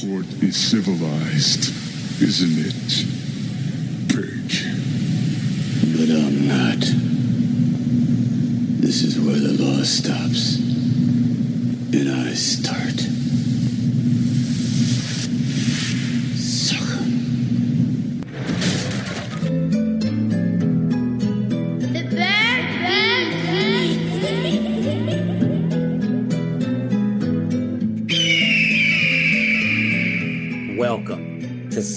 [0.00, 1.68] court is civilized,
[2.22, 2.74] isn't it?
[4.08, 4.48] Pig.
[5.94, 6.80] But I'm not.
[8.80, 10.56] This is where the law stops.
[11.92, 13.19] And I start.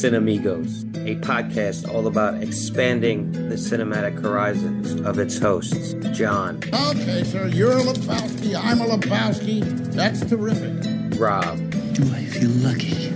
[0.03, 7.47] Cinemigos, a podcast all about expanding the cinematic horizons of its hosts, Jon, Okay, sir,
[7.47, 9.61] you're a Lebowski, I'm a Lebowski.
[9.93, 11.17] That's terrific.
[11.17, 11.57] Rob,
[11.93, 13.13] Do I feel lucky?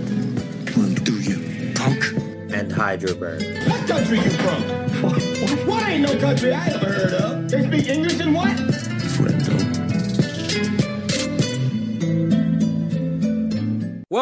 [0.74, 2.02] Well, do you, punk?
[2.54, 3.68] and Hydraberg.
[3.68, 5.66] What country you from?
[5.68, 7.50] What ain't no country I ever heard of?
[7.50, 8.56] They speak English and what?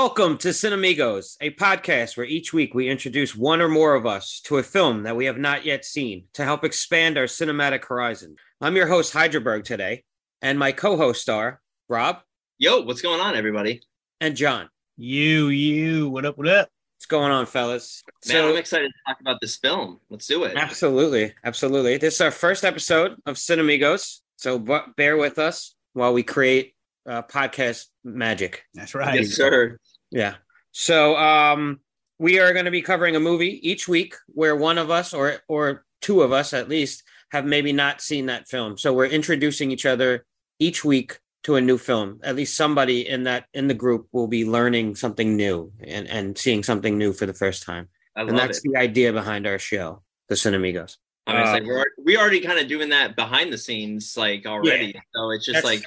[0.06, 4.40] Welcome to Cinemigos, a podcast where each week we introduce one or more of us
[4.44, 8.36] to a film that we have not yet seen to help expand our cinematic horizon.
[8.60, 10.04] I'm your host, Hydraberg, today,
[10.40, 12.18] and my co host are Rob
[12.56, 13.82] Yo, what's going on, everybody?
[14.20, 14.68] and Jon.
[14.96, 16.68] You, you, what up, what up?
[16.96, 18.04] What's going on, fellas?
[18.28, 19.98] Man, I'm excited to talk about this film.
[20.08, 20.56] Let's do it.
[20.56, 21.98] Absolutely, absolutely.
[21.98, 26.74] This is our first episode of Cinemigos, so b- bear with us while we create
[27.06, 28.64] uh, podcast magic.
[28.74, 29.20] That's right.
[29.20, 29.78] Yes, sir.
[30.10, 30.34] Yeah.
[30.72, 31.80] So um,
[32.18, 35.38] we are going to be covering a movie each week where one of us or
[35.48, 38.78] or two of us at least have maybe not seen that film.
[38.78, 40.24] So we're introducing each other
[40.58, 42.20] each week to a new film.
[42.22, 46.36] At least somebody in that in the group will be learning something new and and
[46.36, 47.88] seeing something new for the first time.
[48.16, 48.64] I And that's it.
[48.64, 50.96] the idea behind our show, The Cinemigos.
[51.26, 54.94] I mean, like we're we already kind of doing that behind the scenes, like already.
[55.14, 55.84] So it's just like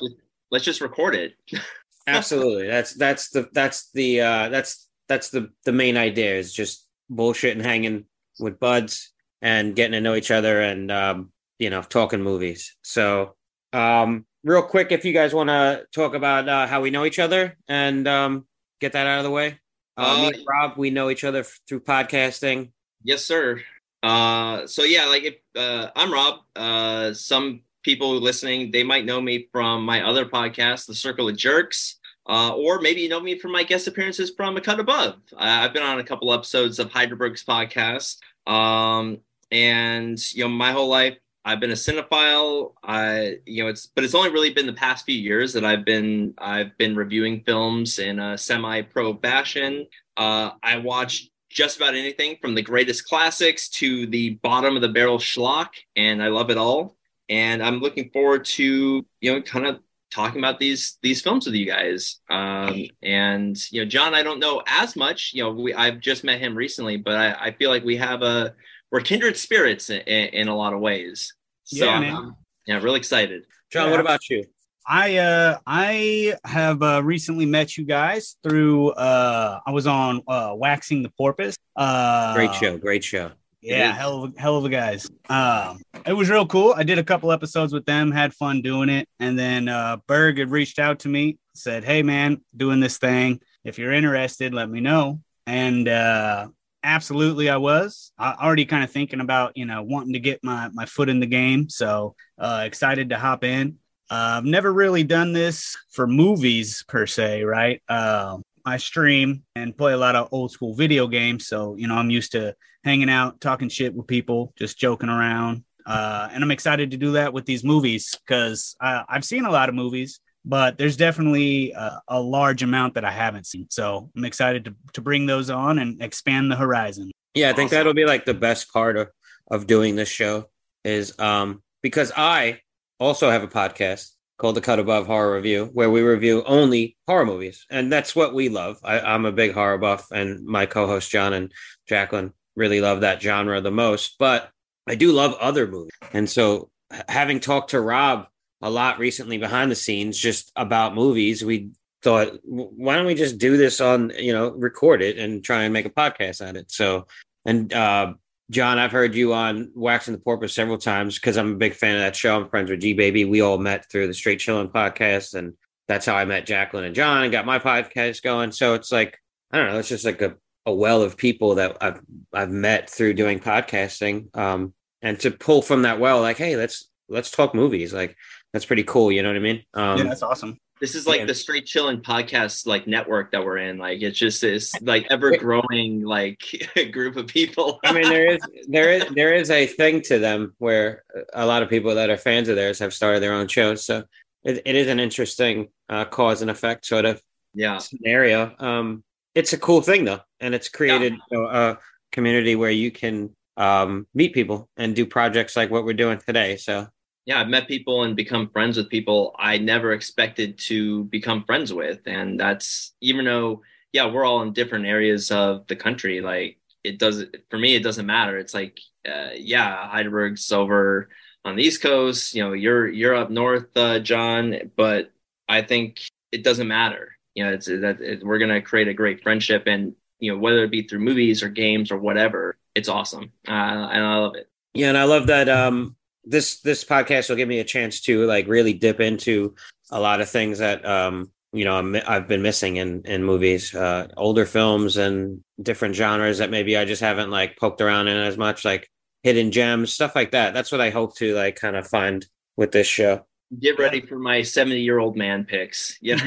[0.51, 1.33] let's just record it.
[2.15, 6.87] absolutely that's that's the that's the uh that's that's the the main idea is just
[7.09, 8.05] bullshit and hanging
[8.39, 13.35] with buds and getting to know each other and um you know talking movies so
[13.73, 17.19] um real quick if you guys want to talk about uh, how we know each
[17.19, 18.45] other and um
[18.79, 19.59] get that out of the way
[19.97, 22.71] uh, me Uh, and rob we know each other through podcasting
[23.03, 23.61] yes, sir.
[24.03, 26.39] Uh, so yeah, like if uh, I'm Rob.
[26.55, 31.37] Uh, some people listening they might know me from my other podcast, The Circle of
[31.37, 31.98] Jerks.
[32.29, 35.15] Uh, or maybe you know me from my guest appearances from A Cut Above.
[35.35, 38.17] I've been on a couple episodes of Hydraberg's podcast.
[38.45, 39.19] Um,
[39.51, 42.73] and you know, my whole life I've been a cinephile.
[42.83, 45.85] I, you know, it's but it's only really been the past few years that I've
[45.85, 49.87] been I've been reviewing films in a semi-pro fashion.
[50.17, 54.89] Uh, I watch just about anything from the greatest classics to the bottom of the
[54.89, 56.97] barrel schlock, and I love it all.
[57.29, 59.79] And I'm looking forward to you know kind of
[60.11, 62.19] talking about these these films with you guys.
[62.29, 65.31] Um, and you know, Jon, I don't know as much.
[65.33, 68.21] You know, we, I've just met him recently, but I, I feel like we have
[68.23, 68.53] a
[68.91, 71.33] we're kindred spirits in, in, in a lot of ways.
[71.65, 72.15] So Yeah, man.
[72.15, 72.35] I'm-
[72.67, 73.43] yeah, really excited.
[73.71, 73.91] john Yeah.
[73.91, 74.43] what about you
[74.87, 80.53] I uh I have uh, recently met you guys through uh I was on uh
[80.55, 81.55] Waxing the Porpoise.
[81.75, 83.31] Uh great show great show
[83.61, 85.09] Yeah, hell of a, hell of a guys.
[85.29, 86.73] Um it was real cool.
[86.77, 89.07] I did a couple episodes with them, had fun doing it.
[89.19, 93.41] And then uh Berg had reached out to me, said, Hey man, doing this thing.
[93.65, 95.19] If you're interested, let me know.
[95.45, 96.47] And uh
[96.83, 98.13] absolutely I was.
[98.17, 101.19] I already kind of thinking about, you know, wanting to get my my foot in
[101.19, 101.69] the game.
[101.69, 103.77] So uh excited to hop in.
[104.11, 107.81] Uh, I've never really done this for movies per se, right?
[107.89, 111.47] Um I stream and play a lot of old school video games.
[111.47, 115.63] So, you know, I'm used to hanging out, talking shit with people, just joking around.
[115.85, 119.69] Uh, and I'm excited to do that with these movies because I've seen a lot
[119.69, 123.67] of movies, but there's definitely a, a large amount that I haven't seen.
[123.69, 127.11] So I'm excited to, to bring those on and expand the horizon.
[127.33, 127.77] Yeah, I think Awesome.
[127.79, 129.09] that'll be like the best part of,
[129.49, 130.45] of doing this show
[130.85, 132.61] is um because I
[132.99, 137.25] also have a podcast called The Cut Above Horror Review where we review only horror
[137.25, 137.65] movies.
[137.69, 138.79] And that's what we love.
[138.83, 141.51] I, I'm a big horror buff and my co-host John and
[141.87, 144.15] Jacqueline really love that genre the most.
[144.17, 144.49] But
[144.87, 145.91] I do love other movies.
[146.13, 146.71] And so
[147.07, 148.27] having talked to Rob
[148.61, 151.71] a lot recently behind the scenes just about movies, we
[152.01, 155.73] thought, why don't we just do this on, you know, record it and try and
[155.73, 156.71] make a podcast at it?
[156.71, 157.07] So,
[157.45, 158.13] and uh,
[158.49, 161.95] Jon, I've heard you on Waxing the Porpoise several times because I'm a big fan
[161.95, 162.35] of that show.
[162.35, 163.25] I'm friends with G Baby.
[163.25, 165.53] We all met through the Straight Chilling podcast, and
[165.87, 168.51] that's how I met Jacqueline and John and got my podcast going.
[168.51, 169.19] So it's like
[169.51, 170.35] I don't know, it's just like a,
[170.65, 172.01] a well of people that I've
[172.33, 174.35] I've met through doing podcasting.
[174.35, 177.93] Um, and to pull from that well, like, hey, let's let's talk movies.
[177.93, 178.15] Like
[178.51, 179.11] that's pretty cool.
[179.11, 179.63] You know what I mean?
[179.73, 180.57] Um, yeah, that's awesome.
[180.79, 181.25] This is like Yeah.
[181.25, 183.77] the straight chilling podcast like network that we're in.
[183.77, 186.41] Like it's just this like ever growing like
[186.91, 187.79] group of people.
[187.85, 191.03] I mean, there is there is there is a thing to them where
[191.33, 193.83] a lot of people that are fans of theirs have started their own shows.
[193.85, 194.03] So
[194.43, 197.21] it, it is an interesting uh, cause and effect sort of
[197.53, 197.77] yeah.
[197.79, 198.55] scenario.
[198.59, 199.03] Um,
[199.35, 201.79] it's a cool thing though, and it's created you know, a
[202.11, 206.55] community where you can um, meet people and do projects like what we're doing today.
[206.55, 206.87] So
[207.29, 211.71] yeah, I've met people and become friends with people I never expected to become friends
[211.71, 211.99] with.
[212.07, 213.61] And that's even though,
[213.93, 216.21] yeah, we're all in different areas of the country.
[216.21, 218.39] Like it doesn't, for me, it doesn't matter.
[218.39, 221.09] It's like, uh, yeah, Hydraberg's over
[221.45, 225.11] on the East Coast, you know, you're, you're up North, uh, Jon, but
[225.47, 227.15] I think it doesn't matter.
[227.35, 230.39] You know, it's that it, we're going to create a great friendship and, you know,
[230.39, 233.31] whether it be through movies or games or whatever, it's awesome.
[233.47, 234.49] Uh, and I love it.
[234.73, 235.95] yeah, and I love that um,
[236.25, 239.55] this this podcast will give me a chance to like really dip into
[239.91, 243.73] a lot of things that um, you know I'm, I've been missing in in movies,
[243.73, 248.17] uh, older films and different genres that maybe I just haven't like poked around in
[248.17, 248.89] as much, like
[249.23, 250.53] hidden gems, stuff like that.
[250.53, 252.25] That's what I hope to like kind of find
[252.57, 253.25] with this show.
[253.59, 255.97] Get ready for my 70 year old man picks.
[256.01, 256.19] Yeah.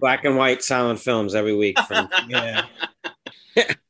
[0.00, 2.66] Black and white silent films every week from Yeah.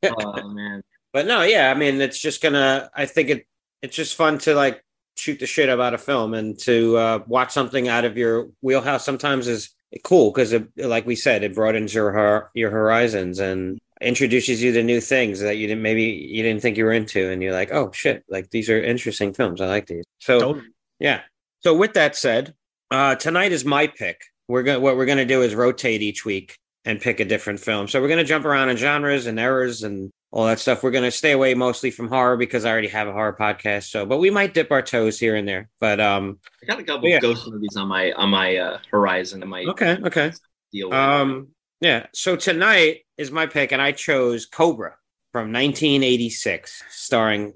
[0.05, 0.81] oh man.
[1.11, 2.89] but no, yeah, I mean, it's just gonna.
[2.95, 3.47] I think it
[3.81, 4.83] it's just fun to like
[5.15, 9.05] shoot the shit about a film and to uh, watch something out of your wheelhouse.
[9.05, 9.69] Sometimes is
[10.03, 15.01] cool because, like we said, it broadens your your horizons and introduces you to new
[15.01, 17.91] things that you didn't maybe you didn't think you were into, and you're like, oh
[17.91, 19.61] shit, like these are interesting films.
[19.61, 20.05] I like these.
[20.19, 20.65] So Totally.
[20.99, 21.21] yeah.
[21.61, 22.53] So with that said,
[22.91, 24.21] uh, tonight is my pick.
[24.47, 26.55] We're going what we're gonna do is rotate each week
[26.85, 27.87] and pick a different film.
[27.87, 30.83] So we're gonna jump around in genres and eras and all that stuff.
[30.83, 33.89] We're gonna stay away mostly from horror because I already have a horror podcast.
[33.89, 35.69] So, but we might dip our toes here and there.
[35.79, 37.19] But um, I got a couple Yeah.
[37.19, 39.41] ghost movies on my on my uh, horizon.
[39.43, 40.31] I might okay, okay.
[40.71, 40.93] deal.
[40.93, 41.49] Um,
[41.81, 42.07] yeah.
[42.13, 44.95] So tonight is my pick, and I chose Cobra
[45.31, 47.53] from 1986, starring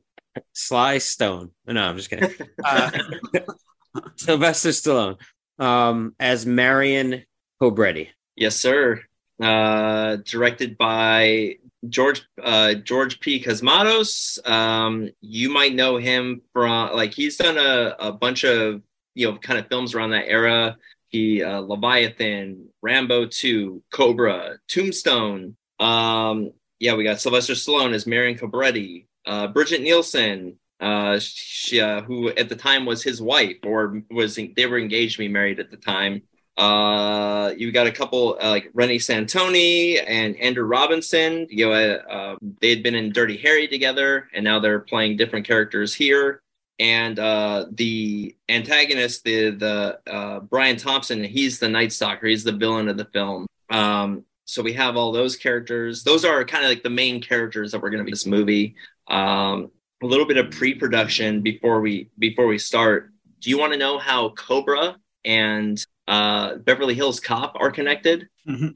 [0.53, 1.51] Sly Stone.
[1.67, 2.31] No, I'm just kidding.
[2.65, 2.89] Uh,
[4.15, 5.17] Sylvester Stallone
[5.59, 7.23] um, as Marion
[7.61, 8.09] Cobretti.
[8.35, 9.01] yes, sir.
[9.41, 11.57] Uh, directed by
[11.89, 13.44] George uh, George P.
[13.44, 14.45] Cosmatos.
[14.50, 18.81] Um, you might know him from like he's done a, a bunch of
[19.15, 20.77] you know kind of films around that era.
[21.09, 25.56] He uh, Leviathan, Rambo 2, Cobra, Tombstone.
[25.80, 32.01] Um, yeah, we got Sylvester Stallone as Marion Cobretti, uh, Bridget Nielsen, uh, she, uh,
[32.01, 35.59] who at the time was his wife, or was they were engaged to be married
[35.59, 36.24] at the time.
[36.57, 41.47] Uh, you got a couple uh, like Reni Santoni and Andrew Robinson.
[41.50, 45.17] You know, uh, uh, they had been in Dirty Harry together, and now they're playing
[45.17, 46.41] different characters here.
[46.79, 52.27] And uh, the antagonist, the the uh, Brian Thompson, he's the Night Stalker.
[52.27, 53.47] He's the villain of the film.
[53.69, 56.03] Um, so we have all those characters.
[56.03, 58.25] Those are kind of like the main characters that we're going to be in this
[58.25, 58.75] movie.
[59.07, 59.71] Um,
[60.03, 63.11] a little bit of pre-production before we before we start.
[63.39, 68.27] Do you want to know how Cobra and uh, Beverly Hills Cop are connected?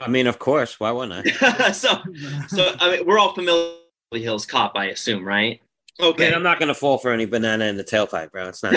[0.02, 0.80] I mean, of course.
[0.80, 1.72] Why wouldn't I?
[1.72, 2.00] so,
[2.48, 3.78] so I mean, we're all familiar with
[4.12, 5.62] Beverly Hills Cop, I assume, right?
[6.00, 6.26] Okay.
[6.26, 8.50] Man, I'm not going to fall for any banana in the tailpipe, bro.
[8.50, 8.76] It's not.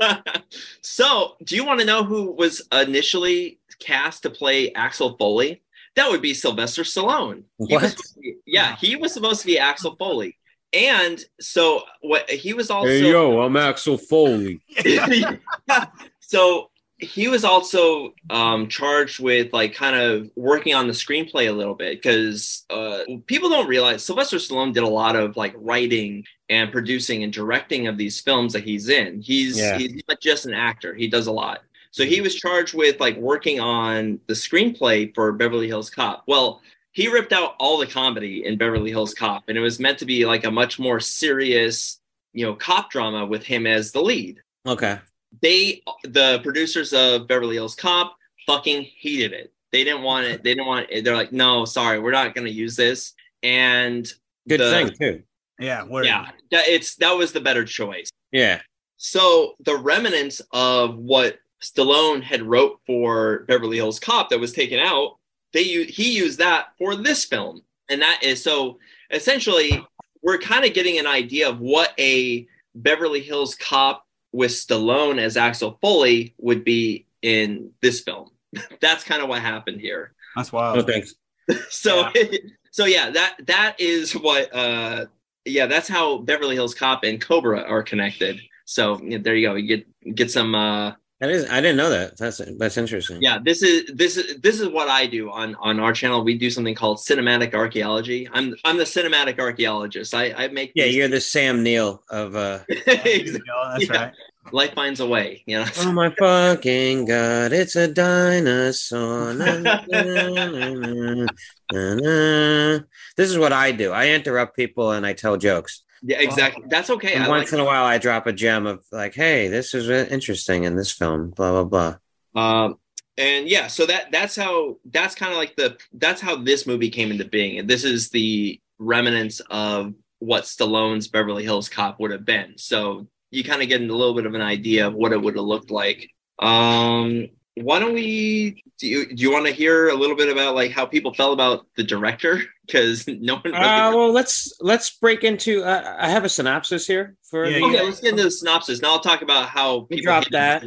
[0.82, 5.62] So, do you want to know who was initially cast to play Axel Foley?
[5.96, 7.44] That would be Sylvester Stallone.
[7.58, 7.90] He What?
[7.90, 10.36] supposed be- yeah, he was supposed to be Axel Foley.
[10.72, 14.60] And so what he was also hey, yo, I'm Axel Foley.
[16.20, 16.70] so
[17.04, 21.74] he was also um, charged with like kind of working on the screenplay a little
[21.74, 26.72] bit because uh, people don't realize Sylvester Stallone did a lot of like writing and
[26.72, 29.22] producing and directing of these films that he's in.
[29.22, 29.78] He's Yeah.
[29.78, 31.62] he's not just an actor; he does a lot.
[31.90, 36.24] So he was charged with like working on the screenplay for Beverly Hills Cop.
[36.26, 36.60] Well,
[36.92, 40.04] he ripped out all the comedy in Beverly Hills Cop, and it was meant to
[40.04, 42.00] be like a much more serious,
[42.32, 44.98] you know, cop drama with him as the lead Okay.
[45.42, 49.52] They the producers of Beverly Hills Cop fucking hated it.
[49.72, 50.42] They didn't want it.
[50.42, 51.04] They didn't want it.
[51.04, 53.12] They're like, no, sorry, we're not going to use this.
[53.42, 54.06] And
[54.48, 55.22] Good the- thing, too.
[55.58, 55.84] yeah.
[55.84, 56.06] Word.
[56.06, 58.08] yeah, that it's that was the better choice.
[58.32, 58.60] Yeah.
[58.96, 64.78] So the remnants of what Stallone had wrote for Beverly Hills Cop that was taken
[64.78, 65.16] out,
[65.52, 68.78] they he used that for this film, and that is so
[69.10, 69.84] essentially
[70.22, 74.03] we're kind of getting an idea of what a Beverly Hills Cop
[74.34, 78.30] with Stallone as Axel Foley would be in this film.
[78.80, 80.86] That's kind of what happened here That's No wild.
[80.86, 81.14] thanks.
[81.70, 82.08] so
[82.70, 85.06] so yeah that that is what uh
[85.44, 89.54] yeah that's how beverly hills cop and cobra are connected so yeah, there you go
[89.54, 90.92] you get get some uh
[91.24, 92.18] That is, I didn't know that.
[92.18, 93.22] That's that's interesting.
[93.22, 96.22] Yeah, this is this is this is what I do on on our channel.
[96.22, 98.28] We do something called cinematic archaeology.
[98.30, 100.12] I'm I'm the cinematic archaeologist.
[100.12, 103.96] I I make Yeah, these- you're the Sam Neill of uh There That's Yeah.
[103.96, 104.12] right.
[104.52, 105.42] life finds a way.
[105.46, 105.66] You know.
[105.78, 109.32] Oh my fucking god, it's a dinosaur.
[109.32, 111.26] Na, na, na, na,
[111.72, 112.78] na, na.
[113.16, 113.92] This is what I do.
[113.92, 115.80] I interrupt people and I tell jokes.
[116.06, 116.64] Yeah, exactly.
[116.68, 117.18] That's okay.
[117.18, 120.64] Once like in a while I drop a gem of like, hey, this is interesting
[120.64, 121.96] in this film, blah blah
[122.34, 122.64] blah.
[122.64, 122.76] Um,
[123.16, 126.90] and yeah, so that that's how that's kind of like the that's how this movie
[126.90, 132.10] came into being, and this is the remnants of what Stallone's Beverly Hills Cop would
[132.10, 132.58] have been.
[132.58, 135.36] So you kind of get a little bit of an idea of what it would
[135.36, 136.10] have looked like.
[136.38, 138.62] Um, why don't we?
[138.78, 141.32] Do you do you want to hear a little bit about like how people felt
[141.32, 142.40] about the director?
[142.66, 143.54] Because no one.
[143.54, 145.62] Uh, well, let's let's break into.
[145.62, 147.44] Uh, I have a synopsis here for.
[147.44, 148.80] Yeah, the- okay, let's get into the synopsis.
[148.80, 150.64] Now I'll talk about how We people dropped that.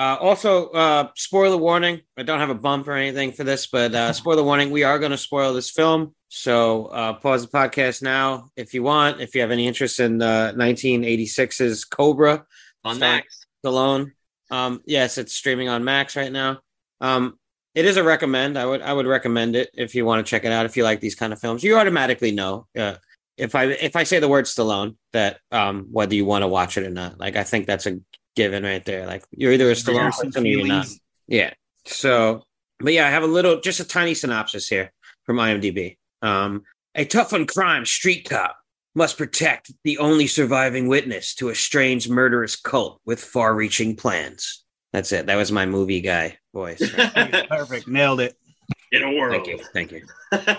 [0.00, 2.00] Uh, also, uh, spoiler warning.
[2.16, 4.72] I don't have a bump or anything for this, but uh, spoiler warning.
[4.72, 8.82] We are going to spoil this film, so uh, pause the podcast now if you
[8.82, 9.20] want.
[9.20, 12.44] If you have any interest in uh, 1986's Cobra,
[12.84, 13.46] on Max.
[13.64, 14.10] Stallone.
[14.50, 16.60] Um, yes, it's streaming on Max right now.
[17.00, 17.38] Um,
[17.74, 18.58] it is a recommend.
[18.58, 20.66] I would I would recommend it if you want to check it out.
[20.66, 22.94] If you like these kind of films, you automatically know uh,
[23.36, 26.76] if I if I say the word Stallone that um, whether you want to watch
[26.76, 27.20] it or not.
[27.20, 28.00] Like I think that's a
[28.34, 29.06] given right there.
[29.06, 30.86] Like you're either a Stallone person or you're not.
[31.26, 31.52] Yeah.
[31.86, 32.44] So,
[32.80, 34.92] but yeah, I have a little, just a tiny synopsis here
[35.24, 35.96] from IMDb.
[36.22, 36.62] Um,
[36.94, 38.57] a tough on crime street cop
[38.98, 44.64] must protect the only surviving witness to a strange murderous cult with far reaching plans.
[44.92, 45.26] That's it.
[45.26, 46.82] That was my movie guy voice.
[47.48, 47.86] Perfect.
[47.88, 48.36] Nailed it.
[48.90, 49.32] In a world.
[49.32, 49.58] Thank you.
[49.72, 50.02] Thank you.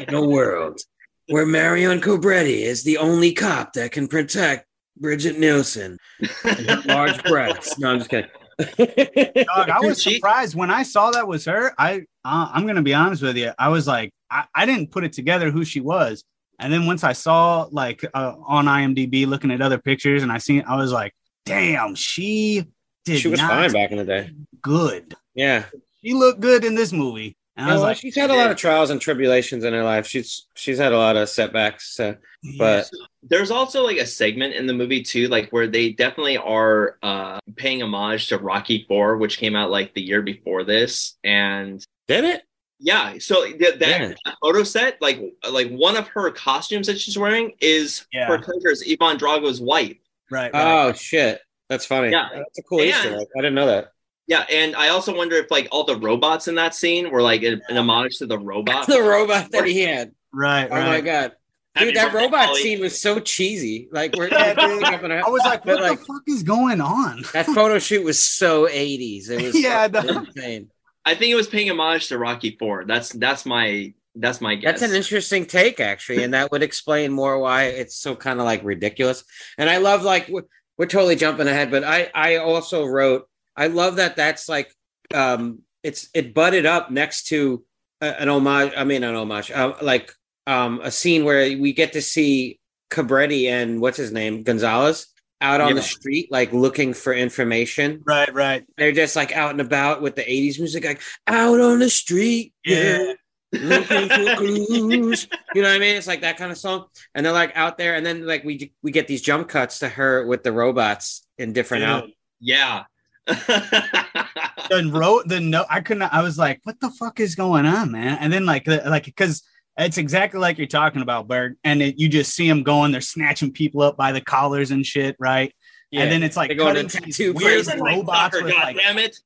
[0.08, 0.80] In a world
[1.28, 4.66] where Marion Cobretti is the only cop that can protect
[4.98, 5.98] Bridget Nielsen
[6.86, 7.78] large breasts.
[7.78, 8.30] No, I'm just kidding.
[8.58, 11.74] Dog, I was surprised when I saw that was her.
[11.78, 13.52] I uh, I'm gonna be honest with you.
[13.60, 16.24] I was like, I, I didn't put it together who she was,
[16.60, 20.38] and then once I saw like uh, on IMDb looking at other pictures, and I
[20.38, 21.14] seen, I was like,
[21.46, 22.66] damn, she
[23.06, 24.32] did she was not fine back in the day.
[24.62, 25.16] good.
[25.34, 25.66] Yeah.
[26.04, 28.52] She looked good in this movie, and I was well, like, she's had a lot
[28.52, 30.08] of trials and tribulations in her life.
[30.08, 31.94] She's she's had a lot of setbacks.
[31.94, 32.16] So,
[32.58, 32.90] but
[33.22, 37.40] There's also like a segment in the movie too, like where they definitely are uh
[37.58, 42.24] paying homage to Rocky Four, which came out like the year before this, and did
[42.24, 42.44] it?
[42.80, 44.14] Yeah, so th- that, Yeah.
[44.26, 45.20] that photo set, like
[45.50, 48.28] like one of her costumes that she's wearing is Yeah.
[48.28, 49.98] her character's Ivan Drago's wife.
[50.32, 50.86] right, oh, right.
[50.90, 52.12] Oh shit, that's funny.
[52.12, 52.30] Yeah.
[52.34, 53.28] that's a cool And- Easter egg.
[53.38, 53.92] I didn't know that.
[54.28, 57.42] Yeah, and I also wonder if like all the robots in that scene were like
[57.44, 58.86] an, an homage to the robot.
[58.88, 60.12] the robot that he had.
[60.32, 61.04] right, Oh my right.
[61.06, 61.32] god,
[61.76, 62.62] Happy dude, that birthday, robot Ollie.
[62.62, 63.90] scene was so cheesy.
[63.92, 64.84] Like we're Yeah, dude.
[64.84, 67.24] up in our- I was like, but, what the fuck is going on?
[67.34, 69.30] that photo shoot was so 80s.
[69.32, 70.20] It was Yeah, fucking no.
[70.22, 70.70] insane.
[71.10, 72.86] I think it was paying homage to Rocky Four.
[72.86, 74.80] That's that's my that's my guess.
[74.80, 78.46] That's an interesting take, actually, and that would explain more why it's so kind of
[78.46, 79.24] like ridiculous.
[79.58, 80.44] And I love like we're,
[80.78, 84.72] we're totally jumping ahead, but I I also wrote I love that that's like
[85.12, 87.64] um it's it butted up next to
[88.02, 88.74] an homage.
[88.78, 90.14] I mean, an homage, uh, like
[90.46, 92.60] um a scene where we get to see
[92.92, 95.08] Cobretti and what's his name Gonzalez
[95.42, 95.74] out on Yeah.
[95.76, 98.02] the street, like looking for information.
[98.06, 98.66] Right, right.
[98.78, 102.54] They're just like out and about with the '80s music, like out on the street.
[102.66, 103.14] Yeah.
[103.52, 105.28] looking for clues.
[105.56, 105.96] You know what I mean?
[105.96, 108.74] It's like that kind of song, and they're like out there, and then like we
[108.84, 111.90] we get these jump cuts to her with the robots in different Dude.
[111.90, 112.10] out.
[112.40, 112.84] yeah.
[113.28, 117.92] the wrote the note i couldn't i was like what the fuck is going on
[117.92, 119.44] man and then like the- like because
[119.80, 121.56] it's exactly like you're talking about Berg.
[121.64, 124.86] and it, you just see them going they're snatching people up by the collars and
[124.86, 125.54] shit right
[125.92, 126.04] Yeah.
[126.04, 127.82] and then it's like They go into cutting to these tattoo weird places.
[127.82, 129.18] robots Fucker, with God like damn it.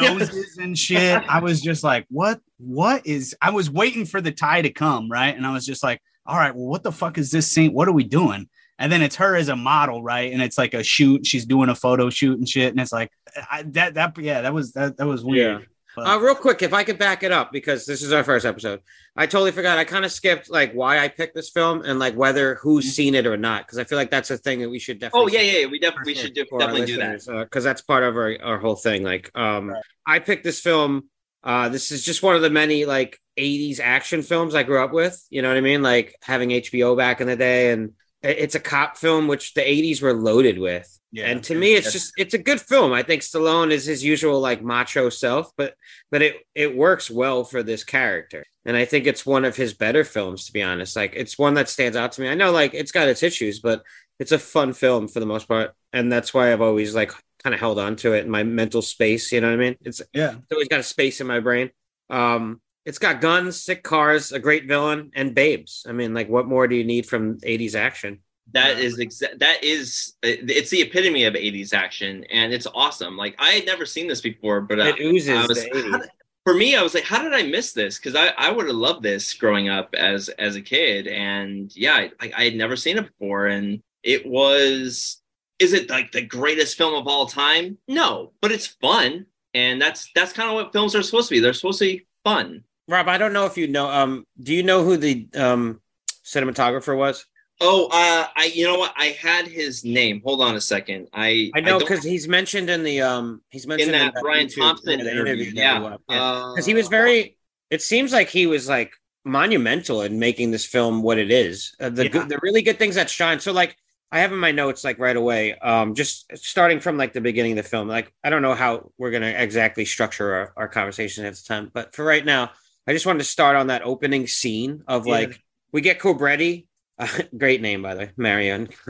[0.00, 4.32] noses and shit i was just like what what is i was waiting for the
[4.32, 7.18] tie to come right and i was just like all right well what the fuck
[7.18, 10.32] is this scene what are we doing and then it's her as a model, right?
[10.32, 11.24] And it's like a shoot.
[11.24, 12.70] She's doing a photo shoot and shit.
[12.72, 13.12] And it's like
[13.48, 13.94] I, that.
[13.94, 14.96] That yeah, that was that.
[14.96, 15.68] That was weird.
[15.96, 18.46] But- Uh, real quick, if I could back it up because this is our first
[18.46, 18.80] episode,
[19.16, 19.78] I totally forgot.
[19.78, 23.14] I kind of skipped like why I picked this film and like whether who's seen
[23.14, 25.32] it or not because I feel like that's a thing that we should definitely.
[25.32, 25.66] Oh yeah, yeah, yeah.
[25.66, 27.20] We definitely we should do, definitely do that.
[27.26, 29.02] because that's part of our, our whole thing.
[29.02, 29.82] Like, um, Right.
[30.06, 31.08] I picked this film.
[31.44, 34.92] Uh, this is just one of the many like '80s action films I grew up
[34.92, 35.20] with.
[35.28, 35.82] You know what I mean?
[35.82, 40.00] Like having HBO back in the day, and it's a cop film, which the '80s
[40.00, 40.88] were loaded with.
[41.12, 41.26] Yeah.
[41.26, 42.92] And to me, it's just it's a good film.
[42.92, 45.74] I think Stallone is his usual like macho self, but
[46.10, 48.44] but it it works well for this character.
[48.64, 50.96] And I think it's one of his better films, to be honest.
[50.96, 52.28] Like it's one that stands out to me.
[52.28, 53.82] I know like it's got its issues, but
[54.18, 57.54] it's a fun film for the most part, and that's why I've always like kind
[57.54, 59.32] of held on to it in my mental space.
[59.32, 59.76] You know what I mean?
[59.82, 60.32] It's Yeah.
[60.36, 61.70] it's always got a space in my brain.
[62.08, 65.84] Um, it's got guns, sick cars, a great villain, and babes.
[65.88, 68.20] I mean, like, what more do you need from '80s action?
[68.52, 73.16] That is exa- that is it's the epitome of 80s action and it's awesome.
[73.16, 76.00] Like I had never seen this before, but I, It oozes I was, the 80s.
[76.02, 76.10] did-
[76.44, 77.98] for me, I was like, how did I miss this?
[77.98, 81.94] Because I, I would have loved this growing up as as a kid, and yeah,
[81.94, 85.20] I, I- I had never seen it before, and it was.
[85.60, 87.78] Is it like the greatest film of all time?
[87.86, 91.38] No, but it's fun, and that's that's kind of what films are supposed to be.
[91.40, 92.64] They're supposed to be fun.
[92.88, 93.88] Rob, I don't know if you know.
[93.88, 95.80] Um, do you know who the um
[96.24, 97.24] cinematographer was?
[97.60, 98.92] Oh, uh, I you know what?
[98.96, 100.20] I had his name.
[100.24, 101.08] Hold on a second.
[101.12, 104.56] I I know because he's mentioned in the um he's mentioned in that Brian YouTube,
[104.60, 105.44] Thompson the interview.
[105.46, 106.22] that Yeah, yeah.
[106.22, 107.36] Uh, because he was very.
[107.70, 108.92] It seems like he was like
[109.24, 111.74] monumental in making this film what it is.
[111.80, 112.10] Uh, the Yeah.
[112.10, 113.38] good, the really good things that shine.
[113.40, 113.76] So like
[114.10, 115.54] I have in my notes like right away.
[115.58, 117.88] Um, just starting from like the beginning of the film.
[117.88, 121.70] Like I don't know how we're gonna exactly structure our, our conversation at the time,
[121.72, 122.50] but for right now,
[122.86, 125.12] I just wanted to start on that opening scene of Yeah.
[125.12, 125.40] like
[125.72, 126.66] we get Cobretti.
[127.02, 128.68] Uh, great name by the way, Marion.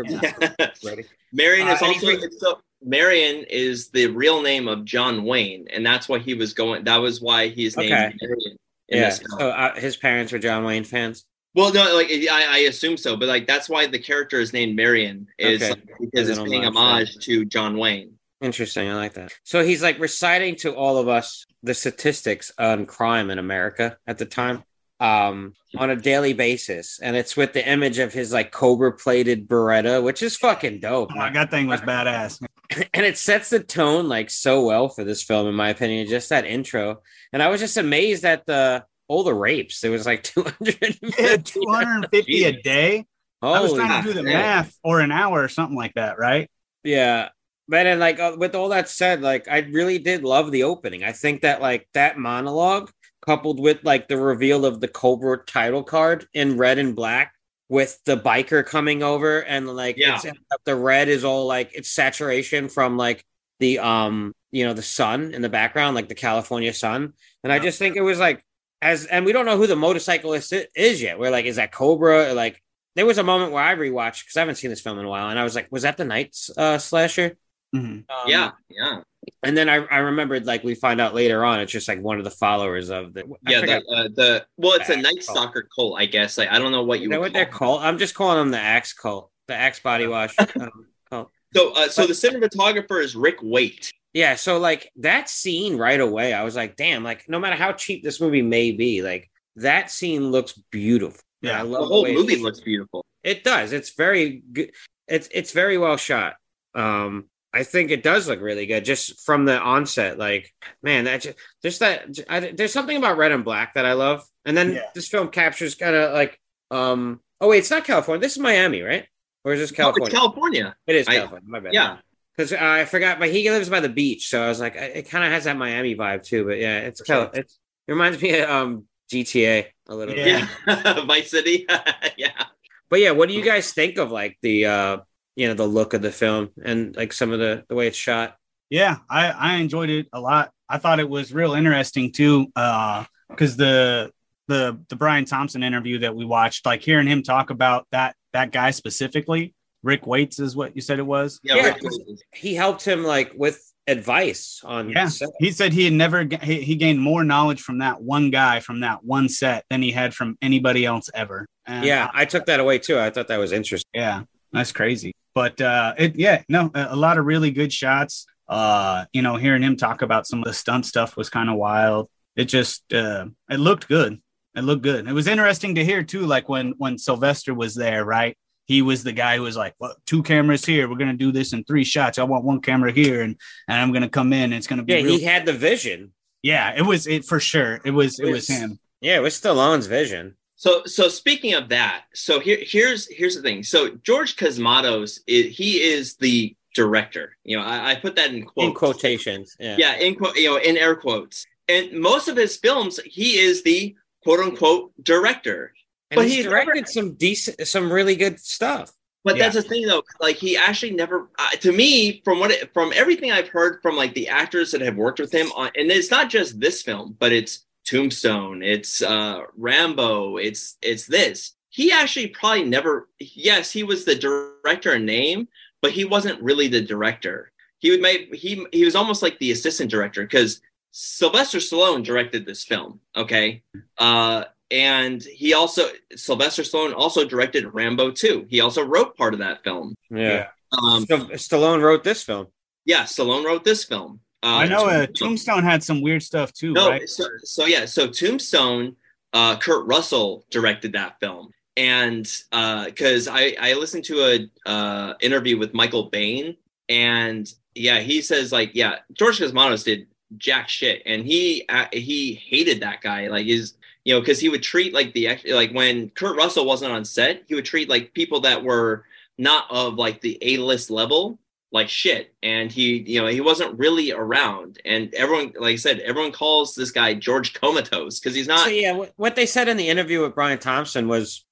[1.33, 6.09] Marion is Uh, also so Marion is the real name of John Wayne, and that's
[6.09, 6.85] why he was going.
[6.85, 8.14] That was why he's named Okay.
[8.21, 8.57] Marion.
[8.88, 9.11] Yeah.
[9.11, 11.25] So uh, his parents were John Wayne fans.
[11.54, 14.76] well, no, like I, I assume so, but like that's why the character is named
[14.76, 15.71] Marion is Okay.
[15.71, 18.14] like, because it's paying homage, homage to John Wayne.
[18.40, 18.88] Interesting.
[18.88, 19.33] I like that.
[19.45, 24.19] So he's like reciting to all of us the statistics on crime in America at
[24.19, 24.64] the time
[25.02, 27.00] um, on a daily basis.
[27.02, 31.11] And it's with the image of his like cobra plated Beretta, which is fucking dope.
[31.12, 32.40] Oh, that thing was badass.
[32.94, 36.06] and it sets the tone like so well for this film, in my opinion.
[36.06, 37.02] Just that intro.
[37.32, 39.80] And I was just amazed at the all the rapes.
[39.80, 40.99] There was like 200.
[41.18, 43.06] Yeah, 250 a day.
[43.42, 44.35] I was trying to do the man.
[44.35, 46.49] math or an hour or something like that, right?
[46.85, 47.30] Yeah.
[47.66, 51.02] But and like uh, with all that said, like I really did love the opening.
[51.02, 52.92] I think that like that monologue
[53.23, 57.35] coupled with like the reveal of the Cobra title card in red and black
[57.69, 60.20] with the biker coming over and like Yeah.
[60.64, 63.25] the red is all like it's saturation from like
[63.61, 67.59] the um you know the sun in the background like the California sun and I
[67.59, 68.44] just think it was like
[68.83, 71.18] as and we don't know who the motorcyclist is yet.
[71.18, 72.61] We're like is that Cobra or like
[72.96, 75.09] there was a moment where I rewatched because I haven't seen this film in a
[75.09, 77.38] while, and I was like, was that the night uh, slasher?
[77.75, 77.81] Mhm.
[78.11, 79.01] Um, yeah, yeah,
[79.42, 82.18] And then I, I remembered, like, we find out later on, it's just like one
[82.18, 83.24] of the followers of the.
[83.46, 83.61] I yeah.
[83.61, 85.37] The, uh, the well, it's a Axe Night cult.
[85.37, 86.38] Stalker cult, I guess.
[86.38, 87.82] Like I don't know what you that would what they're called?
[87.82, 91.30] I'm just calling them the Axe Cult, the Axe Body Wash um, cult.
[91.54, 93.92] So, uh, so the cinematographer is Rick Waite.
[94.14, 97.72] Yeah, so like that scene right away, I was like, damn, like no matter how
[97.72, 101.20] cheap this movie may be, like that scene looks beautiful.
[101.40, 103.04] Yeah, I The whole way movie looks beautiful.
[103.22, 103.72] It does.
[103.72, 104.72] It's very good.
[105.08, 106.35] It's it's very well shot.
[106.74, 110.19] Um, I think it does look really good just from the onset.
[110.19, 113.93] Like, man, that just, there's that I, there's something about red and black that I
[113.93, 114.25] love.
[114.45, 114.83] And then Yeah.
[114.95, 116.38] this film captures kind of like,
[116.71, 118.21] um, oh wait, it's not California.
[118.21, 119.07] This is Miami, right?
[119.45, 120.07] Or is this Oh, California?
[120.07, 120.77] it's California.
[120.87, 121.49] it is I- California.
[121.49, 121.75] my bad.
[121.75, 121.97] Yeah.
[122.37, 125.23] because I forgot, but he lives by the beach, so I was like, it kind
[125.25, 126.45] of has that Miami vibe too.
[126.47, 127.31] But yeah, it's Cal- sure.
[127.35, 130.15] it's it reminds me of um GTA a little.
[130.17, 130.47] Yeah,
[131.05, 131.67] Vice City.
[132.17, 132.45] yeah.
[132.88, 134.97] But yeah, what do you guys think of like the uh
[135.37, 137.97] you know the look of the film and like some of the the way it's
[137.97, 138.37] shot?
[138.71, 140.51] Yeah, I, I enjoyed it a lot.
[140.68, 144.11] I thought it was real interesting too, uh because the
[144.49, 148.51] the the Brian Thompson interview that we watched, like hearing him talk about that that
[148.51, 151.38] guy specifically, Rick Waits is what you said it was.
[151.42, 152.23] Yeah, Yeah, Rick because- Waite.
[152.35, 155.09] He helped him like with advice on Yeah.
[155.09, 155.29] set.
[155.40, 158.81] He said he had never he, he gained more knowledge from that one guy from
[158.81, 161.47] that one set than he had from anybody else ever.
[161.66, 162.99] And Yeah, I took that away too.
[162.99, 163.90] I thought that was interesting.
[163.95, 165.14] Yeah, that's crazy.
[165.35, 168.27] But uh it yeah, no, a, lot of really good shots.
[168.49, 171.57] Uh, you know, hearing him talk about some of the stunt stuff was kind of
[171.57, 172.11] wild.
[172.37, 174.21] It just uh it looked good.
[174.55, 175.09] It looked good.
[175.09, 178.37] It was interesting to hear too, like when when Sylvester was there, right?
[178.66, 180.88] He was the guy who was like, "Well, two cameras here.
[180.88, 182.18] We're gonna do this in three shots.
[182.18, 183.37] I want one camera here, and
[183.68, 184.45] and I'm gonna come in.
[184.45, 186.12] And it's gonna be Yeah, real- he had the vision.
[186.42, 186.75] yeah.
[186.77, 187.81] It was it for sure.
[187.85, 188.59] It was it was Yes.
[188.61, 188.79] him.
[189.01, 190.37] Yeah, it was Stallone's vision.
[190.62, 193.64] So, so speaking of that, so here, here's here's the thing.
[193.64, 197.37] So George Cosmatos, i he is the director.
[197.42, 198.68] You know, I, I put that in quotes.
[198.68, 199.57] In quotations.
[199.59, 199.75] Yeah.
[199.77, 201.44] Yeah, in quote, you know, in air quotes.
[201.68, 205.72] And most of his films, he is the quote unquote director.
[206.12, 208.92] And But he's he directed never- some decent some really good stuff.
[209.25, 209.48] But Yeah.
[209.48, 210.05] that's the thing, though.
[210.20, 213.96] Like he actually never, uh, to me, from what it, from everything I've heard from
[213.96, 217.16] like the actors that have worked with him on, and it's not just this film,
[217.18, 221.55] but it's Tombstone, it's uh, Rambo, it's it's this.
[221.71, 223.09] He actually probably never.
[223.18, 225.49] Yes, he was the director in name,
[225.81, 227.51] but he wasn't really the director.
[227.79, 230.61] he would make he he was almost like the assistant director because
[230.92, 233.01] Sylvester Stallone directed this film.
[233.16, 233.62] Okay,
[233.99, 238.47] uh, and he also Sylvester Stallone also directed Rambo 2.
[238.49, 239.95] He also wrote part of that film.
[240.11, 240.49] Yeah.
[240.73, 242.47] Um, So Stallone wrote this film.
[242.85, 244.21] yeah, Stallone wrote this film.
[244.42, 247.09] Uh, I know uh, Tombstone had some weird stuff too, No, right?
[247.09, 248.96] so, so yeah, so Tombstone,
[249.33, 255.59] uh, Kurt Russell directed that film, and because I I listened to a uh, interview
[255.59, 256.57] with Michael Biehn,
[256.88, 262.35] and yeah, he says like yeah, George Cosmatos did jack shit, and he uh, he
[262.35, 263.74] hated that guy, like his
[264.05, 267.44] you know because he would treat like the like when Kurt Russell wasn't on set,
[267.46, 269.05] he would treat like people that were
[269.38, 271.38] not of like the A list level
[271.72, 275.98] like shit and he you know he wasn't really around and everyone like i said
[276.00, 279.68] everyone calls this guy george comatose because he's not So yeah, what, what they said
[279.68, 281.44] in the interview with Brian Thompson was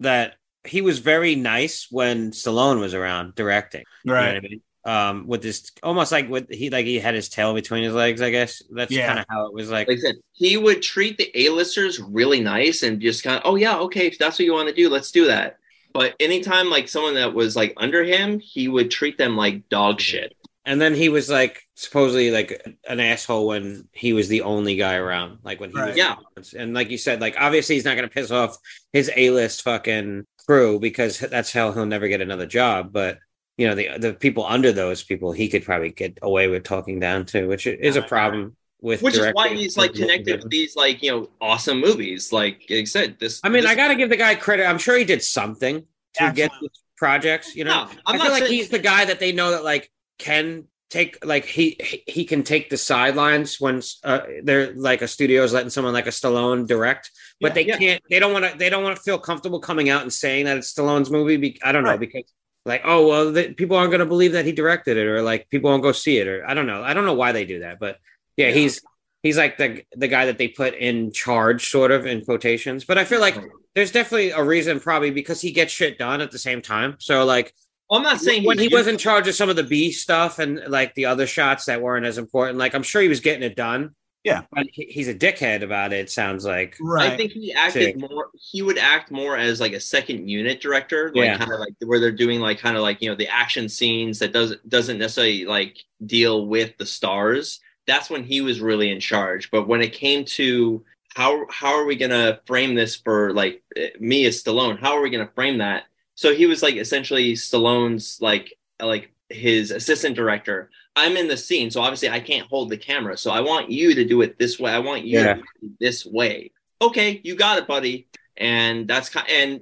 [0.00, 0.34] that
[0.66, 3.84] he was very nice when Stallone was around directing.
[4.04, 4.60] You know what I mean?
[4.84, 8.20] Um, with this almost like with he like he had his tail between his legs.
[8.20, 9.06] I guess that's Yeah.
[9.06, 9.86] kind of how it was like.
[9.88, 13.54] like i said he would treat the a-listers really nice and just kind of oh
[13.56, 15.58] yeah okay if that's what you want to do let's do that
[15.92, 20.00] but anytime like someone that was like under him he would treat them like dog
[20.00, 24.76] shit And then he was like supposedly like an asshole when he was the only
[24.76, 25.38] guy around.
[25.42, 25.88] Like when he Right.
[25.88, 26.16] was Yeah.
[26.56, 28.56] And like you said, like obviously he's not gonna piss off
[28.92, 32.92] his A list fucking crew because that's how he'll never get another job.
[32.92, 33.18] But
[33.56, 37.00] you know, the the people under those people he could probably get away with talking
[37.00, 40.76] down to, which is a problem with which is why he's like connected with these
[40.76, 43.96] like you know awesome movies like I said this I mean, this- I got to
[43.96, 44.66] give the guy credit.
[44.66, 45.80] I'm sure he did something
[46.14, 46.68] to get Absolutely.
[46.68, 47.56] these projects.
[47.56, 49.50] You know, No, I'm I not feel like saying- he's the guy that they know
[49.50, 54.72] that like can take like he he- he can take the sidelines when uh, they're
[54.74, 57.10] like a studio is letting someone like a Stallone direct,
[57.40, 57.78] but Yeah, they yeah.
[57.78, 58.02] can't.
[58.10, 58.56] They don't want to.
[58.56, 61.36] They don't want to feel comfortable coming out and saying that it's Stallone's movie.
[61.36, 62.00] Be, I don't know Right.
[62.00, 62.24] because.
[62.64, 65.48] Like oh well, the, people aren't going to believe that he directed it, or like
[65.48, 66.82] people won't go see it, or I don't know.
[66.82, 67.96] I don't know why they do that, but
[68.38, 68.52] yeah, Yeah.
[68.54, 68.80] he's
[69.22, 72.84] he's like the the guy that they put in charge, sort of in quotations.
[72.84, 73.36] But I feel like
[73.74, 76.96] there's definitely a reason, probably because he gets shit done at the same time.
[77.00, 77.52] So like
[77.90, 80.38] I'm not saying when he's he was in charge of some of the B stuff
[80.38, 83.42] and like the other shots that weren't as important, like I'm sure he was getting
[83.42, 83.94] it done.
[84.24, 84.42] Yeah.
[84.52, 86.00] but he, he's a dickhead about it.
[86.00, 87.12] it Sounds like Right.
[87.12, 88.26] I think he acted more.
[88.34, 91.38] He would act more as like a second unit director, like Yeah.
[91.38, 94.18] kind of like where they're doing like kind of like you know the action scenes
[94.18, 97.60] that doesn't doesn't necessarily like deal with the stars.
[97.88, 99.50] That's when he was really in charge.
[99.50, 100.84] But when it came to
[101.16, 103.62] how how are we gonna frame this for like
[103.98, 104.78] me as Stallone?
[104.78, 105.84] How are we gonna frame that?
[106.14, 110.70] So he was like essentially Stallone's like like his assistant director.
[110.94, 113.16] I'm in the scene, so obviously I can't hold the camera.
[113.16, 114.70] So I want you to do it this way.
[114.72, 115.34] I want you Yeah.
[115.34, 116.52] to do it this way.
[116.80, 118.06] Okay, you got it, buddy.
[118.36, 119.60] And that's kind and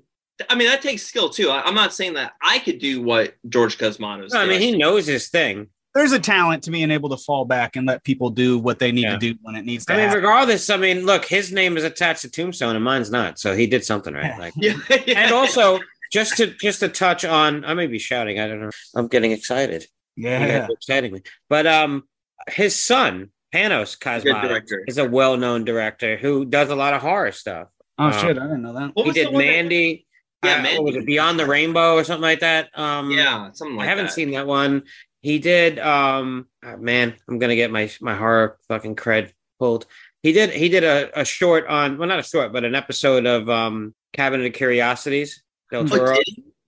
[0.51, 1.49] I mean that takes skill too.
[1.49, 4.33] I, I'm not saying that I could do what George Cosmatos.
[4.33, 5.69] No, I mean he knows his thing.
[5.97, 8.93] There's a talent to being able to fall back and let people do what they
[8.93, 9.13] need Yeah.
[9.13, 10.23] to do when it needs to I mean, happen.
[10.23, 13.67] regardless, I mean, look, his name is attached to Tombstone and mine's not, so he
[13.67, 14.39] did something right.
[14.39, 14.75] Like, yeah,
[15.07, 15.21] yeah.
[15.25, 15.81] and also
[16.13, 18.39] just to just to touch on, I may be shouting.
[18.39, 18.71] I don't know.
[18.95, 19.87] I'm getting excited.
[20.17, 20.69] Yeah.
[20.71, 21.23] exciting me.
[21.49, 22.05] But um,
[22.49, 27.33] his son Panos good Cosmatos is a well-known director who does a lot of horror
[27.33, 27.69] stuff.
[27.99, 28.91] Oh Um, shit, I didn't know that.
[28.95, 30.03] What he did one that- Mandy.
[30.45, 31.47] Yeah, uh, Mandy was it Beyond the.
[31.47, 32.69] Rainbow or something like that?
[32.79, 34.13] Um, yeah, something like I haven't that.
[34.13, 34.83] seen that one.
[35.22, 35.79] He did.
[35.79, 39.87] Um, ah, man, I'm gonna get my my horror fucking cred pulled.
[40.22, 40.50] He did.
[40.50, 43.94] He did a, a short on well, not a short, but an episode of um
[44.12, 45.42] Cabinet of Curiosities.
[45.70, 46.16] Del Oh, Toro,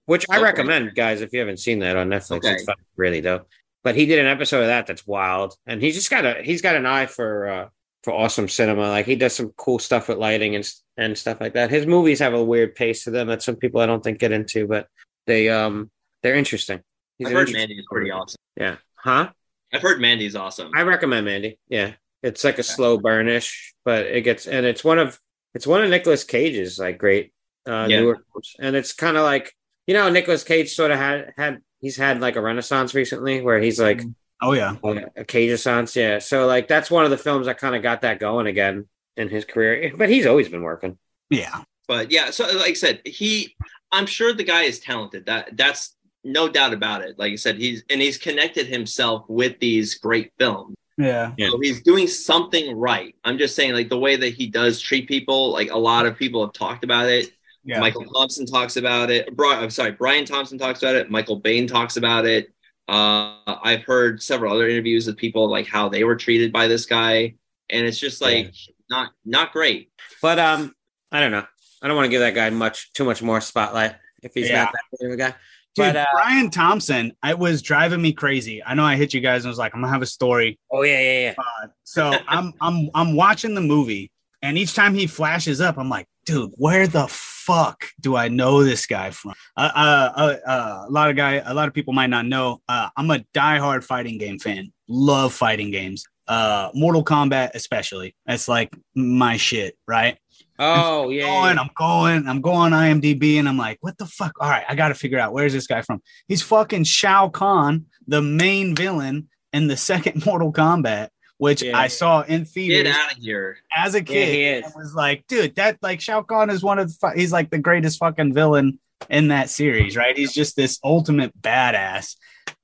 [0.07, 2.39] which I recommend, guys, if you haven't seen that on Netflix.
[2.39, 2.55] Okay.
[2.55, 3.47] It's really dope.
[3.85, 6.63] But he did an episode of that that's wild, and he's just got a he's
[6.63, 7.69] got an eye for uh
[8.03, 8.89] for awesome cinema.
[8.89, 11.71] Like he does some cool stuff with lighting and and stuff like that.
[11.71, 14.33] His movies have a weird pace to them that some people I don't think get
[14.33, 14.89] into, but
[15.27, 15.91] they um
[16.23, 16.81] they're interesting.
[17.19, 18.39] He's I've heard Mandy is pretty awesome.
[18.57, 18.77] Yeah.
[18.95, 19.31] Huh?
[19.73, 20.71] I've heard Mandy's awesome.
[20.75, 21.59] I recommend Mandy.
[21.69, 21.93] Yeah.
[22.23, 25.19] It's like a slow burnish, but it gets and it's one of
[25.55, 27.33] it's one of Nicolas Cage's like great
[27.69, 28.01] uh Yeah.
[28.01, 28.55] newer films.
[28.59, 29.53] and it's kind of like
[29.87, 33.61] you know Nicolas Cage sort of had had he's had like a renaissance recently where
[33.61, 34.03] he's like
[34.41, 34.77] Oh yeah.
[35.17, 36.19] a Cage renaissance, yeah.
[36.21, 39.29] So like that's one of the films that kind of got that going again in
[39.29, 39.93] his career.
[39.97, 40.97] But he's always been working.
[41.31, 41.63] Yeah.
[41.89, 43.55] but yeah, so like I said, he
[43.93, 45.27] I'm sure the guy is talented.
[45.27, 47.19] That that's no doubt about it.
[47.19, 50.75] Like I said, he's and he's connected himself with these great films.
[50.97, 51.33] Yeah.
[51.37, 51.51] Yeah.
[51.51, 53.15] So he's doing something right.
[53.25, 56.17] I'm just saying, like the way that he does treat people, like a lot of
[56.17, 57.31] people have talked about it.
[57.65, 57.81] Yeah.
[57.81, 59.35] Michael Thompson talks about it.
[59.37, 61.11] Brian, I'm sorry, Brian Thompson talks about it.
[61.11, 62.53] Michael Biehn talks about it.
[62.89, 66.87] Uh, I've heard several other interviews with people like how they were treated by this
[66.87, 67.35] guy,
[67.69, 68.55] and it's just like
[68.91, 69.91] not not great.
[70.23, 70.75] But um
[71.13, 71.45] I don't know.
[71.83, 74.65] I don't want to give that guy much too much more spotlight if he's Yeah.
[74.65, 75.35] not that big of a guy.
[75.75, 78.63] Dude, But, uh, Brian Thompson, it was driving me crazy.
[78.65, 80.59] I know I hit you guys and was like, I'm gonna have a story.
[80.73, 81.35] Oh yeah, yeah, yeah.
[81.39, 84.11] Uh, so I'm I'm I'm watching the movie,
[84.43, 88.63] and each time he flashes up, I'm like, dude, where the fuck do I know
[88.63, 89.33] this guy from?
[89.57, 92.61] Uh, uh, uh, uh, a lot of guy, a lot of people might not know.
[92.69, 94.73] Uh, I'm a diehard fighting game fan.
[94.89, 96.05] Love fighting games.
[96.27, 98.15] Uh, Mortal Kombat especially.
[98.27, 100.19] That's like my shit, right?
[100.59, 101.23] Oh yeah.
[101.23, 101.61] going, yeah.
[101.63, 104.33] I'm going, I'm going IMDb, and I'm like, what the fuck?
[104.41, 106.03] All right, I got to figure out where's this guy from.
[106.27, 111.79] He's fucking Shao Kahn, the main villain in the second Mortal Kombat, which Yeah.
[111.79, 113.59] I saw in Get theaters out of here.
[113.77, 114.65] as a Yeah, kid.
[114.65, 114.73] is.
[114.75, 117.59] I was like, dude, that like Shao Kahn is one of the, he's like the
[117.59, 120.17] greatest fucking villain in that series, right?
[120.17, 122.17] He's just this ultimate badass,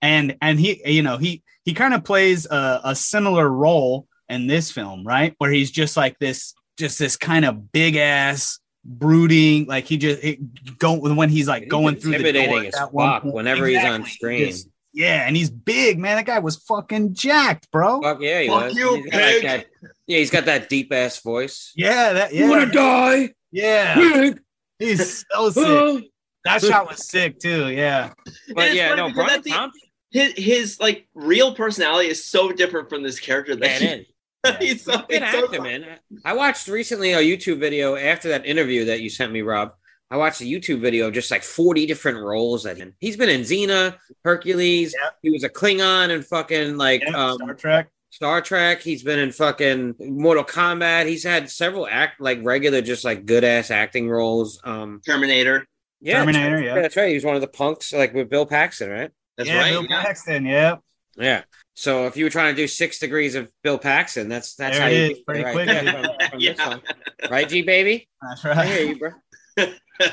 [0.02, 4.46] and and he, you know, he he kind of plays a, a similar role in
[4.48, 5.35] this film, right?
[5.38, 10.22] Where he's just like this, just this kind of big ass brooding, like he just
[10.22, 10.38] he,
[10.78, 13.34] go when he's like He's going through the intimidating door as at one fuck point.
[13.34, 14.10] whenever he's on Exactly.
[14.10, 14.46] screen.
[14.50, 16.16] Just- yeah, and he's big, man.
[16.16, 18.00] That guy was fucking jacked, bro.
[18.00, 18.74] Fuck yeah, he Fuck was.
[18.76, 19.42] you, He's got pig.
[19.42, 19.66] that-
[20.06, 21.72] yeah, he's got that deep ass voice.
[21.74, 23.34] Yeah, that You wanna yeah, die?
[23.50, 23.94] yeah.
[23.94, 24.40] Pig?
[24.78, 26.04] He's so sick.
[26.44, 27.70] That shot was sick too.
[27.70, 28.12] Yeah.
[28.54, 29.70] But yeah, no, because Brian the-
[30.20, 34.00] His, his like real personality is so different from this character that Yeah, he, it
[34.02, 34.06] is.
[34.59, 35.98] he's so, Good he's so man.
[36.24, 39.72] I watched recently a YouTube video after that interview that you sent me, Rob.
[40.11, 42.94] I watched a YouTube video of just like 40 different roles that him.
[43.00, 44.94] He's been in Xena, Hercules.
[44.96, 45.11] Yeah.
[45.22, 47.88] He was a Klingon and fucking like Yeah, um, Star Trek.
[48.11, 48.80] Star Trek.
[48.80, 51.07] He's been in fucking Mortal Kombat.
[51.07, 54.61] He's had several act like regular, just like good ass acting roles.
[54.62, 55.66] Um, Terminator.
[56.00, 56.74] yeah, Terminator, yeah.
[56.74, 57.09] that's right.
[57.09, 59.11] He was one of the punks, like with Bill Paxton, right?
[59.37, 59.72] That's yeah, right.
[59.72, 60.02] Bill yeah.
[60.02, 60.46] Paxton.
[60.46, 60.76] Yeah.
[61.16, 61.42] Yeah.
[61.74, 64.87] So if you were trying to do six degrees of Bill Paxton, that's that's There
[64.87, 65.66] how you is, pretty right quick.
[65.66, 66.68] there from- from this Yeah.
[66.68, 66.83] one.
[67.31, 68.09] right, G baby.
[68.22, 68.88] That's I hear right.
[68.88, 69.11] you, bro.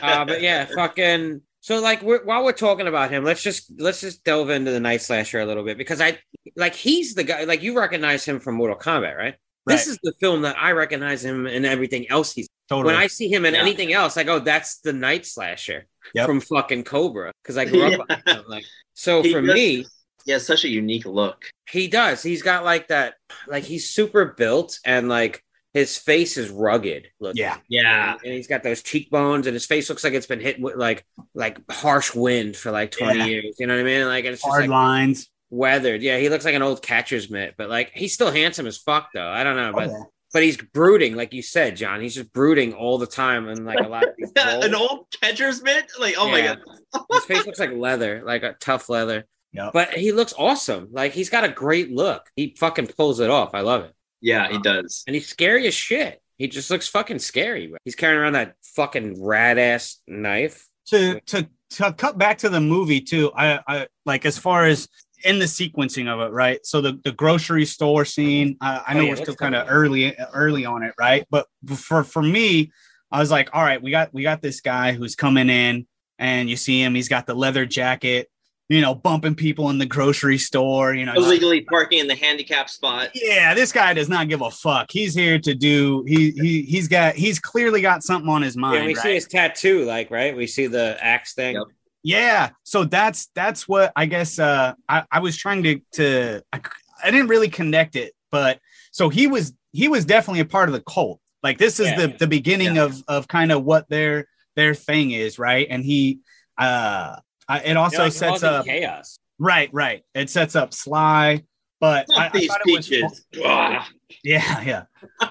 [0.02, 1.42] Uh, but yeah, fucking.
[1.64, 4.80] So like, we're, while we're talking about him, let's just let's just delve into the
[4.80, 6.18] Night Slasher a little bit because I
[6.56, 7.44] like he's the guy.
[7.44, 9.36] Like you recognize him from Mortal Kombat, right?
[9.68, 12.48] This is the film that I recognize him in everything else he's.
[12.68, 12.94] Totally.
[12.96, 13.60] When I see him in Yeah.
[13.62, 15.86] anything else, I go, "That's the Night Slasher
[16.16, 16.26] Yep.
[16.26, 18.00] from fucking Cobra." Because I grew up.
[18.10, 18.44] on him.
[18.48, 18.64] Like,
[18.96, 19.86] so He for does- me,
[20.26, 21.46] He has such a unique look.
[21.70, 22.22] he does.
[22.24, 23.16] He's got like that.
[23.48, 27.08] Like he's super built and like his face is rugged.
[27.22, 27.58] Look, yeah.
[27.70, 28.16] Yeah.
[28.24, 31.06] and he's got those cheekbones, and his face looks like it's been hit with like
[31.34, 33.26] like harsh wind for like twenty Yeah.
[33.26, 33.56] years.
[33.58, 34.06] You know what I mean?
[34.06, 35.30] Like it's just Hard like lines.
[35.50, 36.02] weathered.
[36.02, 39.10] Yeah, he looks like an old catcher's mitt, but like he's still handsome as fuck
[39.14, 39.28] though.
[39.30, 42.00] I don't know, but Oh, but he's brooding, like you said, Jon.
[42.02, 44.32] He's just brooding all the time, and like a lot of these.
[44.38, 45.90] An old catcher's mitt?
[46.00, 46.56] Like, oh Yeah.
[46.56, 46.60] my
[46.94, 47.06] god.
[47.12, 49.26] his face looks like leather, like a tough leather.
[49.54, 49.74] Yep.
[49.74, 50.90] But he looks awesome.
[50.92, 52.30] Like he's got a great look.
[52.36, 53.52] He fucking pulls it off.
[53.54, 53.94] I love it.
[54.22, 55.04] Yeah, he um, does.
[55.08, 56.22] And he's scary as shit.
[56.38, 57.74] He just looks fucking scary.
[57.86, 60.68] He's carrying around that fucking rad ass knife.
[60.88, 64.90] to to to cut back to the movie too i i like as far as
[65.24, 68.98] in the sequencing of it right so the the grocery store scene i, I Oh,
[68.98, 72.72] know yeah, we're still kind of early early on it right but for for me
[73.12, 75.86] i was like all right we got we got this guy who's coming in
[76.20, 78.28] and you see him he's got the leather jacket
[78.72, 82.70] you know bumping people in the grocery store you know Illegally parking in the handicap
[82.70, 83.10] spot.
[83.14, 84.90] yeah, this guy does not give a fuck.
[84.92, 86.04] He's here to do.
[86.08, 87.16] He he he's got.
[87.16, 88.76] He's clearly got something on his mind.
[88.76, 89.04] Yeah, we right?
[89.04, 90.36] see his tattoo, like right.
[90.36, 91.56] We see the axe thing.
[91.56, 91.64] Yep.
[92.04, 92.50] Yeah.
[92.64, 96.62] So that's that's what I guess uh I, I was trying to to I,
[97.04, 98.60] I didn't really connect it, but
[98.92, 101.20] so he was he was definitely a part of the cult.
[101.44, 102.18] Like this is Yeah, the yeah.
[102.18, 105.68] the beginning of of kind of what their their thing is, right?
[105.70, 106.20] And he
[106.58, 107.18] uh
[107.52, 109.20] I, it also Yeah, like, sets up chaos.
[109.40, 110.04] right, right.
[110.16, 111.44] It sets up Sly,
[111.80, 113.92] but I, I Fuck these thought it was
[114.24, 114.84] yeah, yeah.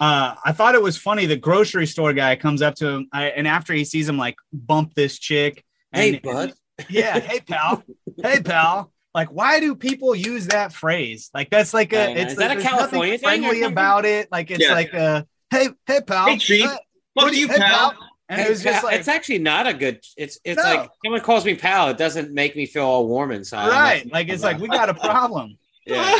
[0.00, 1.26] uh, I thought it was funny.
[1.26, 4.36] The grocery store guy comes up to him, I, and after he sees him like
[4.52, 6.52] bump this chick, Hey, and- bud.
[6.88, 7.82] yeah, hey pal,
[8.22, 8.92] hey pal.
[9.12, 11.28] Like, why do people use that phrase?
[11.34, 12.12] Like, that's like a.
[12.16, 14.28] It's Is that a California thing or friendly about it.
[14.30, 14.74] Like, it's Yeah.
[14.74, 16.70] like a hey, hey pal, Hey, chief.
[17.18, 17.94] Fuck you, hey, pal.
[18.28, 20.04] And Hey, it was just like, it's actually not a good.
[20.16, 20.62] It's it's No.
[20.62, 21.88] like someone calls me pal.
[21.88, 23.68] It doesn't make me feel all warm inside.
[23.68, 24.12] Right?
[24.12, 25.56] Like, it's like we got a problem.
[25.86, 26.18] yeah.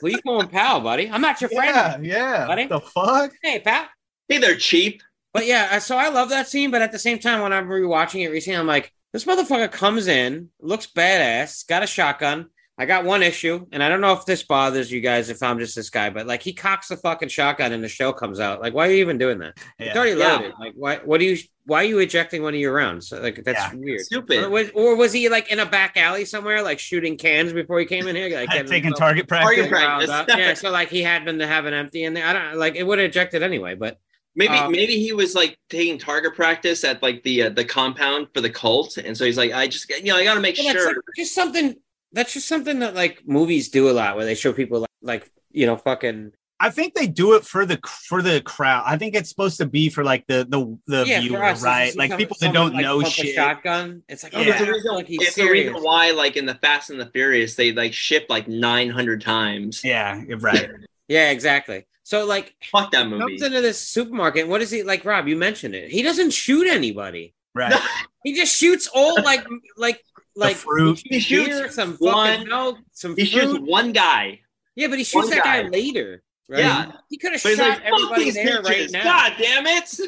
[0.00, 1.10] Well, you call him pal, buddy.
[1.10, 2.06] I'm not your friend.
[2.06, 2.46] Yeah, yeah.
[2.46, 2.66] Buddy.
[2.66, 3.32] The fuck?
[3.42, 3.86] Hey, pal.
[4.28, 5.02] Hey they're cheap.
[5.34, 6.70] But yeah, so I love that scene.
[6.70, 10.06] But at the same time, when I'm rewatching it recently, I'm like, this motherfucker comes
[10.06, 12.48] in, looks badass, got a shotgun.
[12.80, 15.58] I got one issue, and I don't know if this bothers you guys if I'm
[15.58, 18.62] just this guy, but like he cocks the fucking shotgun and the shell comes out.
[18.62, 19.58] Like, why are you even doing that?
[19.78, 19.98] It's Yeah.
[19.98, 20.32] already Yeah.
[20.32, 20.52] loaded.
[20.58, 20.96] Like, why?
[21.04, 21.36] What do you?
[21.66, 23.12] Why are you ejecting one of your rounds?
[23.12, 23.74] Like, that's Yeah.
[23.78, 24.00] weird.
[24.00, 24.44] Stupid.
[24.44, 27.78] Or was, or was he like in a back alley somewhere, like shooting cans before
[27.80, 28.30] he came in here?
[28.34, 29.56] Like Taking target practice.
[29.56, 30.34] Target practice.
[30.38, 32.26] Yeah, so like he had been to have an empty in there.
[32.26, 33.98] I don't like it would have ejected anyway, but
[34.36, 38.28] Maybe Um, maybe he was like taking target practice at like the uh, the compound
[38.32, 40.54] for the cult, and so he's like, I just you know I got to make
[40.56, 40.86] sure.
[40.86, 41.74] like just something.
[42.12, 45.30] That's just something that like movies do a lot, where they show people like, like
[45.50, 48.84] you know, fucking I think they do it for the for the crowd.
[48.86, 51.96] I think it's supposed to be for like the the the yeah, viewer, us, right?
[51.96, 53.34] Like some- people that don't like, know shit.
[53.34, 54.02] shotgun.
[54.10, 54.50] It's like, oh, Yeah.
[54.50, 57.06] It's the reason, like he's it's the reason why, like in the Fast and the
[57.06, 59.82] Furious, they like ship like nine hundred times.
[59.82, 60.68] Yeah, right.
[61.08, 61.88] Yeah, exactly.
[62.04, 63.20] So like Fuck that movie.
[63.20, 64.46] comes into this supermarket.
[64.46, 65.26] What is he like, Rob?
[65.26, 65.90] You mentioned it.
[65.90, 67.34] He doesn't shoot anybody.
[67.54, 67.74] Right.
[68.22, 69.46] He just shoots all like
[69.78, 70.04] like
[70.40, 71.00] like fruit.
[71.04, 74.40] He shoots beer, some one- fucking milk, some He shoots one guy.
[74.76, 75.62] Yeah, but he shoots one that guy.
[75.62, 75.68] guy.
[75.68, 76.22] later.
[76.48, 76.60] Right?
[76.60, 76.92] Yeah.
[77.08, 79.04] he could have shot like, everybody these there right now.
[79.04, 80.00] God damn it!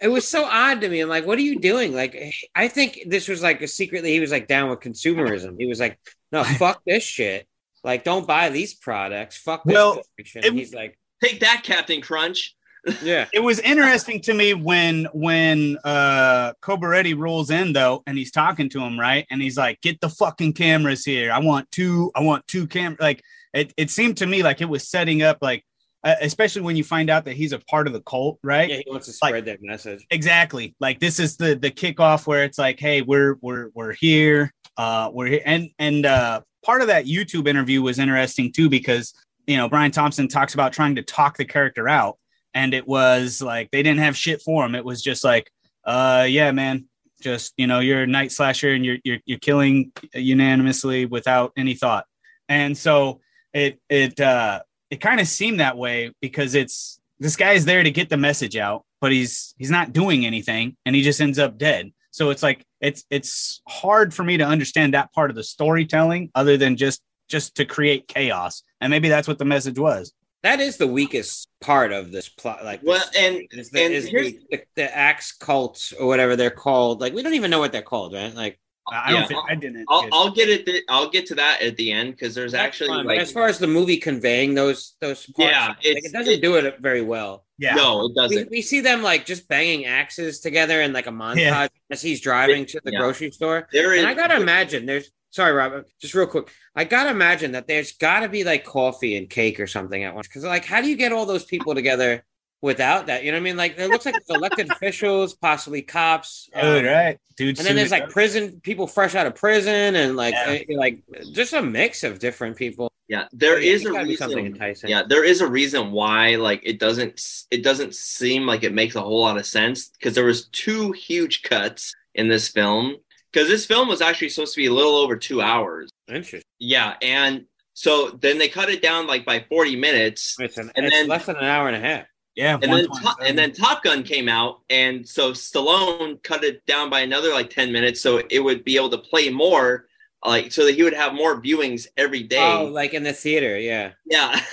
[0.00, 1.00] It was so odd to me.
[1.00, 1.92] I'm like, what are you doing?
[1.92, 2.16] Like,
[2.54, 5.56] I think this was like secretly he was like down with consumerism.
[5.58, 5.98] He was like,
[6.30, 7.48] no, fuck this shit.
[7.82, 9.38] Like, don't buy these products.
[9.38, 9.74] Fuck this.
[9.74, 12.54] Well, it- he's like, Take that, Captain Crunch.
[13.02, 18.30] Yeah, It was interesting to me when when uh Cobretti rolls in though, and he's
[18.32, 19.26] talking to him, right?
[19.30, 21.32] And he's like, "Get the fucking cameras here.
[21.32, 22.10] I want two.
[22.14, 23.22] I want two cameras." Like
[23.54, 25.64] it, it seemed to me like it was setting up like,
[26.04, 28.68] uh, especially when you find out that he's a part of the cult, right?
[28.68, 28.76] yeah.
[28.84, 30.06] He wants to Like- that message.
[30.10, 34.52] exactly like this is the the kickoff where it's like hey we're we're we're here
[34.76, 39.12] uh we're here and and uh part of that youtube interview was interesting too because
[39.46, 42.16] you know brian thompson talks about trying to talk the character out
[42.58, 44.74] and it was like they didn't have shit for him.
[44.74, 45.50] It was just like
[45.84, 46.86] uh yeah man
[47.22, 51.74] just you know you're a night slasher and you're you're, you're killing unanimously without any
[51.74, 52.04] thought.
[52.48, 53.20] And so
[53.54, 57.82] it it uh it kind of seemed that way because it's this guy is there
[57.84, 61.38] to get the message out but he's he's not doing anything and he just ends
[61.38, 61.92] up dead.
[62.10, 66.30] So it's like it's it's hard for me to understand that part of the storytelling
[66.34, 68.64] other than just just to create chaos.
[68.80, 72.64] And maybe that's what the message was That is the weakest part of this plot.
[72.64, 76.06] Like, Well, this- and is the, and is here's the, the, the axe cult or
[76.06, 77.00] whatever they're called.
[77.00, 78.34] Like, we don't even know what they're called, right?
[78.34, 78.58] Like,
[78.90, 80.64] i don't think i didn't I'll, get- I'll get it.
[80.64, 83.20] th- I'll get to that at the end because there's that's actually fine, but like
[83.20, 86.54] as far as the movie conveying those those parts, Yeah, like, it doesn't it- do
[86.54, 87.44] it very well.
[87.58, 88.50] yeah no, it doesn't.
[88.50, 91.68] we see them like just banging axes together in like a montage Yeah.
[91.90, 93.00] as he's driving to the Yeah.
[93.00, 93.68] grocery store.
[93.74, 93.98] There is.
[94.00, 96.50] And I gotta imagine there's sorry, Robert, just real quick.
[96.74, 100.28] I gotta imagine that there's gotta be like coffee and cake or something at once.
[100.28, 102.24] Cause like how do you get all those people together
[102.62, 103.24] without that?
[103.24, 103.56] You know what I mean?
[103.56, 106.48] Like it looks like it's elected officials, possibly cops.
[106.54, 108.00] um, Dude, right dude and then there's suit.
[108.00, 110.58] like prison people fresh out of prison and like Yeah.
[110.70, 112.90] uh, like just a mix of different people.
[113.08, 114.52] yeah, there Yeah, is there's a gotta be something reason.
[114.54, 114.90] enticing.
[114.90, 118.94] Yeah, there is a reason why like it doesn't it doesn't seem like it makes
[118.96, 122.96] a whole lot of sense because there was two huge cuts in this film
[123.32, 125.90] because this film was actually supposed to be a little over two hours.
[126.08, 126.42] Interesting.
[126.58, 130.36] Yeah, and so then they cut it down like by 40 minutes.
[130.38, 132.06] It's, an, And it's then- less than an hour and a half.
[132.34, 136.64] yeah And then, Top, and then Top Gun came out, and so Stallone cut it
[136.66, 139.86] down by another like 10 minutes so it would be able to play more,
[140.24, 142.38] like so that he would have more viewings every day.
[142.58, 143.92] Oh, like in the theater, yeah.
[144.06, 144.40] yeah.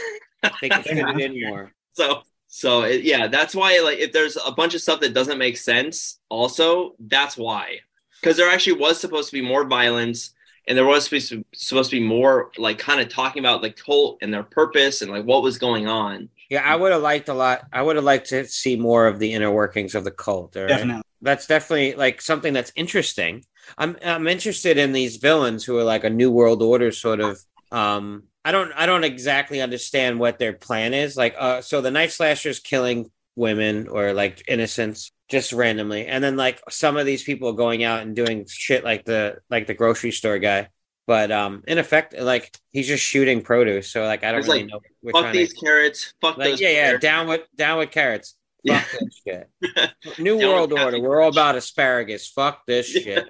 [0.62, 1.74] They can fit it in more.
[1.94, 5.40] so so it, yeah that's why like if there's a bunch of stuff that doesn't
[5.40, 7.80] make sense also that's why
[8.26, 10.34] because there actually was supposed to be more violence
[10.68, 13.70] and there was supposed to, supposed to be more like kind of talking about the
[13.70, 17.30] cult and their purpose and like what was going on Yeah, I would have liked
[17.30, 17.68] a lot.
[17.72, 20.58] I would have liked to see more of the inner workings of the cult.
[20.58, 20.70] all right?
[20.70, 23.46] definitely That's definitely like something that's interesting.
[23.78, 27.40] I'm I'm interested in these villains who are like a new world order sort of.
[27.72, 31.16] Um, I don't I don't exactly understand what their plan is.
[31.16, 36.38] Like, uh, so the night slashers killing women or like innocents just randomly, and then
[36.38, 39.74] like some of these people are going out and doing shit like the like the
[39.74, 40.70] grocery store guy.
[41.08, 43.92] But um, in effect, like he's just shooting produce.
[43.92, 44.80] So like I don't It's really like, know.
[45.04, 48.36] We're fuck these to, carrots fuck like those yeah, yeah, down with down with carrots.
[48.64, 48.80] Yeah.
[48.80, 50.20] Fuck this shit.
[50.20, 51.00] New Down World Order.
[51.00, 52.28] We're all about asparagus.
[52.28, 53.24] Fuck this shit.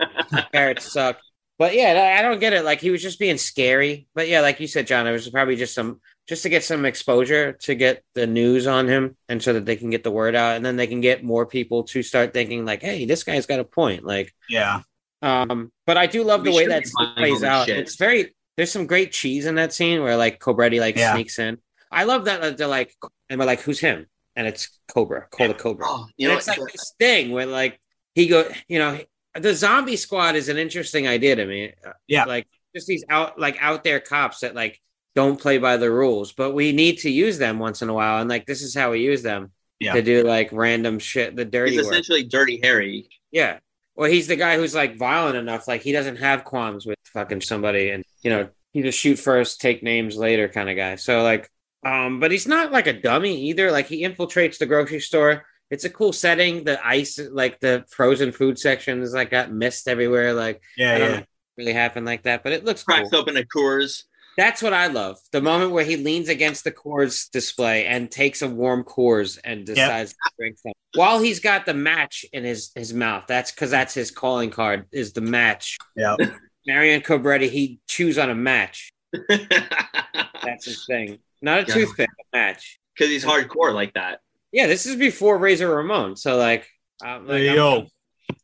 [0.54, 1.20] Carrots suck.
[1.58, 2.64] But yeah, I don't get it.
[2.64, 4.08] Like he was just being scary.
[4.14, 6.86] But yeah, like you said, John, it was probably just some just to get some
[6.86, 10.36] exposure to get the news on him and so that they can get the word
[10.36, 13.46] out and then they can get more people to start thinking like, hey, this guy's
[13.46, 14.04] got a point.
[14.04, 14.82] Like yeah
[15.22, 17.66] um, but I do love the way that be scene buying all plays out.
[17.68, 17.78] shit.
[17.78, 21.14] It's very there's some great cheese in that scene where like Cobretti like Yeah.
[21.14, 21.58] sneaks in.
[21.92, 22.94] I love that they're like
[23.30, 24.08] and we're like, who's him?
[24.36, 25.86] And it's Cobra, call the Cobra.
[25.88, 27.80] oh, you And know it's like this thing where like
[28.14, 29.00] he go, you know,
[29.40, 31.74] the zombie squad is an interesting idea to me.
[32.08, 32.26] Yeah.
[32.26, 34.80] like just these out like out there cops that like
[35.16, 38.20] don't play by the rules, but we need to use them once in a while,
[38.22, 39.94] and like this is how we use them Yeah.
[39.94, 41.92] to do like random shit, the dirty he's work.
[41.94, 43.60] essentially dirty harry Yeah.
[43.96, 47.42] Well, he's the guy who's like violent enough, like he doesn't have qualms with fucking
[47.42, 50.96] somebody, and you know he just shoot first, take names later kind of guy.
[50.98, 51.50] So like,
[51.86, 53.72] um, but he's not like a dummy either.
[53.72, 55.46] Like he infiltrates the grocery store.
[55.72, 56.64] it's a cool setting.
[56.66, 60.34] The ice, like the frozen food section, is like got mist everywhere.
[60.34, 61.24] Like Yeah, yeah.
[61.58, 63.20] really happened like that, but it looks Cracks cool.
[63.22, 64.04] open a Coors.
[64.38, 65.18] That's what I love.
[65.32, 69.66] The moment where he leans against the Coors display and takes a warm Coors and
[69.66, 73.24] decides to drink some while he's got the match in his his mouth.
[73.28, 74.86] That's because that's his calling card.
[74.92, 75.78] Is the match?
[75.96, 76.16] Yeah.
[76.68, 78.90] Marion Cobretti, he chews on a match.
[79.30, 81.20] That's his thing.
[81.42, 81.74] Not a Yeah.
[81.76, 82.80] toothpick, a match.
[82.98, 84.22] Because he's hardcore like that.
[84.52, 86.16] Yeah, this is before Razor Ramon.
[86.16, 86.68] So like,
[87.06, 87.88] um, like, Hey, yo.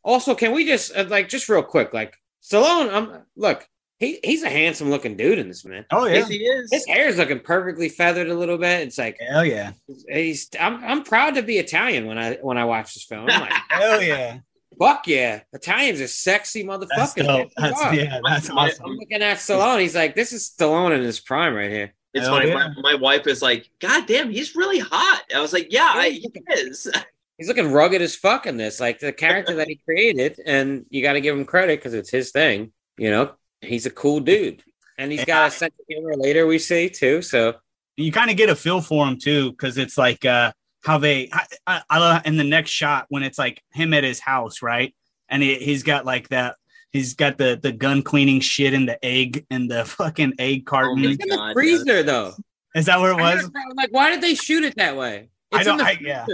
[0.04, 2.92] also, can we just uh, like just real quick, like Stallone?
[2.92, 3.66] I'm look,
[4.02, 5.86] he he's a handsome looking dude in this man.
[5.92, 6.14] Oh yeah.
[6.14, 6.68] Yes, he is.
[6.72, 8.80] His hair is looking perfectly feathered a little bit.
[8.88, 9.72] It's like Hell yeah.
[10.08, 10.48] he's.
[10.58, 13.28] I'm I'm proud to be Italian when I when I watch this film.
[13.30, 14.38] I'm like, Hell yeah.
[14.78, 17.26] fuck yeah, Italians are sexy That's motherfuckers.
[17.26, 17.50] dope.
[17.56, 18.86] They That's yeah, that's My- awesome.
[18.86, 19.80] I'm looking at Stallone.
[19.80, 21.94] He's like, this is Stallone in his prime right here.
[22.12, 22.48] It's Hell funny.
[22.50, 22.68] yeah.
[22.82, 25.22] My, my wife is like, God damn, he's really hot.
[25.34, 26.90] I was like, Yeah, I, he is.
[27.38, 31.02] He's looking rugged as fuck in this, like the character that he created, and you
[31.02, 32.72] got to give him credit because it's his thing.
[32.98, 33.32] You know,
[33.62, 34.62] he's a cool dude,
[34.98, 36.14] and he's got a sense of humor.
[36.16, 37.22] Later, we see too.
[37.22, 37.54] So
[37.96, 40.52] you kind of get a feel for him too because it's like uh
[40.84, 44.02] how they I, I, I love in the next shot when it's like him at
[44.04, 44.94] his house right
[45.28, 46.56] and he, he's got like that
[46.90, 51.00] he's got the the gun cleaning shit in the egg and the fucking egg carton
[51.02, 52.32] my he's in the God, freezer though.
[52.74, 55.28] is that where it was had a like, why did they shoot it that way?
[55.52, 56.26] I It's in don't- the I- yeah.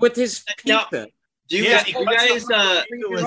[0.00, 1.06] with his Now- pizza.
[1.48, 2.82] Do you Yeah, guys, you guys uh,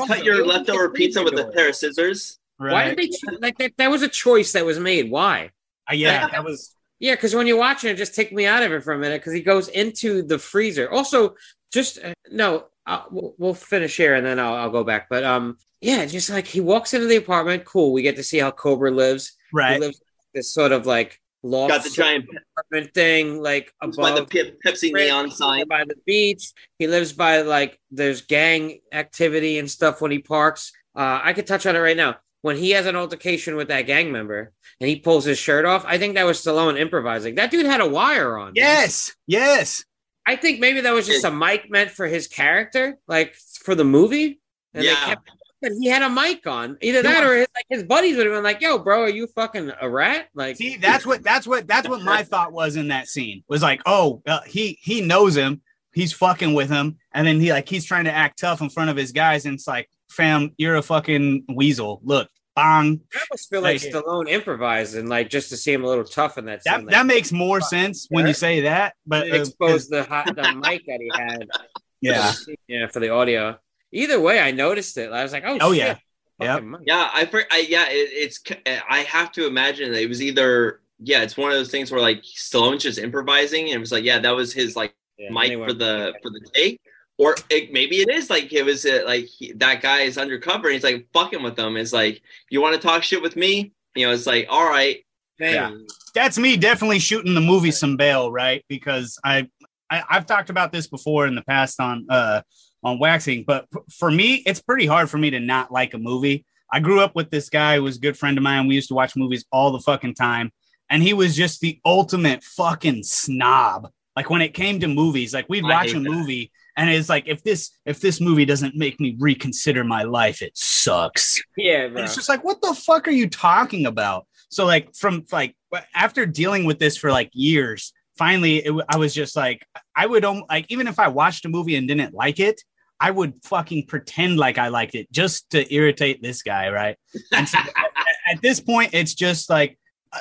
[0.08, 2.40] cut your leftover pizza with a pair of scissors?
[2.58, 3.74] Why did they choose, like that?
[3.78, 5.12] That was a choice that was made.
[5.12, 5.52] Why?
[5.90, 8.72] Uh, yeah that was Yeah, because when you're watching it, just take me out of
[8.72, 10.90] it for a minute because he goes into the freezer.
[10.90, 11.36] Also,
[11.72, 15.08] just uh, no, uh, we'll, we'll finish here and then I'll, I'll go back.
[15.10, 17.94] But um, yeah, just like he walks into the apartment, cool.
[17.94, 19.34] We get to see how Cobra lives.
[19.54, 20.02] Right, He right lives
[20.34, 22.26] this sort of like loft Got the giant
[22.58, 25.68] apartment thing, like Lives by the above Pe- Pepsi neon sign.
[25.68, 26.52] by the beach.
[26.80, 30.72] He lives by like there's gang activity and stuff when he parks.
[30.96, 32.16] Uh, I could touch on it right now.
[32.46, 35.84] When he has an altercation with that gang member and he pulls his shirt off,
[35.84, 37.34] I think that was Stallone improvising.
[37.34, 38.52] That dude had a wire on.
[38.54, 39.84] yes yes
[40.28, 43.34] I think maybe that was just a mic meant for his character, like
[43.64, 44.40] for the movie.
[44.76, 45.06] And they Yeah.
[45.06, 45.28] kept,
[45.60, 46.78] but he had a mic on.
[46.82, 49.26] Either that or his, like his buddies would have been like, "Yo, bro, are you
[49.26, 52.90] fucking a rat?" Like, See, that's what that's what that's what my thought was in
[52.90, 53.44] that scene.
[53.48, 55.64] Was like, oh, uh, he he knows him.
[55.96, 58.92] He's fucking with him, and then he like he's trying to act tough in front
[58.92, 62.02] of his guys, and it's like, fam, you're a fucking weasel.
[62.04, 63.02] Look, bang.
[63.14, 66.38] I almost feel like Like- Stallone improvised and like just to seem a little tough
[66.38, 66.62] in that.
[66.66, 68.96] That scene, that makes more sense when you say that.
[69.06, 71.48] But it uh, the hot the mic that he had.
[72.02, 72.32] yeah,
[72.68, 73.58] yeah, for the audio.
[73.92, 75.12] Either way, I noticed it.
[75.12, 75.80] I was like, "Oh, Oh, shit.
[75.80, 75.96] yeah.
[76.38, 76.64] Yep.
[76.86, 78.44] Yeah, I, for, I yeah, it, it's.
[78.68, 80.82] I have to imagine that it was either.
[81.00, 84.04] Yeah, it's one of those things where like Stallone's just improvising, and it was like,
[84.04, 86.82] yeah, that was his like Yeah, mic for the for the take,
[87.18, 90.68] or it, maybe it is like it was uh, like he, that guy is undercover
[90.68, 91.78] and he's like fucking with them.
[91.78, 94.14] It's like you want to talk shit with me, you know?
[94.14, 95.04] It's like all right,
[95.40, 95.72] Yeah.
[96.14, 98.64] that's me definitely shooting the movie some bail, right?
[98.68, 99.48] Because I,
[99.90, 102.42] I I've talked about this before in the past on uh
[102.84, 105.98] on waxing, but f- for me, it's pretty hard for me to not like a
[105.98, 106.46] movie.
[106.72, 108.68] I grew up with this guy who was a good friend of mine.
[108.68, 110.52] We used to watch movies all the fucking time,
[110.90, 113.90] and he was just the ultimate fucking snob.
[114.16, 116.10] Like when it came to movies, like we'd watch hate a that.
[116.10, 120.42] movie, and it's like if this if this movie doesn't make me reconsider my life,
[120.42, 121.42] it sucks.
[121.58, 124.28] yeah, it's just like, what the fuck are you talking about?
[124.50, 125.56] So like from like
[125.94, 129.66] after dealing with this for like years, finally it, I was just like,
[129.96, 132.62] I would like even if I watched a movie and didn't like it,
[133.00, 136.98] I would fucking pretend like I liked it just to irritate this guy, right?
[137.32, 137.58] And so
[138.28, 139.78] at, this point, it's just like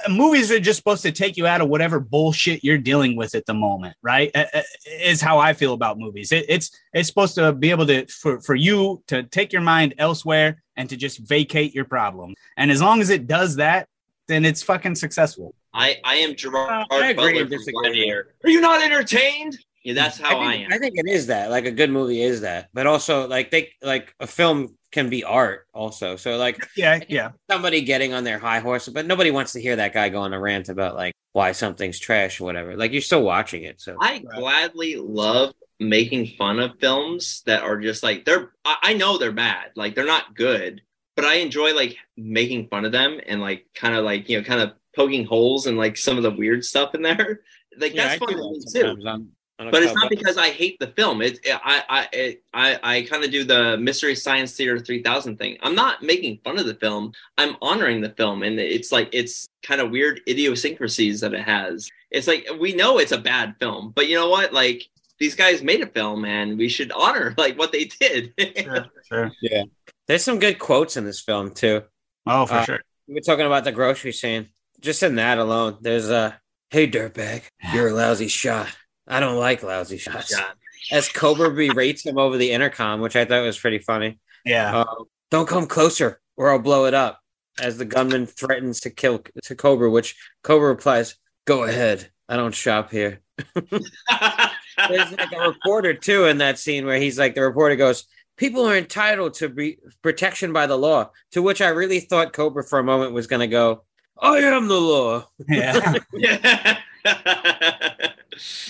[0.09, 3.47] movies are just supposed to take you out of whatever bullshit you're dealing with at
[3.47, 4.31] the moment, right?
[4.35, 4.63] Uh, uh,
[5.01, 6.33] Is how I feel about movies.
[6.33, 9.95] It, it's it's supposed to be able to for for you to take your mind
[9.99, 12.35] elsewhere and to just vacate your problem.
[12.57, 13.89] And as long as it does that,
[14.29, 15.55] then it's fucking successful.
[15.73, 17.83] I I am Gerard I agree Butler and from disagree.
[17.83, 18.35] Gladiator.
[18.45, 19.59] Are you not entertained?
[19.85, 19.97] Yeah, hmm.
[19.97, 20.73] that's how I, I think, am.
[20.73, 21.51] I think it is that.
[21.51, 22.71] Like a good movie is that.
[22.75, 26.17] But also like they like a film can be art also.
[26.17, 27.31] So like Yeah, yeah.
[27.51, 30.33] somebody getting on their high horse, but nobody wants to hear that guy go on
[30.33, 32.77] a rant about like why something's trash or whatever.
[32.77, 33.81] Like you're still watching it.
[33.81, 38.95] So I gladly love making fun of films that are just like they're I, I
[38.95, 40.83] know they're bad like they're not good
[41.17, 44.45] but i enjoy like making fun of them and like kind of like you know
[44.45, 47.41] kind of poking holes and like some of the weird stuff in there
[47.79, 49.27] like Yeah, that's I fun that too sometimes on- on a
[49.59, 53.03] but it's not because i hate the film it, it i i it, i i
[53.03, 56.75] kind of do the mystery science theater 3000 thing i'm not making fun of the
[56.75, 61.43] film i'm honoring the film and it's like it's kind of weird idiosyncrasies that it
[61.43, 64.89] has it's like we know it's a bad film but you know what like
[65.21, 68.35] these guys made a film, and we should honor like what they did.
[68.57, 69.65] Sure, sure.
[70.09, 71.83] There's some good quotes in this film too.
[72.27, 72.81] Oh, for Uh, sure.
[73.07, 74.49] We're talking about the grocery scene.
[74.81, 76.41] Just in that alone, there's a
[76.71, 78.69] hey dirtbag, you're a lousy shot.
[79.07, 80.35] I don't like lousy shots.
[80.35, 80.55] God.
[80.93, 84.19] As Cobra berates him over the intercom, which I thought was pretty funny.
[84.45, 84.81] Yeah.
[84.81, 87.21] Uh, don't come closer or I'll blow it up.
[87.61, 92.11] As the gunman threatens to kill to Cobra, which Cobra replies, "Go ahead.
[92.29, 93.21] I don't shop here."
[93.71, 98.69] There's like a reporter too in that scene where he's like, the reporter goes, "People
[98.69, 102.81] are entitled to be protection by the law." To which I really thought Cobra for
[102.81, 103.85] a moment was going to go,
[104.21, 105.95] "I am the law." Yeah.
[106.13, 106.79] Yeah.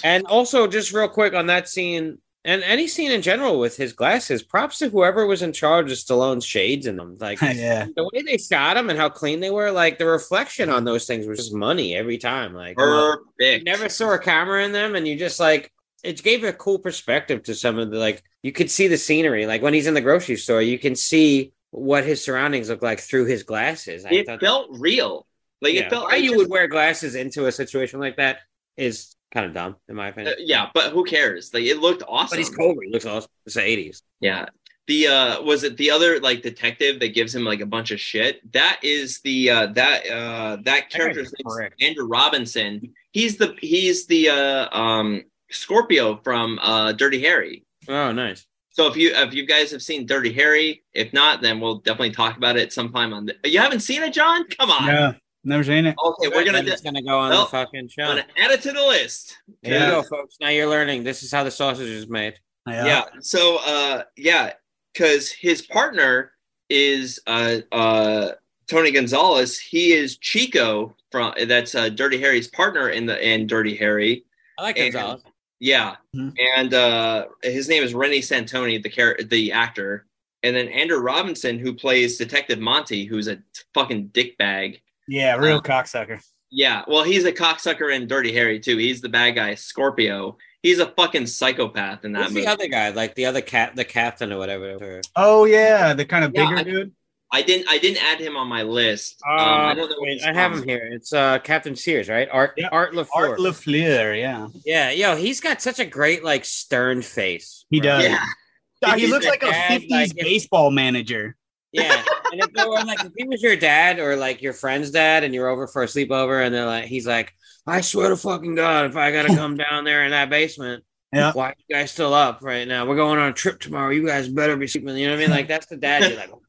[0.03, 3.93] And also, just real quick on that scene, and any scene in general with his
[3.95, 7.17] glasses, props to whoever was in charge of Stallone's shades in them.
[7.19, 7.87] Like yeah.
[7.97, 11.07] the way they shot him and how clean they were, like the reflection on those
[11.07, 12.53] things was just money every time.
[12.55, 13.65] Like you Perfect.
[13.65, 17.43] never saw a camera in them, and you just like it gave a cool perspective
[17.45, 19.47] to some of the like you could see the scenery.
[19.47, 23.01] Like when he's in the grocery store, you can see what his surroundings look like
[23.01, 24.05] through his glasses.
[24.05, 25.27] I It thought- felt real.
[25.62, 25.81] Like yeah.
[25.87, 26.05] it felt.
[26.05, 28.41] Why I you just- would wear glasses into a situation like that
[28.77, 30.35] is kind of dumb, in my uh, opinion.
[30.39, 31.53] yeah, but who cares?
[31.53, 32.37] Like it looked awesome.
[32.37, 32.87] But he's Cobra.
[32.87, 33.30] He looks awesome.
[33.45, 34.03] It's the 80s.
[34.20, 34.47] Yeah.
[34.87, 37.99] The uh was it the other like detective that gives him like a bunch of
[37.99, 38.41] shit?
[38.53, 41.82] That is the uh that uh that character's name is correct.
[41.82, 42.93] Andrew Robinson.
[43.12, 47.64] He's the he's the uh um Scorpio from uh Dirty Harry.
[47.89, 48.47] Oh, nice.
[48.70, 52.11] So if you if you guys have seen Dirty Harry, if not, then we'll definitely
[52.11, 54.47] talk about it sometime on the you haven't seen it, John?
[54.49, 54.87] Come on.
[54.87, 55.12] Yeah.
[55.45, 55.95] Never seen it.
[56.03, 58.03] Okay, we're gonna Then do, it's gonna go on Well, the fucking show.
[58.05, 59.37] I'm gonna add it to the list.
[59.63, 59.85] There Yeah.
[59.87, 60.37] you go, folks.
[60.41, 61.05] Now you're learning.
[61.05, 62.35] This is how the sausage is made.
[62.67, 64.55] yeah so uh yeah
[64.95, 66.33] because his partner
[66.71, 68.31] is uh uh
[68.69, 73.77] tony gonzalez he is chico from that's uh dirty harry's partner in the in dirty
[73.77, 74.25] harry
[74.59, 75.23] I like And- Gonzalez.
[75.61, 76.35] yeah Mhm.
[76.57, 80.07] and uh his name is reni santoni the char- the actor
[80.43, 83.43] and then andrew robinson who plays detective monty who's a
[83.75, 86.21] fucking dickbag Yeah, real Uh, cocksucker.
[86.51, 90.79] yeah well he's a cocksucker in dirty harry too he's the bad guy scorpio he's
[90.79, 92.91] a fucking psychopath in that Who's movie the other guy?
[92.91, 95.01] Like the other cat, the captain or whatever.
[95.17, 96.93] Oh yeah, the kind of Yeah, bigger I- dude.
[97.33, 97.69] I didn't.
[97.69, 99.21] I didn't add him on my list.
[99.29, 99.97] Um, Uh, I don't know.
[99.99, 100.89] wait, I have him here.
[100.93, 102.29] It's uh Captain Sears, right?
[102.31, 102.69] Art Yeah.
[102.71, 103.09] Art LaFleur.
[103.15, 104.47] Art Lafleur, yeah.
[104.65, 107.65] yeah, yo, he's got such a great like stern face.
[107.71, 107.89] He bro.
[107.99, 108.05] does.
[108.05, 111.35] Yeah, he looks like a dad, 50s like, baseball manager.
[111.75, 112.03] Yeah,
[112.33, 115.25] and if they were like, if he was your dad or like your friend's dad,
[115.25, 117.33] and you're over for a sleepover, and they're like, he's like,
[117.66, 121.33] I swear to fucking god, if I gotta come down there in that basement, Yeah.
[121.33, 122.87] why are you guys still up right now?
[122.87, 123.91] We're going on a trip tomorrow.
[123.91, 124.97] You guys better be sleeping.
[124.97, 125.31] You know what I mean?
[125.31, 126.03] Like that's the dad.
[126.09, 126.43] You're like, oh,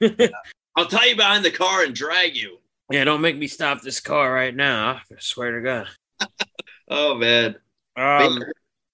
[0.00, 0.32] your dad.
[0.76, 2.58] I'll tie you behind the car and drag you.
[2.90, 5.00] yeah, don't make me stop this car right now.
[5.10, 5.88] I swear to God.
[6.86, 7.56] Oh man.
[7.96, 8.42] Um,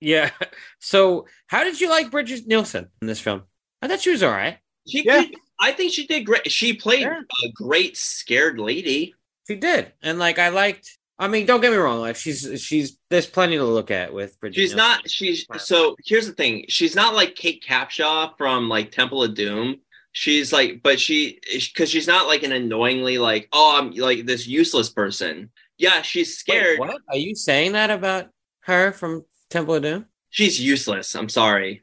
[0.01, 0.31] yeah.
[0.79, 3.43] So, how did you like Brigitte Nielsen in this film?
[3.83, 4.59] I thought she was all right.
[4.89, 5.25] She, Yeah.
[5.61, 6.51] I think she did great.
[6.51, 7.21] She played Yeah.
[7.45, 9.15] a great scared lady.
[9.47, 10.97] She did, and like I liked.
[11.19, 12.01] I mean, don't get me wrong.
[12.01, 14.57] Like she's she's there's plenty to look at with Brigitte.
[14.57, 15.09] She's not.
[15.11, 15.97] She's so.
[16.05, 16.65] Here's the thing.
[16.69, 19.77] She's not like Kate Capshaw from like Temple of Doom.
[20.13, 24.47] She's like, but she because she's not like an annoyingly like oh I'm like this
[24.47, 25.51] useless person.
[25.79, 26.79] Yeah, she's Wait, scared.
[26.79, 28.29] what are you saying that about
[28.63, 30.07] her from Temple of Doom?
[30.31, 31.15] She's useless.
[31.15, 31.83] I'm sorry.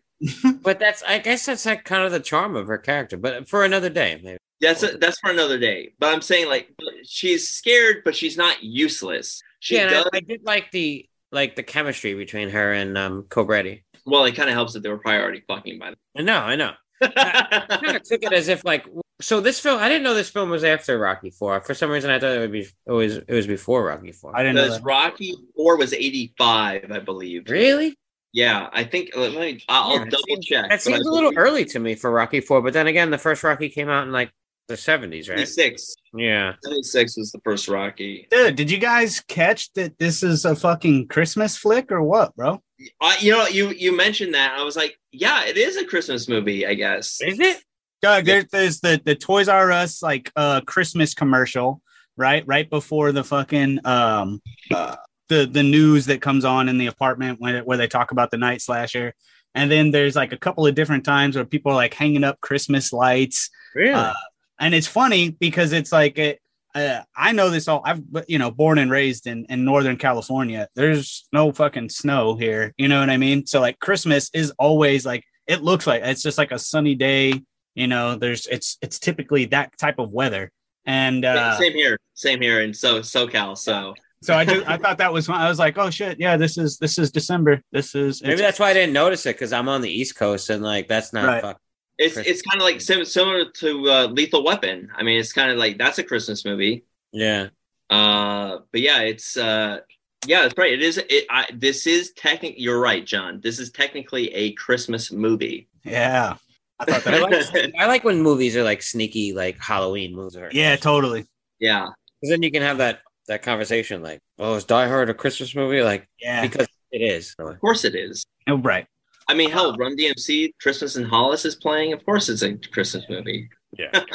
[0.62, 3.18] But that's I guess that's like kind of the charm of her character.
[3.18, 4.38] But for another day, maybe.
[4.60, 5.94] That's that's for another day.
[6.00, 6.70] But I'm saying like
[7.04, 9.42] she's scared, but she's not useless.
[9.60, 10.06] She yeah, does.
[10.14, 13.84] I, I did like the like the chemistry between her and um Cobretti.
[14.06, 16.56] well, it kind of helps that they were probably already fucking by I know, I
[16.56, 16.72] know.
[17.02, 18.88] I kind of took it as if like
[19.22, 19.80] so this film.
[19.80, 21.62] I didn't know this film was after Rocky Four.
[21.62, 24.36] For some reason, I thought it would be it was it was before Rocky Four.
[24.36, 24.86] I didn't know Because that.
[24.86, 27.50] Rocky Four was 85, I believe.
[27.50, 27.96] Really?
[28.38, 29.10] Yeah, I think.
[29.16, 29.64] Let me.
[29.68, 30.70] I'll Yeah, double seems- check.
[30.70, 32.62] That seems a little early to me for Rocky Four.
[32.62, 34.30] But then again, the first Rocky came out in like
[34.68, 35.38] the seventies, right?
[35.48, 35.96] 76.
[36.14, 36.54] Yeah.
[36.64, 38.28] 76 was the first Rocky.
[38.30, 42.62] Dude, did you guys catch that this is a fucking Christmas flick or what, bro?
[43.02, 44.56] I, you know, you you mentioned that.
[44.56, 47.20] I was like, yeah, it is a Christmas movie, I guess.
[47.22, 47.58] Is it?
[48.04, 51.82] Doug, there, there's the the Toys R Us like uh Christmas commercial,
[52.18, 52.44] right?
[52.46, 54.96] Right before the fucking um uh,
[55.30, 58.38] the the news that comes on in the apartment when where they talk about the
[58.38, 59.14] night slasher.
[59.56, 62.40] And then there's like a couple of different times where people are like hanging up
[62.42, 63.50] Christmas lights.
[63.74, 63.94] Really?
[63.94, 64.14] Uh,
[64.60, 66.40] and it's funny because it's like it,
[66.76, 67.82] uh, I know this all.
[67.84, 70.68] I've you know born and raised in in Northern California.
[70.76, 72.74] There's no fucking snow here.
[72.78, 73.46] You know what I mean?
[73.46, 77.42] So like Christmas is always like it looks like it's just like a sunny day.
[77.74, 80.52] You know, there's it's it's typically that type of weather.
[80.86, 83.58] And uh, same here, same here in so SoCal.
[83.58, 83.94] So
[84.24, 86.78] So I just I thought that was I was like, oh shit, yeah, this is
[86.80, 87.62] this is December.
[87.72, 90.50] This is Maybe that's why I didn't notice it because I'm on the East Coast
[90.50, 91.42] and like that's not Right.
[91.42, 91.62] fuck.
[92.00, 92.32] It's Christmas.
[92.34, 94.90] it's kind of like sim- similar to uh, Lethal Weapon.
[94.96, 96.84] I mean, it's kind of like that's a Christmas movie.
[97.12, 97.50] Yeah.
[97.90, 99.80] Uh, but yeah, it's uh,
[100.26, 100.74] yeah, that's right.
[100.74, 100.98] It is.
[100.98, 101.26] It.
[101.30, 102.60] I, this is technically.
[102.62, 103.40] You're right, John.
[103.42, 105.70] This is technically a Christmas movie.
[105.84, 106.36] yeah.
[106.80, 107.54] I thought I that.
[107.54, 110.36] like, I like when movies are like sneaky, like Halloween movies.
[110.38, 110.50] Are.
[110.52, 111.26] yeah, totally.
[111.60, 111.88] yeah.
[112.22, 115.56] Because then you can have that that conversation, like, "Oh, is Die Hard a Christmas
[115.56, 116.42] movie?" Like, Yeah.
[116.42, 117.36] because it is.
[117.40, 118.26] Of course it is.
[118.48, 118.88] Oh, right.
[119.28, 121.92] I mean, hell, Run DMC, Christmas in Hollis is playing.
[121.94, 123.50] Of course, it's a Christmas movie.
[123.78, 123.92] Yeah.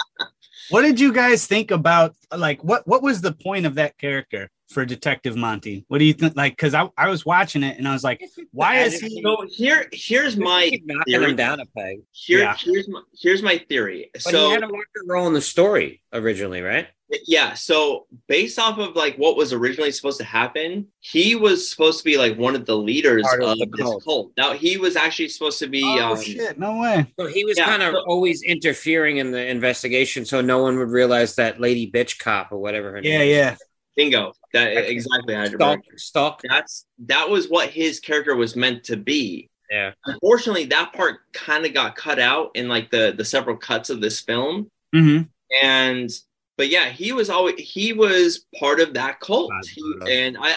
[0.70, 4.48] What did you guys think about like what what was the point of that character
[4.72, 5.84] for Detective Monty?
[5.88, 6.36] What do you think?
[6.36, 9.22] Like, because I, I was watching it and I was like, why is he?
[9.22, 11.30] So here, here's my knocking theory.
[11.30, 12.00] him down a peg.
[12.12, 12.56] Here, Yeah.
[12.58, 14.10] here's my here's my theory.
[14.12, 16.88] But so he had a larger role in the story originally, right?
[17.26, 21.98] yeah, so based off of like what was originally supposed to happen, he was supposed
[21.98, 24.04] to be like one of the leaders Part of of, the this cult.
[24.04, 24.32] cult.
[24.38, 25.82] Now he was actually supposed to be.
[25.84, 26.58] Oh um, shit!
[26.58, 27.06] No way.
[27.20, 30.78] So he was Yeah, kind of so- always interfering in the investigation, so no one
[30.78, 33.28] would realize that lady bitch cop or whatever her Yeah, name.
[33.28, 33.36] is.
[33.36, 33.56] yeah.
[33.94, 34.32] Bingo.
[34.52, 35.34] That exactly.
[35.34, 35.82] Hydraberg.
[35.96, 36.42] Stalk, stalk.
[36.48, 39.48] That's that was what his character was meant to be.
[39.70, 39.92] Yeah.
[40.04, 44.00] Unfortunately, that part kind of got cut out in like the the several cuts of
[44.00, 44.70] this film.
[44.94, 45.22] Mm-hmm.
[45.66, 46.10] and
[46.58, 50.54] but yeah he was always he was part of that cult He- and i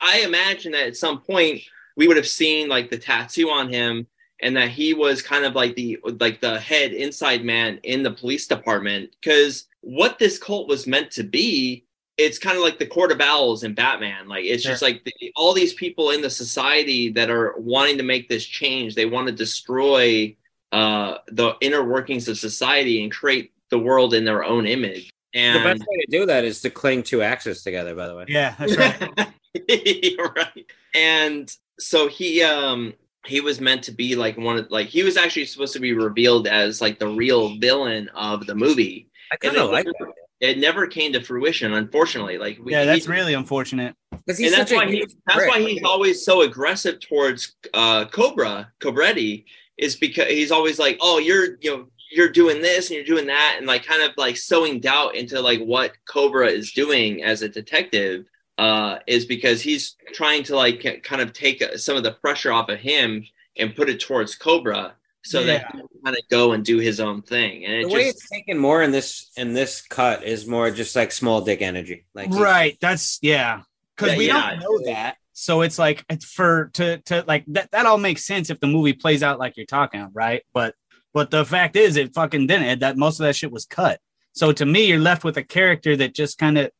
[0.00, 1.60] i imagine that at some point
[1.94, 4.06] we would have seen like the tattoo on him
[4.40, 8.10] and that he was kind of like the like the head inside man in the
[8.10, 11.83] police department because what this cult was meant to be
[12.16, 15.32] it's kind of like the court of owls in batman like it's just like the,
[15.36, 19.26] all these people in the society that are wanting to make this change they want
[19.26, 20.34] to destroy
[20.72, 25.56] uh the inner workings of society and create the world in their own image And
[25.58, 27.94] The best way to do that is to cling two axes together.
[27.96, 29.28] By the way, Yeah, that's right.
[30.18, 30.66] Right.
[30.94, 32.94] And so he um
[33.26, 35.92] he was meant to be like one of like he was actually supposed to be
[35.92, 39.08] revealed as like the real villain of the movie.
[39.32, 40.12] I kind of like never-
[40.44, 42.36] It never came to fruition, unfortunately.
[42.38, 43.94] Like we, yeah, that's he- really unfortunate.
[44.10, 45.50] because he's and that's such a why he, huge that's prick.
[45.50, 49.44] why he's always so aggressive towards uh Cobra Cobretti
[49.78, 53.26] is because he's always like, oh, you're you know you're doing this and you're doing
[53.26, 57.42] that, and like kind of like sowing doubt into like what Cobra is doing as
[57.42, 58.26] a detective.
[58.56, 62.52] Uh, is because he's trying to like kind of take uh, some of the pressure
[62.52, 63.24] off of him
[63.56, 64.94] and put it towards Cobra,
[65.24, 65.68] so that Yeah.
[65.72, 67.64] he can kind of go and do his own thing.
[67.64, 70.94] And it the way it's taken more in this in this cut is more just
[70.94, 72.06] like small dick energy.
[72.14, 72.76] Like Right.
[72.80, 73.62] That's yeah.
[73.96, 74.50] Because Yeah, we yeah.
[74.50, 75.16] don't know that.
[75.32, 78.66] So it's like it's for to to like that that all makes sense if the
[78.68, 80.42] movie plays out like you're talking, right?
[80.52, 80.74] But
[81.12, 82.80] but the fact is it fucking didn't.
[82.80, 84.00] That most of that shit was cut.
[84.32, 86.70] So to me, you're left with a character that just kind of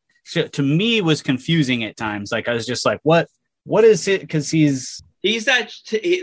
[0.53, 2.33] to me was confusing at times.
[2.33, 3.29] Like I was just like, what
[3.65, 4.21] what is it?
[4.21, 5.72] Because he's He's that.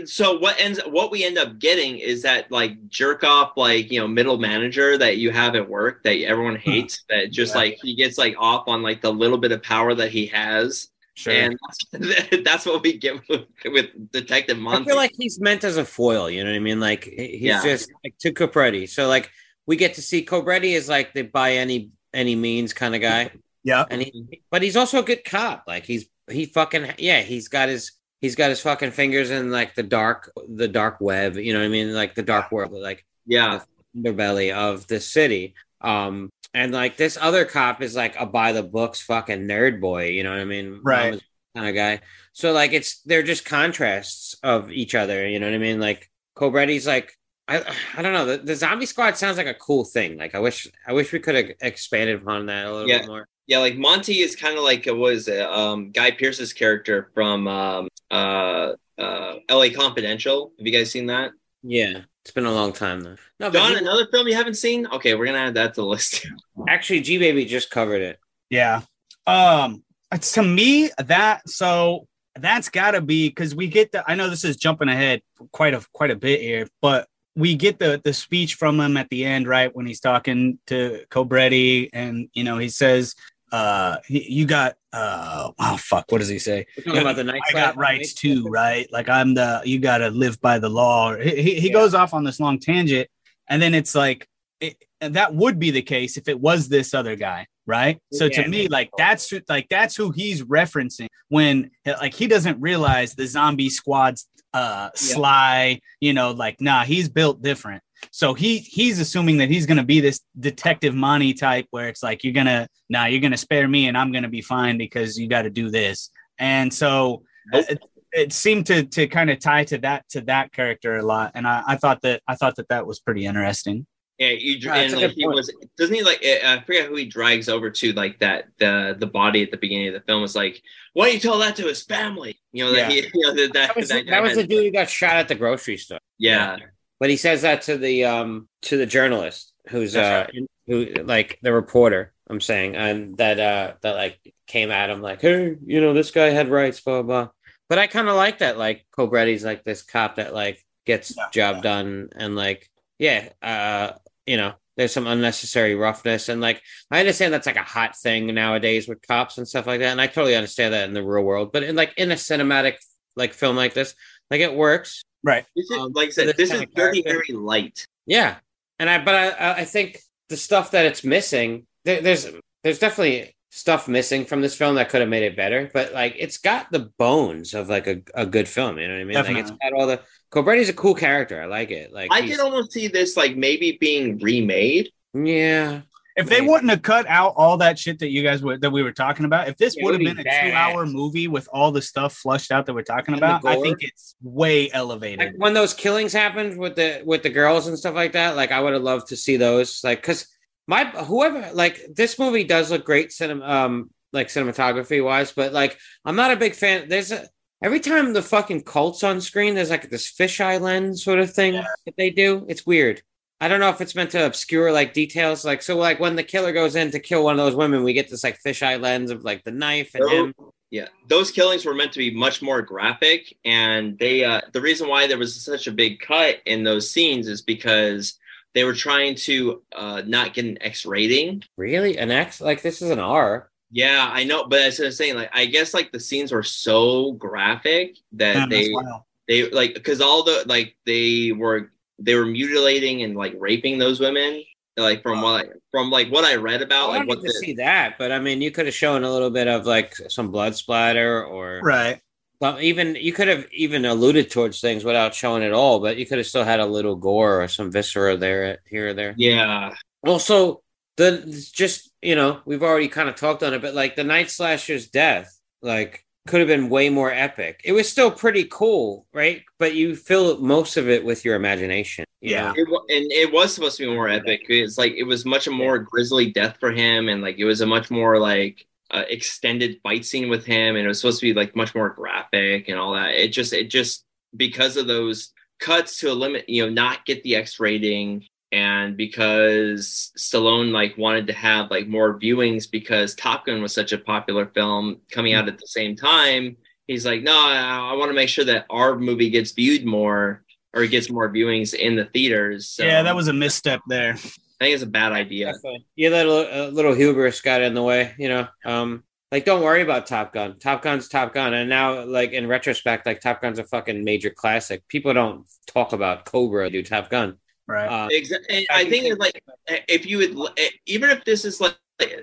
[0.08, 0.78] So what ends?
[0.86, 4.96] What we end up getting is that like jerk off, like you know, middle manager
[4.96, 6.70] that you have at work that everyone hmm.
[6.70, 7.02] hates.
[7.08, 7.58] That just Yeah.
[7.62, 10.90] like he gets like off on like the little bit of power that he has,
[11.14, 11.32] sure.
[11.32, 11.58] and
[11.90, 14.84] that's, that's what we get with, with Detective I Monty.
[14.84, 16.30] feel like he's meant as a foil.
[16.30, 16.78] You know what I mean?
[16.78, 17.60] Like he's Yeah.
[17.60, 18.88] just like to Cobretti.
[18.88, 19.32] So like
[19.66, 23.32] we get to see Cobretti is like the by any any means kind of guy,
[23.64, 23.84] yeah.
[23.90, 25.64] and he but he's also a good cop.
[25.66, 27.22] Like he's he fucking yeah.
[27.22, 27.90] He's got his
[28.22, 31.36] he's got his fucking fingers in like the dark the dark web.
[31.36, 31.92] You know what I mean?
[31.92, 32.72] Like the dark world.
[32.72, 33.60] Like yeah,
[33.94, 35.54] the underbelly of the city.
[35.82, 40.08] Um, and like this other cop is like a by the books fucking nerd boy,
[40.08, 40.80] you know what I mean?
[40.82, 41.20] Right.
[41.54, 42.00] Kind of guy.
[42.32, 45.80] So like it's they're just contrasts of each other, you know what I mean?
[45.80, 47.12] Like Cobretti's like
[47.48, 47.64] I
[47.96, 48.26] I don't know.
[48.26, 50.16] The, the zombie squad sounds like a cool thing.
[50.16, 52.98] Like I wish I wish we could have expanded upon that a little Yeah.
[52.98, 53.28] bit more.
[53.46, 53.58] Yeah.
[53.58, 55.42] Like Monty is kind of like what is it?
[55.42, 59.70] Um, Guy Pearce's character from um, uh, uh, L.A.
[59.70, 60.52] Confidential.
[60.58, 61.32] Have you guys seen that?
[61.62, 62.02] Yeah.
[62.24, 63.16] It's been a long time though.
[63.40, 64.86] No, John, he- another film you haven't seen?
[64.86, 66.26] Okay, we're gonna add that to the list.
[66.68, 68.18] actually G Baby just covered it.
[68.48, 68.82] Yeah.
[69.26, 69.82] Um
[70.12, 74.30] it's to me that so that's got to be cuz we get the I know
[74.30, 78.12] this is jumping ahead quite a quite a bit here, but we get the the
[78.12, 82.58] speech from him at the end right when he's talking to Cobretti and you know
[82.58, 83.14] he says
[83.52, 87.24] uh he- you got uh oh fuck what does he say We're talking about the
[87.24, 88.90] night I got rights too, right?
[88.90, 91.14] Like I'm the you got to live by the law.
[91.16, 93.08] He, he, he goes off on this long tangent,
[93.48, 94.26] and then it's like
[94.60, 97.98] it, that would be the case if it was this other guy, right?
[98.12, 98.42] So Yeah.
[98.42, 103.14] to me, like that's who, like that's who he's referencing when like he doesn't realize
[103.14, 107.82] the zombie squad's uh sly, you know, like nah, he's built different.
[108.10, 112.24] So he he's assuming that he's gonna be this detective Monty type where it's like
[112.24, 115.28] you're gonna now nah, you're gonna spare me and I'm gonna be fine because you
[115.28, 116.10] got to do this.
[116.38, 117.22] And so
[117.52, 117.66] uh, Nope.
[117.70, 117.82] it,
[118.12, 121.32] it seemed to to kind of tie to that to that character a lot.
[121.34, 123.86] And I, I thought that I thought that that was pretty interesting.
[124.18, 125.36] Yeah, you Yeah, and like he point.
[125.36, 128.94] was doesn't he like eh, I forget who he drags over to like that the
[128.98, 131.56] the body at the beginning of the film was like why don't you tell that
[131.56, 134.22] to his family you know that he you know that that, That was, that, that
[134.22, 135.98] was the dude who got shot at the grocery store.
[136.18, 136.56] yeah
[137.02, 141.40] But he says that to the um to the journalist who's uh That's who like
[141.42, 145.80] the reporter I'm saying and that uh that like came at him like hey you
[145.80, 147.30] know this guy had rights blah blah.
[147.68, 151.28] But I kind of like that like Cobretti's like this cop that like gets Yeah.
[151.32, 153.94] job done and like yeah uh
[154.24, 158.32] you know there's some unnecessary roughness and like I understand that's like a hot thing
[158.32, 161.24] nowadays with cops and stuff like that and I totally understand that in the real
[161.24, 162.76] world but in like in a cinematic
[163.16, 163.96] like film like this
[164.30, 165.44] like it works Right.
[165.56, 168.36] this is, Um, like I said this this is very very light Yeah,
[168.78, 172.26] and I but I I- I think the stuff that it's missing there, there's
[172.64, 176.14] there's definitely stuff missing from this film that could have made it better, but like
[176.18, 178.78] it's got the bones of like a, a good film.
[178.78, 179.14] You know what I mean?
[179.14, 179.58] Like it's Definitely.
[179.70, 180.00] got all the
[180.32, 181.40] Cobretti's a cool character.
[181.42, 181.92] I like it.
[181.92, 185.82] Like I he's- could almost see this like maybe being remade yeah.
[186.16, 188.82] If they wouldn't have cut out all that shit that you guys were that we
[188.82, 192.14] were talking about, if this would have been a two-hour movie with all the stuff
[192.14, 195.34] flushed out that we're talking And about, I think it's way Like elevated.
[195.38, 198.60] when those killings happened with the with the girls and stuff like that, like I
[198.60, 199.82] would have loved to see those.
[199.82, 200.26] Like, cause
[200.66, 205.78] my whoever like this movie does look great, cinema, um, like cinematography wise, but like
[206.04, 206.88] I'm not a big fan.
[206.88, 207.26] There's a
[207.64, 211.54] every time the fucking cults on screen, there's like this fisheye lens sort of thing
[211.54, 212.44] that they do.
[212.48, 213.02] It's weird.
[213.42, 216.22] I don't know if it's meant to obscure like details, like so, like when the
[216.22, 219.10] killer goes in to kill one of those women, we get this like fisheye lens
[219.10, 220.34] of like the knife and him.
[220.70, 224.88] Yeah, those killings were meant to be much more graphic, and they uh, the reason
[224.88, 228.16] why there was such a big cut in those scenes is because
[228.54, 231.42] they were trying to uh, not get an X rating.
[231.56, 232.40] Really, an X?
[232.40, 233.50] Like this is an R.
[233.72, 236.44] Yeah, I know, but as I was saying, like I guess like the scenes were
[236.44, 241.72] so graphic that Man, that's they they like because all the like they were
[242.04, 244.42] they were mutilating and like raping those women.
[244.76, 247.16] Like from what I, from like what I read about, oh, I like wanted what
[247.26, 249.66] to the, see that, but I mean, you could have shown a little bit of
[249.66, 252.00] like some blood splatter, or Right.
[252.40, 256.06] well, even you could have even alluded towards things without showing it all, but you
[256.06, 259.14] could have still had a little gore or some viscera there, here or there.
[259.18, 259.74] yeah,
[260.06, 260.62] Also,
[260.96, 261.20] the
[261.52, 264.88] just you know we've already kind of talked on it, but like the night slasher's
[264.88, 267.60] death, like could have been way more epic.
[267.64, 269.42] It was still pretty cool, right?
[269.58, 272.04] But you fill most of it with your imagination.
[272.20, 272.52] you Yeah.
[272.56, 274.42] It, and it was supposed to be more epic.
[274.48, 277.60] It's like it was much a more grisly death for him, and like it was
[277.60, 281.26] a much more like uh, extended fight scene with him, and it was supposed to
[281.26, 283.14] be like much more graphic and all that.
[283.14, 284.04] It just it just
[284.36, 290.12] because of those cuts to limit, you know, not get the X rating, and because
[290.16, 294.46] Stallone like wanted to have like more viewings because Top Gun was such a popular
[294.46, 296.56] film coming out at the same time.
[296.86, 300.44] He's like, no, I, I want to make sure that our movie gets viewed more
[300.74, 302.68] or gets more viewings in the theaters.
[302.68, 304.12] So yeah, that was a misstep there.
[304.12, 305.52] I think it's a bad idea.
[305.96, 308.48] Yeah, that uh, little hubris got in the way, you know.
[308.64, 310.58] Um, like don't worry about Top Gun.
[310.58, 314.30] Top Gun's Top Gun, and now like in retrospect, like Top Gun's a fucking major
[314.30, 314.86] classic.
[314.88, 317.38] People don't talk about Cobra, do Top Gun.
[317.72, 317.86] Right.
[317.86, 318.66] Uh, Exactly.
[318.70, 319.42] I think it's like
[319.88, 321.76] if you would, even if this is like,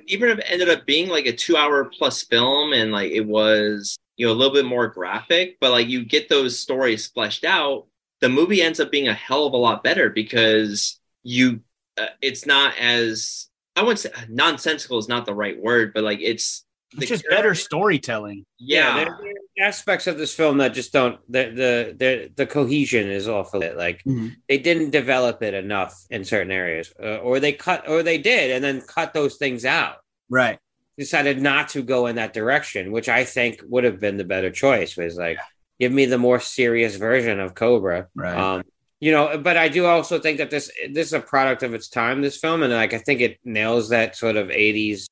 [0.06, 3.98] even if it ended up being like a two-hour plus film and like it was,
[4.18, 7.88] you know, a little bit more graphic, but like you get those stories fleshed out,
[8.22, 11.62] the movie ends up being a hell of a lot better because you,
[11.98, 16.20] uh, it's not as I wouldn't say nonsensical is not the right word, but like
[16.22, 16.66] it's
[16.98, 18.46] it's just better storytelling.
[18.58, 22.46] Yeah, there, there are aspects of this film that just don't the the the, the
[22.48, 23.76] cohesion is off of it.
[23.78, 24.36] Like Mhm.
[24.48, 28.52] they didn't develop it enough in certain areas, uh, or they cut, or they did,
[28.52, 29.98] and then cut those things out.
[30.30, 30.60] Right.
[30.98, 34.52] decided not to go in that direction, which I think would have been the better
[34.52, 34.98] choice.
[34.98, 35.38] Was like,
[35.80, 38.08] give me the more serious version of Cobra.
[38.16, 38.36] Right.
[38.38, 38.64] Um,
[39.00, 41.88] you know, but I do also think that this this is a product of its
[41.88, 42.22] time.
[42.22, 45.06] This film, and like I think it nails that sort of '80s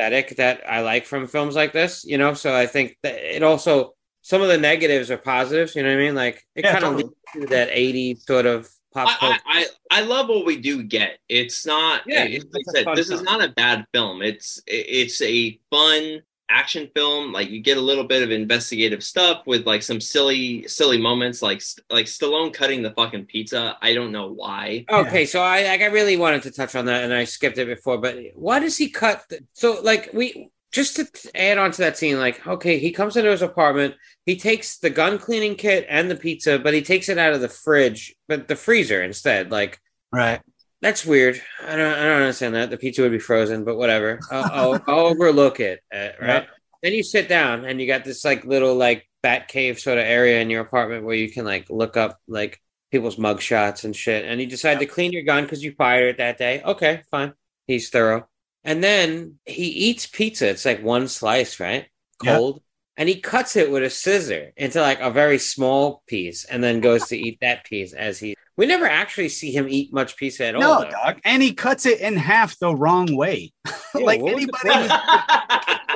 [0.00, 2.04] aesthetic that I like from films like this.
[2.04, 5.74] You know, so I think that it also some of the negatives are positives.
[5.74, 6.14] You know what I mean?
[6.14, 7.04] Like it Yeah, kind of totally.
[7.34, 9.38] leads to that eighty sort of pop I.
[9.46, 11.18] I, I I love what we do get.
[11.28, 12.02] It's not.
[12.06, 14.22] Yeah, it- it's like a I said, fun this is not a bad film.
[14.22, 17.32] It's it- it's a fun action film.
[17.32, 21.42] Like you get a little bit of investigative stuff with like some silly silly moments,
[21.42, 23.76] like like Stallone cutting the fucking pizza.
[23.80, 24.84] I don't know why.
[24.90, 27.66] Okay, so I like I really wanted to touch on that, and I skipped it
[27.66, 27.98] before.
[27.98, 29.24] But why does he cut?
[29.28, 33.16] The, so like we just to add on to that scene, like, okay, he comes
[33.16, 33.94] into his apartment,
[34.24, 37.40] he takes the gun cleaning kit and the pizza, but he takes it out of
[37.40, 39.50] the fridge, but the freezer instead.
[39.50, 39.80] Like,
[40.12, 40.40] Right.
[40.82, 41.40] That's weird.
[41.62, 42.70] I don't, I don't understand that.
[42.70, 44.20] The pizza would be frozen, but whatever.
[44.30, 46.28] I'll, I'll, I'll overlook it, uh, right?
[46.28, 46.48] Yep.
[46.82, 50.04] Then you sit down and you got this like little like bat cave sort of
[50.04, 52.60] area in your apartment where you can like look up like
[52.90, 54.24] people's mug shots and shit.
[54.24, 56.62] And you decide to clean your gun because you fired it that day.
[56.62, 57.34] Okay, fine.
[57.66, 58.28] He's thorough.
[58.64, 60.48] And then he eats pizza.
[60.48, 61.86] It's like one slice, right?
[62.22, 62.36] Yep.
[62.36, 62.62] Cold.
[62.96, 66.80] And he cuts it with a scissor into like a very small piece and then
[66.80, 68.34] goes to eat that piece as he.
[68.60, 70.60] We never actually see him eat much pizza at all.
[70.60, 71.18] No, dog.
[71.24, 73.54] And he cuts it in half the wrong way.
[73.94, 74.88] Yeah, like what was the anybody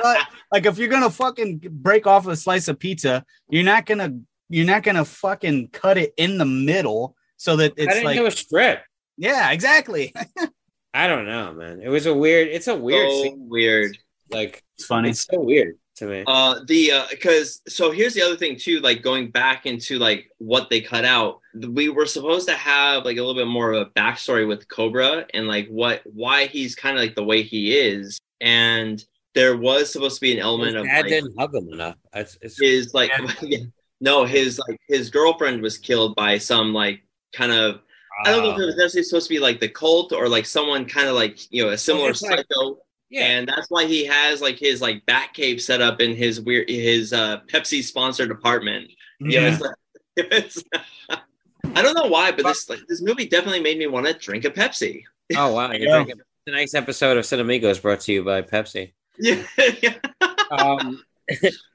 [0.01, 4.17] cut, like if you're gonna fucking break off a slice of pizza, you're not gonna
[4.49, 8.19] you're not gonna fucking cut it in the middle so that I it's didn't like
[8.19, 8.81] a strip.
[9.15, 10.13] yeah, exactly.
[10.93, 11.81] I don't know, man.
[11.81, 12.49] It was a weird.
[12.49, 13.47] It's a weird so scene.
[13.47, 13.97] weird.
[14.29, 15.11] Like It's funny.
[15.11, 16.23] it's so weird to me.
[16.27, 18.79] Uh, the because so here's the other thing too.
[18.79, 23.17] Like going back into like what they cut out, we were supposed to have like
[23.17, 26.97] a little bit more of a backstory with Cobra and like what why he's kind
[26.97, 30.81] of like the way he is, and there was supposed to be an element His
[30.81, 31.95] of dad like, didn't hug him enough.
[32.13, 33.11] It's, it's his like
[34.01, 37.01] no his like his girlfriend was killed by some like
[37.33, 37.81] kind of
[38.23, 40.29] I don't know if it uh, was necessarily supposed to be like the cult or
[40.29, 42.77] like someone kind of like you know a similar it's like- psycho
[43.09, 43.23] yeah.
[43.25, 46.69] and that's why he has like his like bat cave set up in his weird
[46.69, 48.89] his uh Pepsi sponsored apartment.
[49.19, 49.75] Yeah, it's like,
[50.17, 50.63] it's,
[51.09, 54.45] I don't know why, but this like this movie definitely made me want to drink
[54.45, 55.03] a Pepsi.
[55.35, 55.95] oh wow, you're Yeah.
[56.03, 56.21] drinking.
[56.47, 58.93] Tonight's episode of Cinemigos brought to you by Pepsi.
[59.17, 59.43] Yeah,
[59.81, 59.95] yeah.
[60.51, 61.03] Um,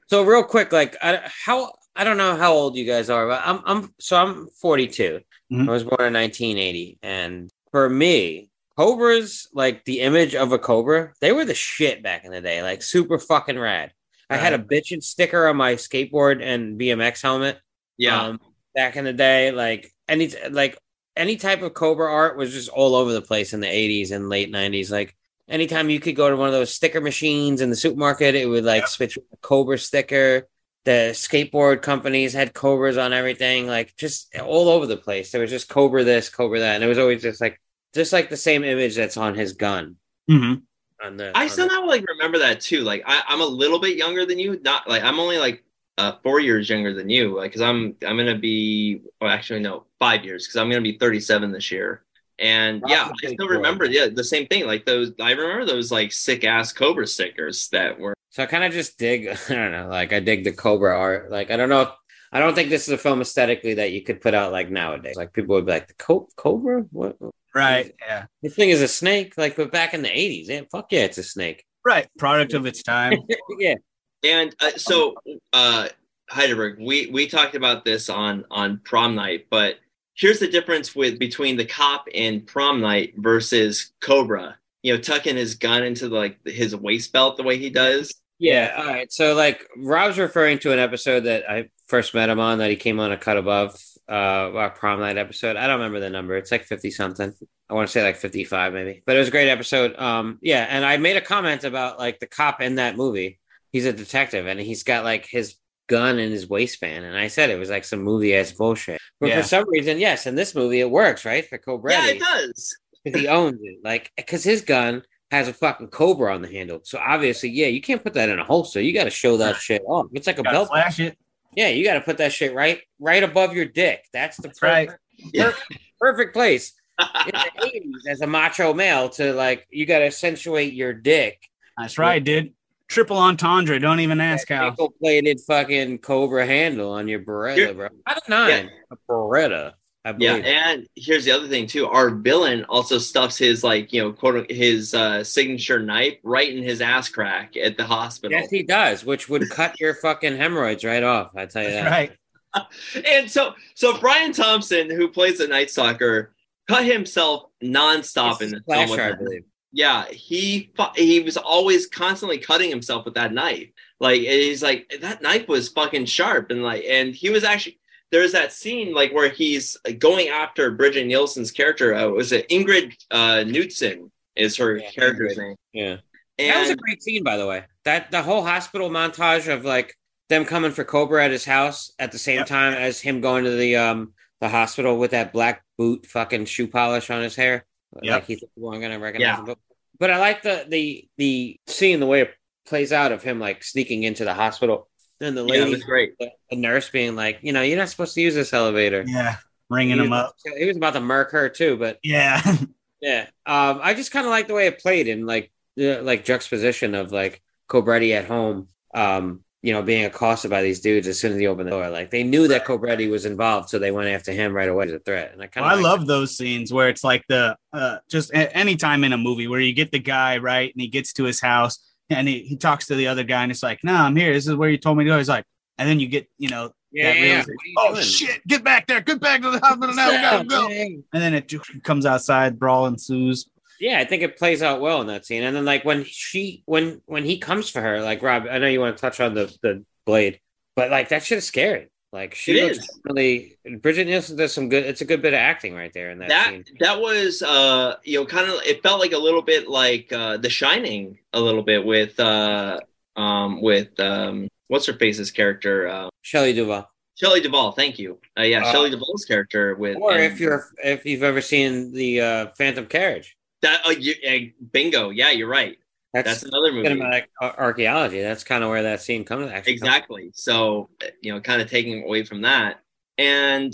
[0.07, 3.41] so real quick, like I, how I don't know how old you guys are, but
[3.43, 5.19] I'm I'm so I'm 42.
[5.51, 5.67] Mhm.
[5.67, 8.49] I was born in 1980, and for me,
[8.81, 12.63] cobras like the image of a cobra, they were the shit back in the day,
[12.63, 13.91] like super fucking rad.
[14.29, 17.59] I had a bitchin' sticker on my skateboard and BMX helmet.
[17.97, 18.23] yeah.
[18.23, 18.39] um,
[18.73, 19.51] back in the day.
[19.51, 20.77] Like any like
[21.15, 24.29] any type of Cobra art was just all over the place in the '80s and
[24.29, 24.89] late '90s.
[24.89, 25.15] Like
[25.49, 28.63] anytime you could go to one of those sticker machines in the supermarket, it would
[28.63, 30.47] like switch a Cobra sticker.
[30.85, 35.31] The skateboard companies had Cobras on everything, like just all over the place.
[35.31, 37.59] There was just Cobra this, Cobra that, and it was always just like
[37.93, 39.95] just like the same image that's on his gun.
[40.29, 40.61] Mhm.
[41.03, 42.81] On the I on the- somehow like remember that too.
[42.81, 44.59] Like I, I'm a little bit younger than you.
[44.63, 45.63] Not like I'm only like
[45.97, 47.35] uh, four years younger than you.
[47.35, 49.01] Like because I'm I'm gonna be.
[49.19, 52.03] Well, actually no, five years because I'm gonna be 37 this year.
[52.39, 53.53] And yeah, That's a I big still boy.
[53.55, 54.65] remember yeah the same thing.
[54.65, 58.13] Like those, I remember those like sick ass Cobra stickers that were.
[58.29, 59.27] So I kind of just dig.
[59.49, 59.87] I don't know.
[59.89, 61.29] Like I dig the Cobra art.
[61.29, 61.91] Like I don't know.
[62.31, 64.69] If, I don't think this is a film aesthetically that you could put out like
[64.69, 65.15] nowadays.
[65.15, 66.85] Like people would be like, "The co- Cobra?
[66.91, 67.17] What?
[67.53, 67.93] Right.
[67.99, 68.25] Yeah.
[68.41, 71.17] This thing is a snake." Like, but back in the eighties, yeah, fuck yeah, it's
[71.17, 71.65] a snake.
[71.83, 72.07] Right.
[72.17, 73.17] Product of its time.
[73.59, 73.75] yeah,
[74.23, 75.15] And uh, so,
[75.51, 75.89] uh,
[76.29, 79.77] Hydraberg, we we talked about this on on prom night, but
[80.13, 84.57] here's the difference with between the cop and prom night versus Cobra.
[84.83, 88.13] You know, tucking his gun into like his waist belt the way he does.
[88.41, 88.73] Yeah.
[88.77, 89.11] All right.
[89.11, 92.75] So like, Rob's referring to an episode that I first met him on that he
[92.75, 93.75] came on a cut above
[94.09, 95.55] uh our prom night episode.
[95.55, 96.35] I don't remember the number.
[96.35, 97.33] It's like fifty something.
[97.69, 99.95] I want to say like fifty five maybe, but it was a great episode.
[99.97, 103.39] Um, yeah, and I made a comment about like the cop in that movie.
[103.71, 105.55] He's a detective and he's got like his
[105.87, 108.99] gun in his waistband, and I said it was like some movie ass bullshit.
[109.19, 109.41] But Yeah.
[109.41, 111.47] for some reason, yes, in this movie it works, right?
[111.47, 112.75] For Cobra, Yeah, it does.
[113.03, 116.81] he owns it, like because his gun has a fucking cobra on the handle.
[116.83, 118.81] So obviously, yeah, you can't put that in a holster.
[118.81, 120.07] You got to show that shit off.
[120.13, 120.67] It's like a belt.
[120.69, 121.17] flash it.
[121.55, 124.05] Yeah, you got to put that shit right, right above your dick.
[124.13, 124.87] That's the That's right.
[124.89, 129.65] perfect, perfect, perfect place in the eighties as a macho male to like.
[129.71, 131.41] You got to accentuate your dick.
[131.77, 132.53] That's right, dude.
[132.87, 133.79] Triple entendre.
[133.79, 134.69] Don't even ask how.
[134.69, 137.87] Nickel plated fucking cobra handle on your Beretta, You're- bro.
[138.05, 139.73] Out of nine, a Beretta.
[140.03, 141.87] I Yeah, and here's the other thing too.
[141.87, 146.63] Our villain also stuffs his like you know quote his uh, signature knife right in
[146.63, 148.37] his ass crack at the hospital.
[148.37, 151.31] Yes, he does, which would cut your fucking hemorrhoids right off.
[151.35, 151.89] I tell you that.
[151.91, 152.11] right.
[153.07, 156.33] and so so Brian Thompson, who plays the Night Stalker,
[156.67, 158.87] cut himself nonstop in It's this a film.
[158.87, 159.43] slasher, I believe.
[159.71, 163.69] Yeah, he fu- he was always constantly cutting himself with that knife.
[163.99, 167.79] Like and he's like that knife was fucking sharp, and like and he was actually
[168.11, 171.95] there's that scene like where he's going after Brigitte Nielsen's character.
[171.95, 175.55] Uh, was it Ingrid uh, Knudsen is her Yeah, character's name?
[175.73, 175.97] Yeah.
[176.37, 177.63] And that was a great scene, by the way.
[177.85, 179.95] That the whole hospital montage of like
[180.29, 182.47] them coming for Cobra at his house at the same Yep.
[182.47, 186.67] time as him going to the um the hospital with that black boot fucking shoe
[186.67, 187.65] polish on his hair.
[188.01, 188.13] Yep.
[188.13, 189.39] Like he thought we weren't gonna recognize Yeah.
[189.39, 189.45] him.
[189.45, 189.57] But,
[189.99, 192.33] but I like the the the scene the way it
[192.65, 194.89] plays out of him like sneaking into the hospital
[195.21, 196.13] and the Yeah, lady, was great.
[196.19, 199.01] the, the nurse being like, you know, you're not supposed to use this elevator.
[199.05, 199.37] Yeah,
[199.69, 200.35] ringing he him was, up.
[200.57, 202.41] He was about to murk her too, but Yeah,
[203.01, 206.25] yeah, um, I just kind of like the way it played in like the like
[206.25, 211.19] juxtaposition of like Cobretti at home, um, you know, being accosted by these dudes as
[211.19, 211.89] soon as he opened the door.
[211.89, 214.93] Like they knew that Cobretti was involved, so they went after him right away as
[214.93, 215.33] a threat.
[215.33, 218.31] And I kind well, of I love those scenes where it's like the uh, just
[218.33, 221.13] a- any time in a movie where you get the guy right and he gets
[221.13, 221.79] to his house
[222.11, 224.33] and he, he talks to the other guy and it's like, no, I'm here.
[224.33, 225.17] This is where you told me to go.
[225.17, 225.45] He's like,
[225.77, 227.29] and then you get, you know, yeah, that yeah, yeah.
[227.29, 228.05] realization, What are you oh doing?
[228.05, 230.67] shit, get back there, get back to the hospital now, we gotta go.
[230.69, 231.51] And then it
[231.83, 233.49] comes outside, brawl ensues.
[233.79, 235.43] Yeah, I think it plays out well in that scene.
[235.43, 238.67] And then like when she when when he comes for her, like Rob, I know
[238.67, 240.39] you want to touch on the the blade,
[240.75, 241.90] but like that shit is scary.
[242.13, 242.99] Like she It looks is.
[243.05, 246.19] really Brigitte Nielsen does some good it's a good bit of acting right there in
[246.19, 246.65] that, that scene.
[246.81, 250.35] that was uh you know kind of it felt like a little bit like uh
[250.37, 252.79] the shining a little bit with uh
[253.15, 256.89] um with um what's her face's character uh Shelley Duvall.
[257.15, 260.67] Shelley Duvall thank you uh yeah Uh, Shelley Duvall's character with Or and if you're
[260.83, 263.37] if you've ever seen the uh Phantom Carriage.
[263.61, 265.77] that uh, you, uh, bingo yeah you're right
[266.13, 268.21] That's, that's another movie cinematic archaeology.
[268.21, 269.77] That's kind of where that scene comes actually.
[269.77, 270.89] comes exactly so
[271.21, 272.79] you know kind of taking away from that
[273.17, 273.73] and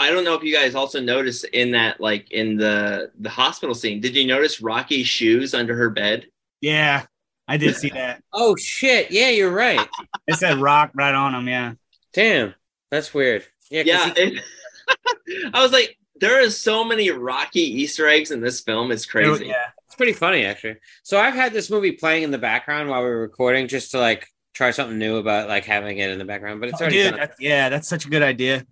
[0.00, 3.74] i don't know if you guys also noticed in that like in the the hospital
[3.74, 6.26] scene did you notice rocky's shoes under her bed
[6.62, 7.04] Yeah,
[7.48, 8.22] I did see that.
[8.32, 9.10] Oh shit.
[9.10, 9.86] Yeah, you're right.
[10.26, 11.46] It said rock right on them.
[11.46, 11.74] Yeah.
[12.14, 12.54] Damn.
[12.90, 13.44] That's weird.
[13.70, 18.30] Yeah, 'cause yeah he- it- i was like there is so many rocky easter eggs
[18.30, 19.66] in this film it's crazy Yeah.
[19.94, 20.78] It's pretty funny, actually.
[21.04, 24.00] So I've had this movie playing in the background while we were recording, just to
[24.00, 26.58] like try something new about like having it in the background.
[26.58, 27.20] But it's Oh, already dude, done.
[27.20, 28.66] that- yeah, that's such a good idea.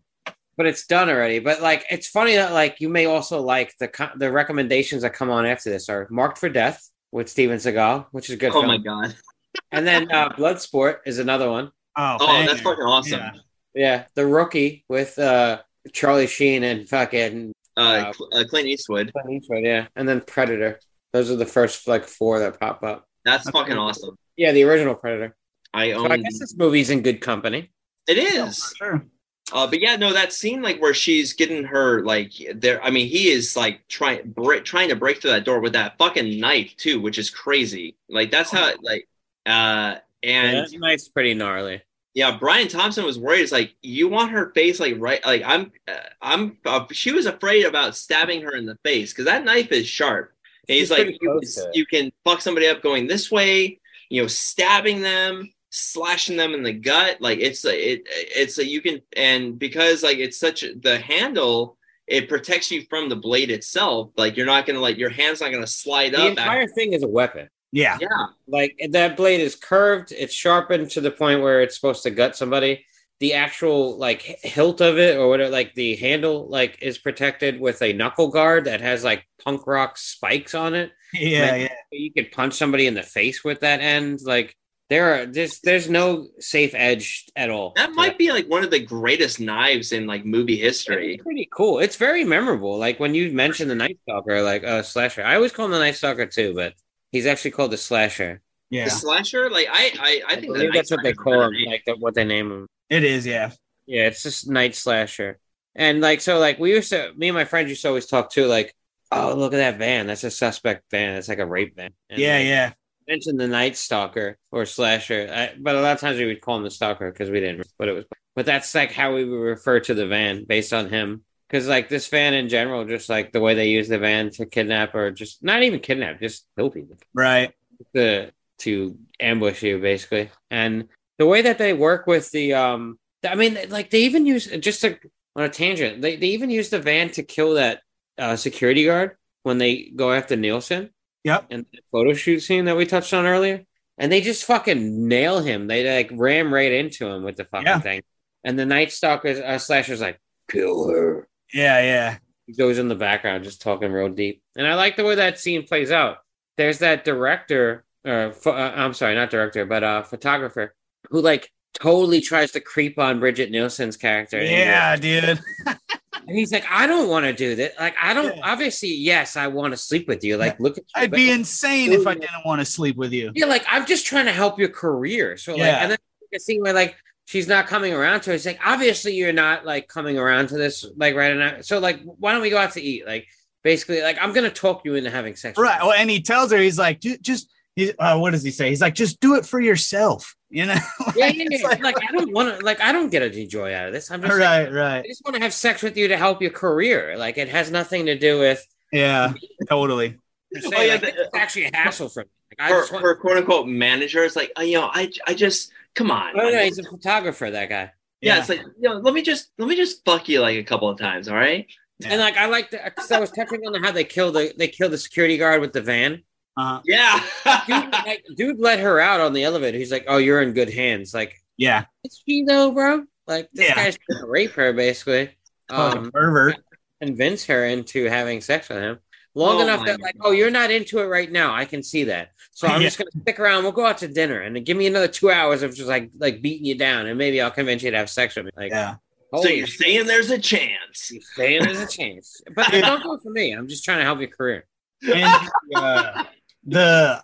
[0.57, 1.39] But it's done already.
[1.39, 5.15] But like, it's funny that like you may also like the co- the recommendations that
[5.15, 8.51] come on after this are Marked for Death with Steven Seagal, which is a good.
[8.51, 8.67] oh film.
[8.67, 9.15] my god
[9.71, 11.71] And then uh, Bloodsport is another one.
[11.97, 12.49] Oh, oh banger.
[12.49, 13.33] that's fucking awesome Yeah.
[13.75, 15.63] Yeah, The Rookie with uh,
[15.93, 20.81] Charlie Sheen and fucking uh, uh clint eastwood Clint Eastwood, yeah, and then Predator.
[21.13, 23.07] Those are the first like four that pop up.
[23.25, 25.37] that's That's fucking awesome Yeah, the original Predator.
[25.75, 27.71] i So own I guess this movie's in good company.
[28.09, 28.75] It is.
[28.81, 29.07] Yeah, sure.
[29.53, 32.83] Uh, but yeah, no, that scene like where she's getting her like there.
[32.83, 35.99] I mean, he is like trying bre- trying to break through that door with that
[35.99, 37.97] fucking knife too, which is crazy.
[38.09, 39.07] Like that's how like
[39.47, 41.83] uh and yeah, that knife's pretty gnarly.
[42.15, 43.41] yeah, Brian Thompson was worried.
[43.43, 45.25] It's like you want her face like right.
[45.27, 46.57] Like I'm uh, I'm.
[46.65, 50.33] Uh, she was afraid about stabbing her in the face because that knife is sharp.
[50.69, 53.81] And he's She's like you, close you can fuck somebody up going this way.
[54.11, 57.17] You know, stabbing them, slashing them in the gut.
[57.21, 60.99] Like it's a, it it's a you can and because like it's such a- the
[60.99, 61.77] handle.
[62.09, 64.11] It protects you from the blade itself.
[64.17, 66.23] Like you're not gonna like your hand's not gonna slide The up.
[66.25, 67.49] The entire thing is a weapon.
[67.73, 67.97] Yeah.
[68.01, 72.11] yeah, Like that blade is curved, it's sharpened to the point where it's supposed to
[72.11, 72.85] gut somebody.
[73.23, 77.81] The actual like hilt of it or whatever, like the handle, like is protected with
[77.81, 80.91] a knuckle guard that has like punk rock spikes on it.
[81.15, 81.51] Yeah.
[81.53, 81.75] Like, Yeah.
[81.93, 84.21] You could punch somebody in the face with that end.
[84.25, 84.57] Like
[84.91, 87.75] there are there's there's no safe edge at all.
[87.77, 91.15] that might be like one of the greatest knives in like movie history.
[91.15, 91.79] It's pretty cool.
[91.79, 92.77] It's very memorable.
[92.79, 95.23] Like when you mentioned the knife Stalker, like uh slasher.
[95.23, 96.75] I always call him the knife Stalker too, but
[97.13, 98.41] he's actually called the slasher.
[98.71, 98.87] Yeah.
[98.87, 101.59] The slasher, like I, I, I I think believe the that's what they call Stalker's
[101.65, 102.69] him, like the, what they name him.
[102.91, 103.27] It is.
[103.27, 103.51] Yeah.
[103.87, 105.39] Yeah, it's just night slasher.
[105.75, 108.31] And like so like we used to me and my friends used to always talk
[108.31, 108.75] too, like,
[109.11, 110.07] oh look at that van.
[110.07, 111.17] That's a suspect van.
[111.17, 111.93] It's like a rape van.
[112.11, 112.37] And, Yeah.
[112.37, 112.73] like, Yeah.
[113.09, 115.29] Mentioned the night stalker or slasher.
[115.33, 117.67] I, but a lot of times we would call him the stalker because we didn't
[117.79, 118.05] but it was
[118.35, 121.25] but that's like how we would refer to the van based on him.
[121.49, 124.47] Because like this van in general, just like the way they use the van to
[124.47, 127.53] kidnap or just not even kidnap, just kill people Right.
[127.95, 128.31] to
[128.61, 130.89] to ambush you basically and
[131.23, 132.99] the way that they work with the um
[133.33, 134.99] i mean like they even use just to,
[135.37, 137.81] on a tangent they, they even use the van to kill that
[138.19, 139.13] uh, security guard
[139.45, 140.91] when they go after nielsen
[141.25, 141.47] Yep.
[141.53, 143.63] and the photo shoot scene that we touched on earlier
[143.99, 147.67] and they just fucking nail him they like ram right into him with the fucking
[147.67, 147.79] Yeah.
[147.79, 148.03] thing
[148.43, 150.19] and the night stalker uh, slasher's like
[150.51, 151.79] kill her Yeah.
[151.81, 152.17] Yeah.
[152.49, 155.39] he goes in the background just talking real deep and i like the way that
[155.39, 156.17] scene plays out
[156.59, 160.75] there's that director or uh, i'm sorry not director but uh photographer
[161.13, 161.49] who like
[161.81, 165.41] totally tries to creep on brigitte nielsen's character Yeah, dude.
[165.65, 165.79] like-
[166.29, 168.43] and he's like i don't want to do this like i don't Yeah.
[168.45, 171.93] obviously yes i want to sleep with you like look at you I'd be insane
[171.93, 173.33] if I didn't want to sleep with you.
[173.35, 175.83] yeah like i'm just trying to help your career so like Yeah.
[175.83, 175.99] and then
[176.35, 179.65] a scene where like she's not coming around to it it's like obviously you're not
[179.67, 182.73] like coming around to this like right now so like why don't we go out
[182.73, 183.27] to eat like
[183.65, 185.81] basically like i'm gonna talk you into having sex Right.
[185.83, 188.69] Well, and he tells her, he's like, just he, uh, what does he say?
[188.69, 190.35] He's like, just do it for yourself.
[190.53, 190.75] You know?
[191.17, 191.67] Yeah, yeah, yeah.
[191.67, 192.65] like- Like, I don't want to.
[192.65, 194.11] Like I don't get any joy out of this.
[194.11, 194.99] I'm just right, like, right.
[195.05, 197.17] I just want to have sex with you to help your career.
[197.17, 198.65] Like it has nothing to do with.
[198.93, 199.33] Yeah,
[199.69, 200.17] totally.
[200.55, 200.67] per.
[200.77, 202.29] Oh, yeah, like, the- it's actually a uh, hassle for me.
[202.59, 203.05] Like, I her, just want.
[203.05, 206.39] her quote unquote manager is like, oh, you know, I, I just come on.
[206.39, 207.51] Oh, yeah, he's a photographer.
[207.51, 207.91] That guy.
[208.21, 210.63] yeah, it's like, you know, let me just let me just fuck you like a
[210.65, 211.67] couple of times, all right?
[212.05, 214.89] And like I like because I was touching on how they kill the they kill
[214.91, 216.23] the security guard with the van.
[216.57, 217.21] Uh, Yeah.
[217.67, 219.79] Dude, like, dude let her out on the elevator.
[219.79, 221.85] He's like, "Oh, you're in good hands." Like, yeah.
[222.05, 223.05] is she though, bro?
[223.27, 223.75] Like this Yeah.
[223.77, 225.31] guy's gonna rape her basically.
[225.71, 226.57] Um, pervert.
[227.01, 228.99] convince her into having sex with him
[229.35, 231.55] long Oh enough my that like, oh, you're not into it right now.
[231.55, 232.33] I can see that.
[232.51, 232.89] So I'm Yeah.
[232.89, 233.63] just gonna stick around.
[233.63, 236.11] We'll go out to dinner and then give me another two hours of just like
[236.19, 238.51] like beating you down, and maybe I'll convince you to have sex with me.
[238.57, 238.97] Like, Yeah.
[239.35, 241.11] so you're shit, saying there's a chance.
[241.11, 243.53] you're saying there's a chance, but don't do it for me.
[243.53, 244.67] I'm just trying to help your career.
[245.03, 246.25] And uh,
[246.65, 247.23] the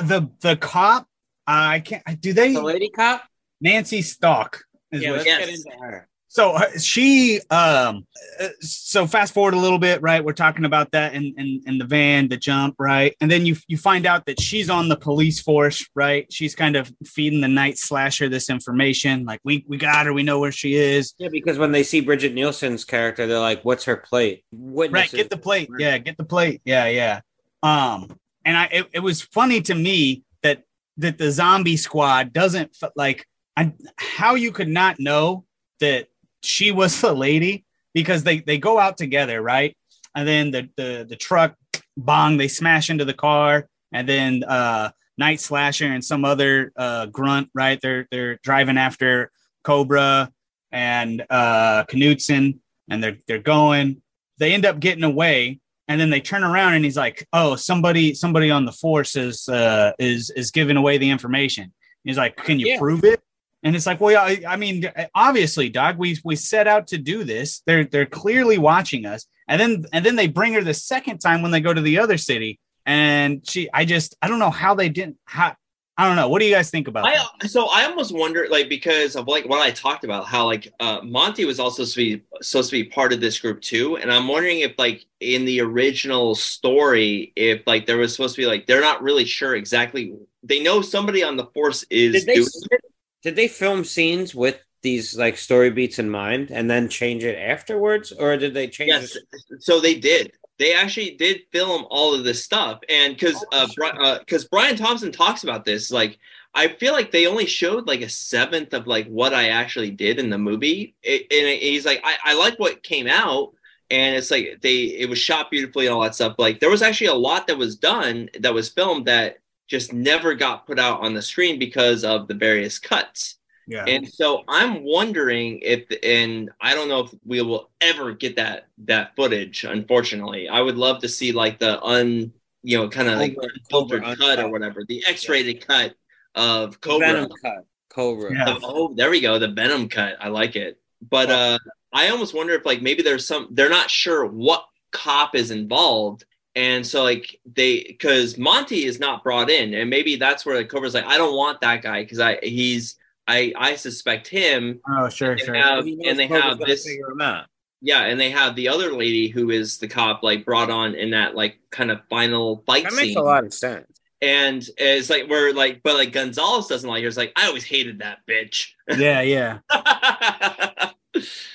[0.00, 1.02] the the cop,
[1.46, 2.02] uh, I can't.
[2.20, 2.52] Do they?
[2.54, 3.22] The lady cop.
[3.60, 5.38] Nancy Stalk is Yeah, let's Yes.
[5.46, 6.08] get into her.
[6.28, 8.04] so uh, she um
[8.40, 11.78] uh, so fast forward a little bit right we're talking about that in, in in
[11.78, 14.96] the van the jump right and then you you find out that she's on the
[14.96, 19.76] police force right she's kind of feeding the night slasher this information like we we
[19.76, 23.26] got her we know where she is Yeah, because when they see Brigitte Nielsen's character,
[23.26, 27.20] they're like, "What's her plate?" right get the plate yeah get the plate yeah yeah
[27.62, 28.08] um
[28.44, 30.62] and i it, it was funny to me that
[30.96, 33.26] that the zombie squad doesn't like
[33.56, 35.44] I, how you could not know
[35.80, 36.08] that
[36.42, 37.64] she was the lady
[37.94, 39.76] because they they go out together right?
[40.14, 41.56] And then the the the truck
[41.96, 43.68] bong they smash into the car.
[43.92, 47.78] And then uh night slasher and some other uh grunt right?
[47.80, 49.30] They're they're driving after
[49.64, 50.30] cobra
[50.70, 54.02] and uh knudsen and they're they're going.
[54.38, 58.14] They end up getting away and then they turn around and he's like oh somebody
[58.14, 61.72] somebody on the force is uh is is giving away the information.
[62.04, 62.78] He's like can you Yeah.
[62.78, 63.20] prove it?
[63.62, 66.98] And it's like well yeah, I, I mean obviously dog we we set out to
[66.98, 67.62] do this.
[67.66, 69.26] They're they're clearly watching us.
[69.48, 71.98] And then and then they bring her the second time when they go to the
[71.98, 72.58] other city.
[72.86, 75.54] And she i just i don't know how they didn't how
[75.98, 77.04] i don't know what do you guys think about
[77.40, 77.50] that?
[77.50, 81.00] So I almost wonder like because of like what I talked about how like uh
[81.02, 84.10] Monty was also supposed to be supposed to be part of this group too and
[84.10, 88.46] I'm wondering if like in the original story if like there was supposed to be
[88.46, 92.34] like they're not really sure exactly they know somebody on the force is Did they
[92.34, 92.80] doing
[93.22, 97.38] did they film scenes with these like story beats in mind and then change it
[97.38, 98.88] afterwards, or did they change?
[98.88, 99.62] Yes, it?
[99.62, 100.32] so they did.
[100.58, 105.44] They actually did film all of this stuff, and because uh, because Brian Thompson talks
[105.44, 106.18] about this, like
[106.54, 110.18] I feel like they only showed like a seventh of like what I actually did
[110.18, 113.54] in the movie, it, and he's like, I, I like what came out,
[113.90, 116.36] and it's like they it was shot beautifully and all that stuff.
[116.38, 119.38] Like there was actually a lot that was done that was filmed that
[119.68, 123.38] just never got put out on the screen because of the various cuts.
[123.72, 128.36] Yeah And so I'm wondering if, and I don't know if we will ever get
[128.36, 129.64] that that footage.
[129.64, 133.50] Unfortunately, I would love to see like the un, you know, kind of like Cobra-
[133.54, 135.94] unfiltered Cobra cut or whatever, the X-rated cut
[136.34, 137.06] of Cobra.
[137.06, 138.32] Venom cut, Cobra.
[138.32, 138.44] Yeah.
[138.44, 140.16] The- oh, there we go, the Venom cut.
[140.20, 140.78] I like it.
[141.10, 141.58] But uh,
[141.92, 143.48] I almost wonder if like maybe there's some.
[143.50, 146.24] They're not sure what cop is involved.
[146.54, 150.64] And so, like they, because Monty is not brought in, and maybe that's where the
[150.66, 152.96] Cobra's like, I don't want that guy because I he's
[153.32, 157.20] I I suspect him oh sure they sure have, and they have this figure him
[157.20, 157.46] out.
[157.80, 161.10] yeah and they have the other lady who is the cop like brought on in
[161.10, 163.86] that like kind of final fight That scene makes a lot of sense.
[164.20, 167.64] and it's like we're like but like gonzalez doesn't like her it's like i always
[167.64, 169.58] hated that bitch yeah yeah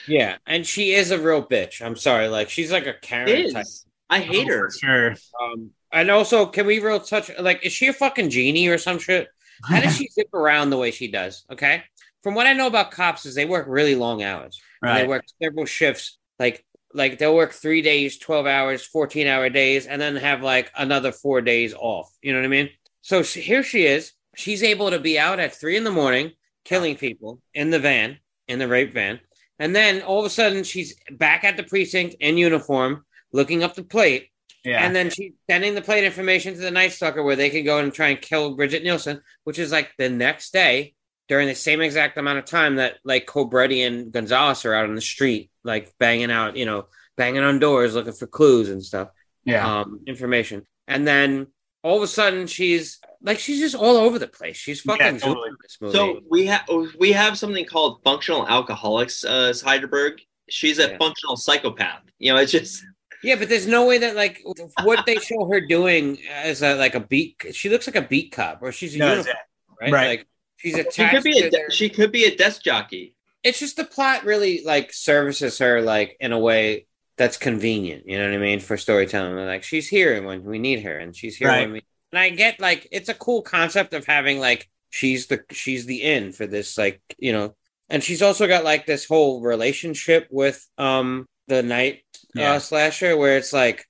[0.08, 1.82] Yeah, and she is a real bitch.
[1.82, 3.66] I'm sorry, like she's like a Karen It type.
[4.10, 7.74] i hate Oh, her for sure Um, and also, can we real touch like is
[7.74, 9.28] she a fucking genie or some shit?
[9.64, 11.46] How does she zip around the way she does?
[11.52, 11.84] Okay,
[12.24, 14.60] from what I know about cops is they work really long hours.
[14.82, 19.50] And They work several shifts, like like they'll work three days, twelve hours, fourteen hour
[19.50, 22.12] days, and then have like another four days off.
[22.22, 22.70] You know what I mean?
[23.02, 24.14] So she, here she is.
[24.36, 26.32] She's able to be out at three in the morning,
[26.64, 28.18] killing people in the van,
[28.48, 29.20] in the rape van,
[29.60, 33.74] and then all of a sudden she's back at the precinct in uniform, looking up
[33.74, 34.30] the plate,
[34.72, 37.64] yeah and then she's sending the plate information to the Night Stalker where they can
[37.64, 40.94] go and try and kill Brigitte Nielsen, which is like the next day
[41.28, 44.96] during the same exact amount of time that like Cobretti and Gonzalez are out on
[44.96, 46.86] the street, like banging out, you know,
[47.18, 49.10] banging on doors looking for clues and stuff,
[49.46, 50.66] yeah um, information.
[50.88, 51.48] And then
[51.84, 54.58] all of a sudden she's like she's just all over the place.
[54.58, 55.50] She's fucking Yeah, totally.
[55.62, 55.94] this movie.
[55.98, 56.66] so we have
[57.00, 60.20] we have something called functional alcoholics uh hydraberg
[60.50, 60.98] she's a Yeah.
[60.98, 62.86] functional psychopath you know it's just
[63.24, 64.44] Yeah, but there's no way that like
[64.84, 67.44] what they show her doing as a like a beat.
[67.52, 69.36] She looks like a beat cop, or she's a No, uniform,
[69.82, 69.92] right?
[69.94, 70.08] right.
[70.20, 70.28] Like
[70.58, 73.16] she's She could be a their- de- she could be a desk jockey.
[73.44, 76.86] it's just the plot really like services her like in a way
[77.18, 78.04] that's convenient.
[78.08, 79.36] You know what I mean for storytelling.
[79.46, 81.62] Like she's here when we need her, and she's here Right.
[81.62, 81.82] when we.
[82.12, 86.04] And I get like it's a cool concept of having like she's the she's the
[86.04, 87.56] in for this like you know,
[87.90, 92.04] and she's also got like this whole relationship with um the night
[92.36, 92.54] Yeah.
[92.54, 93.86] uh, slasher where it's like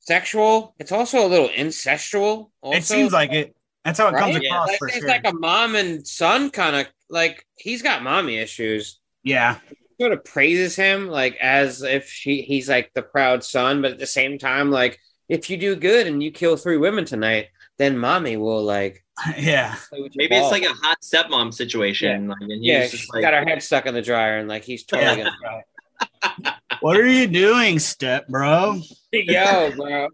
[0.00, 0.74] sexual.
[0.78, 2.50] It's also a little incestual.
[2.60, 2.76] Also.
[2.78, 3.56] it seems like it.
[3.84, 4.42] That's how it comes Right?
[4.42, 5.08] Yeah, across Like, for it's sure.
[5.08, 9.58] like a mom and son kind of like he's got mommy issues yeah,
[10.00, 13.98] sort of praises him like as if she he's like the proud son, but at
[13.98, 14.98] the same time, like
[15.28, 17.48] if you do good and you kill three women tonight,
[17.78, 19.04] then mommy will like
[19.38, 19.74] yeah.
[19.88, 22.28] play with your Maybe it's like a hot stepmom situation.
[22.28, 24.48] Like, and he's yeah, just she's like, got her head stuck in the dryer and
[24.48, 25.24] like he's totally Yeah.
[25.24, 25.62] gonna
[26.80, 28.80] What are you doing, step bro?
[29.12, 30.08] Yo, bro.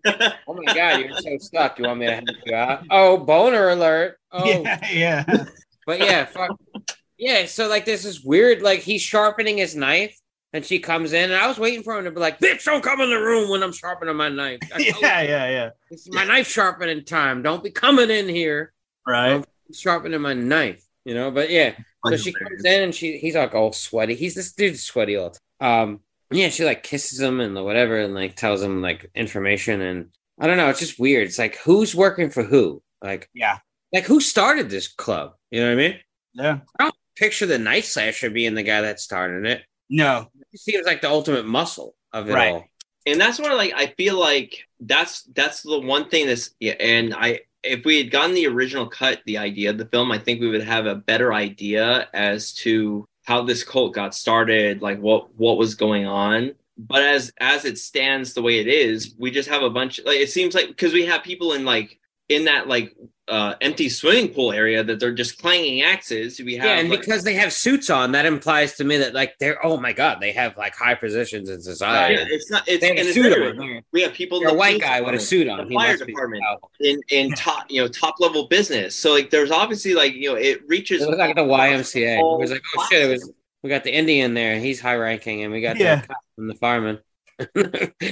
[0.46, 1.78] Oh my god, you're so stuck.
[1.78, 2.84] You want me to help you out?
[2.90, 4.18] Oh, boner alert.
[4.34, 5.44] Oh Yeah, yeah.
[5.86, 6.58] But yeah, fuck.
[7.18, 10.18] Yeah, so like this is weird like he's sharpening his knife
[10.54, 12.82] and she comes in and I was waiting for him to be like, bitch, don't
[12.82, 14.60] come in the room when I'm sharpening my knife.
[14.78, 15.70] Yeah, yeah, yeah.
[15.90, 17.42] Is my knife sharpening time.
[17.42, 18.72] Don't be coming in here
[19.06, 19.44] Right.
[19.74, 20.82] sharpening my knife.
[21.04, 21.74] You know, but yeah.
[22.06, 24.14] So she comes in and she he's like all sweaty.
[24.14, 25.40] He's this dude's sweaty all the time.
[25.62, 30.08] Um yeah, she like kisses him and whatever and like tells him like information and
[30.40, 31.26] I don't know, it's just weird.
[31.28, 32.82] It's like who's working for who?
[33.02, 33.58] Like Yeah.
[33.92, 35.34] like who started this club?
[35.50, 35.98] You know what I mean?
[36.34, 36.58] Yeah.
[36.78, 39.62] I don't picture the night slasher being the guy that started it.
[39.90, 40.28] No.
[40.50, 42.52] He seems like the ultimate muscle of it Right.
[42.54, 42.64] all.
[43.06, 47.14] and that's where like I feel like that's that's the one thing that's yeah, and
[47.14, 50.40] I if we had gotten the original cut, the idea of the film, I think
[50.40, 55.34] we would have a better idea as to how this cult got started, like what
[55.36, 56.52] what was going on.
[56.78, 60.18] But as as it stands the way it is, we just have a bunch like
[60.18, 61.98] it seems like because we have people in like
[62.34, 62.94] in that like
[63.28, 66.40] uh empty swimming pool area that they're just clanging axes.
[66.40, 69.14] We have Yeah, and like, because they have suits on, that implies to me that
[69.14, 72.14] like they're oh my god, they have like high positions in society.
[72.14, 73.76] yeah, it's not it's, They have a suit everywhere.
[73.76, 73.82] on.
[73.92, 75.66] We have people in the a white guy with a suit on.
[75.68, 76.42] the fire department.
[76.80, 78.96] in in top you know top level business.
[78.96, 82.18] So like there's obviously like you know it reaches It was like the YMCA.
[82.18, 83.30] It was like, oh shit, it was
[83.62, 86.00] we got the Indian there, he's high ranking, and we got Yeah.
[86.00, 86.98] the cop and the fireman.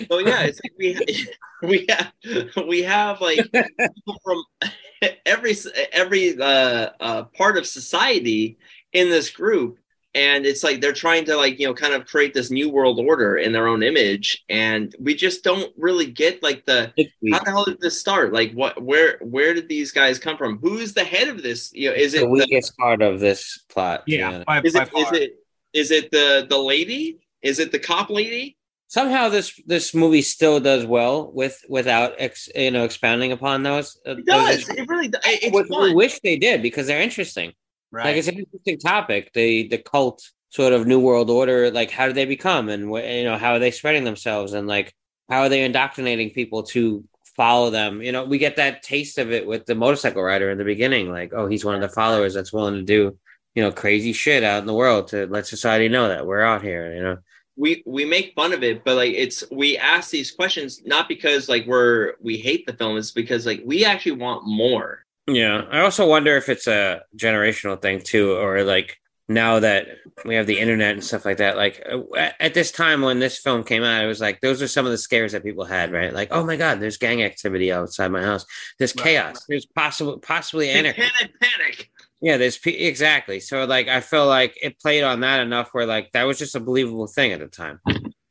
[0.09, 1.29] So yeah, it's like we
[1.63, 4.43] we have we have like people from
[5.27, 5.57] every
[5.93, 8.59] every uh, uh, part of society
[8.93, 9.79] in this group,
[10.15, 12.99] and it's like they're trying to like you know kind of create this new world
[12.99, 16.93] order in their own image, and we just don't really get like the
[17.33, 18.33] how the hell did this start?
[18.33, 20.59] Like what where where did these guys come from?
[20.59, 21.73] Who's the head of this?
[21.73, 24.03] You know, is it the the, weakest part of this plot.
[24.07, 24.31] Yeah.
[24.31, 24.45] yeah.
[24.47, 25.15] By, is by it is far.
[25.15, 25.33] it
[25.73, 27.19] is it the the lady?
[27.43, 28.57] Is it the cop lady?
[28.91, 33.97] Somehow this this movie still does well with without ex, you know expounding upon those.
[34.05, 34.57] uh, It does.
[34.57, 34.69] issues.
[34.71, 35.23] It really does.
[35.27, 35.83] It's Which fun.
[35.85, 37.53] we wish they did because they're interesting.
[37.93, 38.07] right.
[38.07, 39.31] Like it's an interesting topic.
[39.33, 41.71] The the cult sort of new world order.
[41.71, 44.93] Like how do they become, and you know how are they spreading themselves, and like
[45.29, 47.05] how are they indoctrinating people to
[47.37, 48.03] follow them?
[48.03, 51.13] You know, we get that taste of it with the motorcycle rider in the beginning.
[51.13, 53.17] Like, oh, he's one of the followers that's willing to do
[53.55, 56.63] you know crazy shit out in the world to let society know that we're out
[56.63, 56.93] here.
[56.93, 57.19] You know.
[57.61, 61.49] We we make fun of it, but like it's we ask these questions not because
[61.49, 65.05] like we're we hate the film, it's because like we actually want more.
[65.27, 68.97] Yeah, I also wonder if it's a generational thing too, or like
[69.29, 69.87] now that
[70.25, 71.57] we have the internet and stuff like that.
[71.57, 74.61] Like uh, at- at this time when this film came out, it was like those
[74.63, 76.13] are some of the scares that people had, right?
[76.13, 78.45] Like, oh my god, there's gang activity outside my house.
[78.79, 79.45] There's chaos.
[79.49, 81.03] There's possible possibly anarchy.
[81.03, 81.91] Panic, panic.
[82.21, 83.41] Yeah, there's pe- exactly.
[83.41, 86.55] So like, I feel like it played on that enough where like that was just
[86.55, 87.81] a believable thing at the time.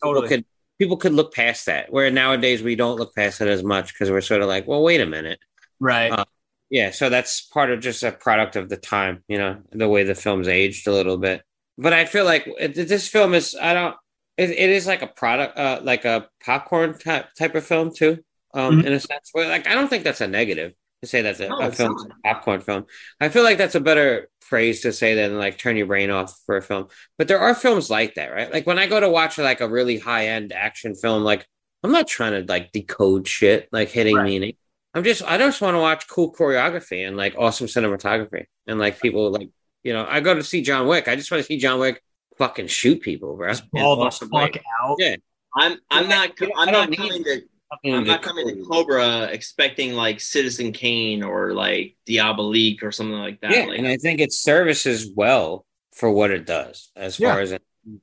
[0.03, 0.45] People could
[0.79, 1.91] people could look past that.
[1.91, 4.83] Where nowadays we don't look past it as much because we're sort of like, well,
[4.83, 5.39] wait a minute.
[5.79, 6.11] right.
[6.11, 6.25] Uh,
[6.69, 10.03] Yeah, so that's part of just a product of the time, you know, the way
[10.03, 11.41] the film's aged a little bit.
[11.79, 12.45] But I feel like
[12.75, 13.95] this film is, I don't,
[14.37, 18.19] it, it is like a product, uh, like a popcorn type type of film too,
[18.53, 18.85] um, Mhm.
[18.85, 19.29] in a sense.
[19.33, 21.77] Where like I don't think that's a negative to say that's a, No, a it's
[21.77, 22.17] film's not.
[22.23, 22.85] popcorn film.
[23.21, 26.37] I feel like that's a better phrase to say than like turn your brain off
[26.45, 26.87] for a film.
[27.17, 28.51] But there are films like that, right?
[28.51, 31.45] Like when I go to watch like a really high end action film, like
[31.83, 34.25] I'm not trying to like decode shit, like hitting Right.
[34.25, 34.53] meaning.
[34.93, 38.99] I'm just I just want to watch cool choreography and like awesome cinematography and like
[38.99, 39.49] people like
[39.83, 41.07] you know I go to see John Wick.
[41.07, 42.01] I just want to see John Wick
[42.37, 43.51] fucking shoot people, bro.
[43.51, 44.63] in All the awesome fuck ways.
[44.83, 44.95] out.
[44.99, 45.15] Yeah.
[45.55, 47.47] I'm I'm not I I'm don't coming to Fucking
[47.85, 48.63] I'm not coming to.
[48.65, 53.51] Cobra expecting like Citizen Kane or like Diabolique or something like that.
[53.51, 57.31] Yeah, like and I think it services well for what it does as Yeah.
[57.33, 57.59] far as an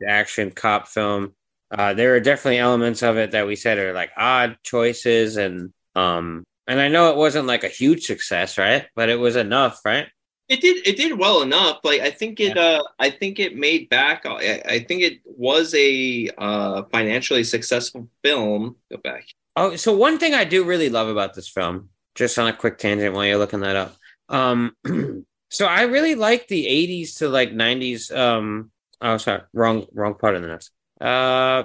[0.06, 1.34] action cop film.
[1.70, 5.72] Uh, there are definitely elements of it that we said are like odd choices, and
[5.96, 8.86] um, and I know it wasn't like a huge success, right?
[8.94, 10.06] But it was enough, right?
[10.48, 11.80] It did it did well enough.
[11.82, 15.74] Like I think it uh I think it made back I, I think it was
[15.74, 18.76] a uh financially successful film.
[18.88, 19.26] Go back.
[19.56, 22.76] Oh, so one thing I do really love about this film, just on a quick
[22.76, 23.96] tangent while you're looking that up.
[24.28, 24.76] Um,
[25.50, 28.14] so I really like the 80s to like 90s.
[28.14, 28.70] Um,
[29.00, 30.70] oh, sorry, wrong, wrong part of the notes.
[31.00, 31.64] Uh,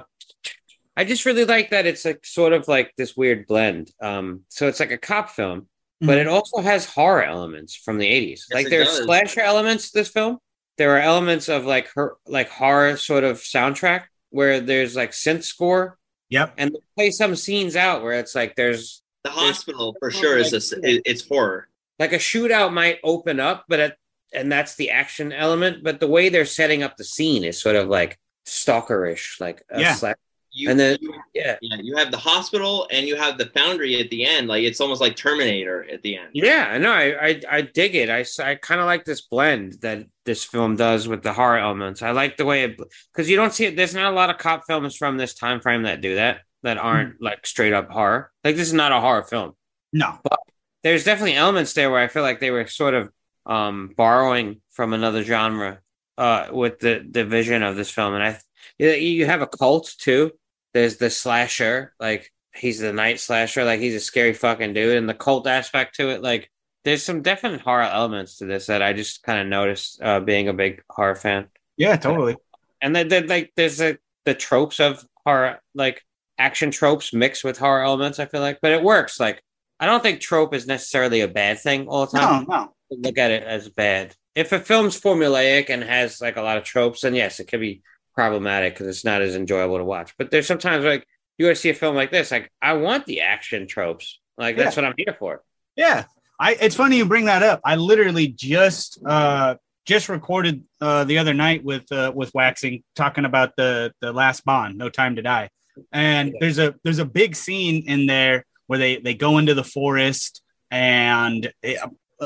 [0.96, 3.92] I just really like that it's like sort of like this weird blend.
[4.02, 5.68] Um, so it's like a cop film,
[6.00, 8.54] but it also has horror elements from the 80s.
[8.54, 9.04] like it there's does.
[9.06, 10.38] slasher elements to this film.
[10.78, 15.44] There are elements of like her like horror sort of soundtrack where there's like synth
[15.44, 15.98] score
[16.32, 16.54] Yep.
[16.58, 20.52] and they play some scenes out where it's like there's The hospital for sure is
[20.54, 21.68] a it- it's horror.
[22.00, 23.98] like a shootout might open up, but at,
[24.34, 25.84] and that's the action element.
[25.84, 28.18] But the way they're setting up the scene is sort of like
[28.48, 29.94] stalkerish, like a Yeah.
[29.96, 30.16] sla-
[30.54, 34.00] You, And then- you- yeah, yeah, you have the hospital and you have the foundry
[34.02, 34.48] at the end.
[34.48, 36.30] Like it's almost like Terminator at the end.
[36.34, 36.78] yeah.
[36.78, 38.10] No, I I, I dig it.
[38.10, 42.02] i, I kind of like this blend that this film does with the horror elements.
[42.02, 42.78] I like the way it
[43.14, 43.76] because you don't see it.
[43.78, 46.78] There's not a lot of cop films from this time frame that do that that
[46.78, 48.32] aren't like straight up horror.
[48.44, 49.54] Like this is not a horror film.
[49.94, 50.20] No.
[50.24, 50.40] But
[50.84, 53.10] there's definitely elements there where I feel like they were sort of
[53.46, 55.80] um, borrowing from another genre
[56.18, 58.40] uh, with the the vision of this film, and I
[58.78, 60.32] you, you have a cult too.
[60.74, 65.08] There's the slasher, like he's the night slasher, like he's a scary fucking dude, and
[65.10, 66.50] the cult aspect to it, like
[66.84, 70.48] there's some definite horror elements to this that I just kind of noticed uh, being
[70.48, 72.36] a big horror fan, Yeah, totally.
[72.82, 76.02] and then then, like there's a, the tropes of horror, like
[76.38, 78.18] action tropes mixed with horror elements.
[78.20, 79.20] I feel like, but it works.
[79.20, 79.44] Like
[79.80, 82.74] I don't think trope is necessarily a bad thing all the time No, no.
[82.92, 84.16] look at it as bad.
[84.34, 87.60] If a film's formulaic and has like a lot of tropes, then yes, it could
[87.60, 87.82] be
[88.14, 90.14] problematic because it's not as enjoyable to watch.
[90.18, 91.06] But there's sometimes like
[91.38, 94.20] you want to see a film like this, like I want the action tropes.
[94.38, 95.44] Like that's what I'm here for.
[95.76, 96.06] Yeah.
[96.40, 97.62] I it's funny you bring that up.
[97.64, 99.56] I literally just uh
[99.86, 104.44] just recorded uh the other night with uh with waxing talking about the the last
[104.44, 105.50] bond, No Time to Die.
[105.92, 109.64] And there's a there's a big scene in there where they they go into the
[109.64, 111.80] forest and it,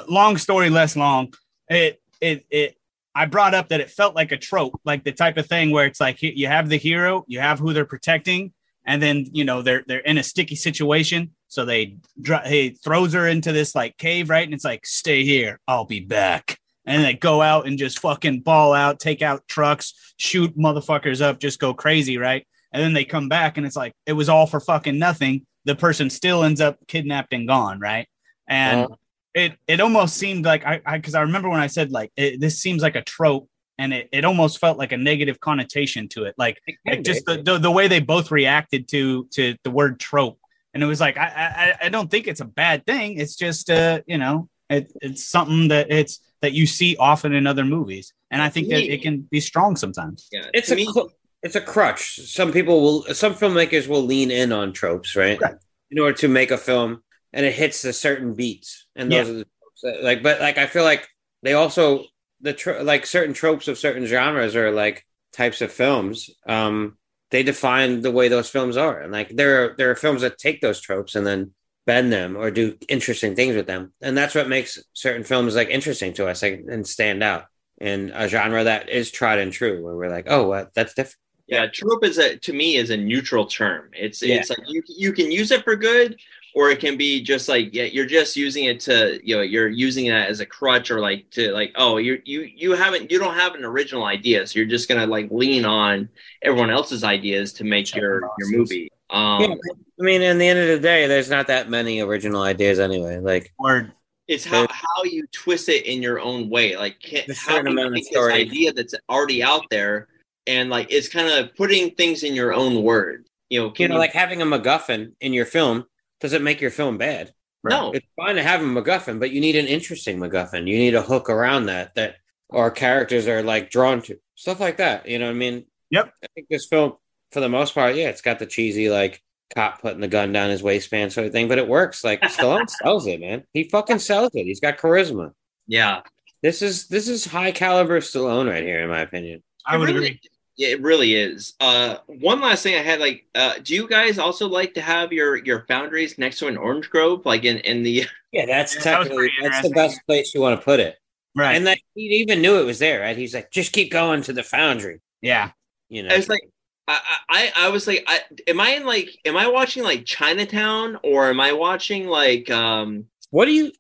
[0.08, 1.34] long story less long.
[1.70, 2.78] It it it
[3.16, 5.86] I brought up that it felt like a trope, like the type of thing where
[5.86, 8.54] it's like you- have the hero, you have who they're protecting,
[8.86, 11.98] and then you know they're they're in a sticky situation, so they
[12.46, 14.44] he throws her into this like cave, right?
[14.46, 16.60] And it's like, stay here, I'll be back.
[16.86, 21.40] And they go out and just fucking ball out, take out trucks, shoot motherfuckers up,
[21.40, 22.46] just go crazy, right?
[22.72, 25.46] And then they come back and it's like it was all for fucking nothing.
[25.64, 28.08] The person still ends up kidnapped and gone, right?
[28.48, 28.96] And Uh,
[29.36, 32.60] it it almost seemed like I because I, remember when I said like it, this
[32.60, 36.36] seems like a trope, and it, it almost felt like a negative connotation to it,
[36.38, 36.58] like
[36.88, 40.40] like just the, the the way they both reacted to to the word trope,
[40.74, 43.18] and it was like I I, I don't think it's a bad thing.
[43.20, 47.46] It's just uh you know it, it's something that it's that you see often in
[47.46, 50.28] other movies, and I think that it can be strong sometimes.
[50.32, 51.12] Yeah, it's a me, cl-
[51.44, 52.20] it's a crutch.
[52.26, 55.56] Some people will, some filmmakers will lean in on tropes, right, Right.
[55.92, 57.04] in order to make a film,
[57.34, 59.34] and it hits the certain beats, and those Yeah.
[59.34, 60.24] are the tropes that, like.
[60.24, 61.08] But like, I feel like
[61.44, 62.06] they also
[62.42, 66.30] the tro- like certain tropes of certain genres or like types of films.
[66.48, 66.98] Um,
[67.32, 70.38] they define the way those films are, and like there are there are films that
[70.38, 71.52] take those tropes and then
[71.86, 75.70] bend them or do interesting things with them, and that's what makes certain films like
[75.70, 77.46] interesting to us, like and stand out
[77.82, 81.18] in a genre that is tried and true, where we're like, oh, what that's different.
[81.48, 83.90] yeah, trope is a to me is a neutral term.
[83.94, 84.36] It's Yeah.
[84.38, 86.18] it's like you you can use it for good,
[86.56, 89.68] or it can be just like yeah, you're just using it to you know you're
[89.68, 93.20] using it as a crutch or like to like oh you you you haven't you
[93.20, 96.10] don't have an original idea, so you're just gonna like lean on
[96.42, 98.90] everyone else's ideas to make your your movie.
[99.12, 99.56] Um, Yeah,
[100.00, 103.20] I mean, in the end of the day, there's not that many original ideas anyway.
[103.20, 103.94] Like, or
[104.28, 106.76] It's how, how you twist it in your own way.
[106.76, 110.08] Like, can, There's how certain can you take this idea that's already out there
[110.48, 113.30] and like it's kind of putting things in your own words.
[113.50, 115.86] You know, you can know, like having a MacGuffin in your film
[116.26, 117.32] doesn't make your film bad.
[117.64, 120.68] no, It's fine to have a MacGuffin, but you need an interesting MacGuffin.
[120.68, 122.16] You need a hook around that that
[122.52, 124.18] our characters are like drawn to.
[124.36, 125.08] Stuff like that.
[125.08, 125.66] You know what I mean?
[125.92, 126.12] Yep.
[126.24, 126.94] I think this film,
[127.32, 129.22] for the most part, yeah, it's got the cheesy like
[129.56, 132.04] cop putting the gun down his waistband sort of thing, but it works.
[132.04, 133.44] Like Stallone sells it, man.
[133.54, 134.44] He fucking sells it.
[134.46, 135.32] He's got charisma.
[135.68, 136.02] yeah,
[136.42, 139.44] This is this is high caliber Stallone right here, in my opinion.
[139.66, 140.20] I would really- agree.
[140.58, 141.54] Yeah, it really is.
[141.60, 145.12] Uh, one last thing I had, like, uh, do you guys also like to have
[145.12, 148.06] your your foundries next to an orange grove, like in in the?
[148.32, 150.98] Yeah, that's Yeah, that technically pretty that's the best place you want to put it.
[151.36, 151.56] Right.
[151.56, 153.18] And that he even knew it was there, right?
[153.18, 155.02] He's like, just keep going to the foundry.
[155.22, 155.52] yeah.
[155.90, 156.42] You know, It's like
[156.88, 157.00] I,
[157.30, 161.30] I I was like, I, am I in like, am I watching like Chinatown or
[161.30, 163.72] am I watching like, um, What do you?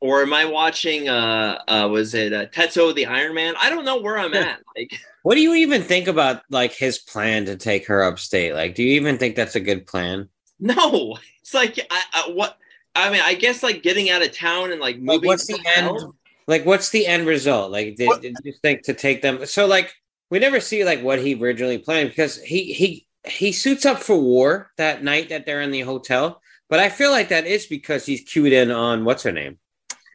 [0.00, 3.54] or am I watching, uh, uh, was it uh, Tetsuo the Iron Man?
[3.60, 4.60] I don't know where I'm at.
[4.76, 4.92] Like,
[5.22, 8.54] What do you even think about like his plan to take her upstate?
[8.54, 10.28] Like, do you even think that's a good plan?
[10.58, 12.56] no, it's like, I, I what?
[12.94, 15.28] I mean, I guess like getting out of town and like Like, moving.
[15.28, 15.86] what's the somewhere end?
[15.86, 16.04] else.
[16.46, 17.70] Like, what's the end result?
[17.70, 19.46] Like, did, did you think to take them?
[19.46, 19.94] So, like,
[20.30, 24.18] we never see like what he originally planned because he he he suits up for
[24.20, 26.42] war that night that they're in the hotel.
[26.68, 29.58] But I feel like that is because he's cued in on what's her name,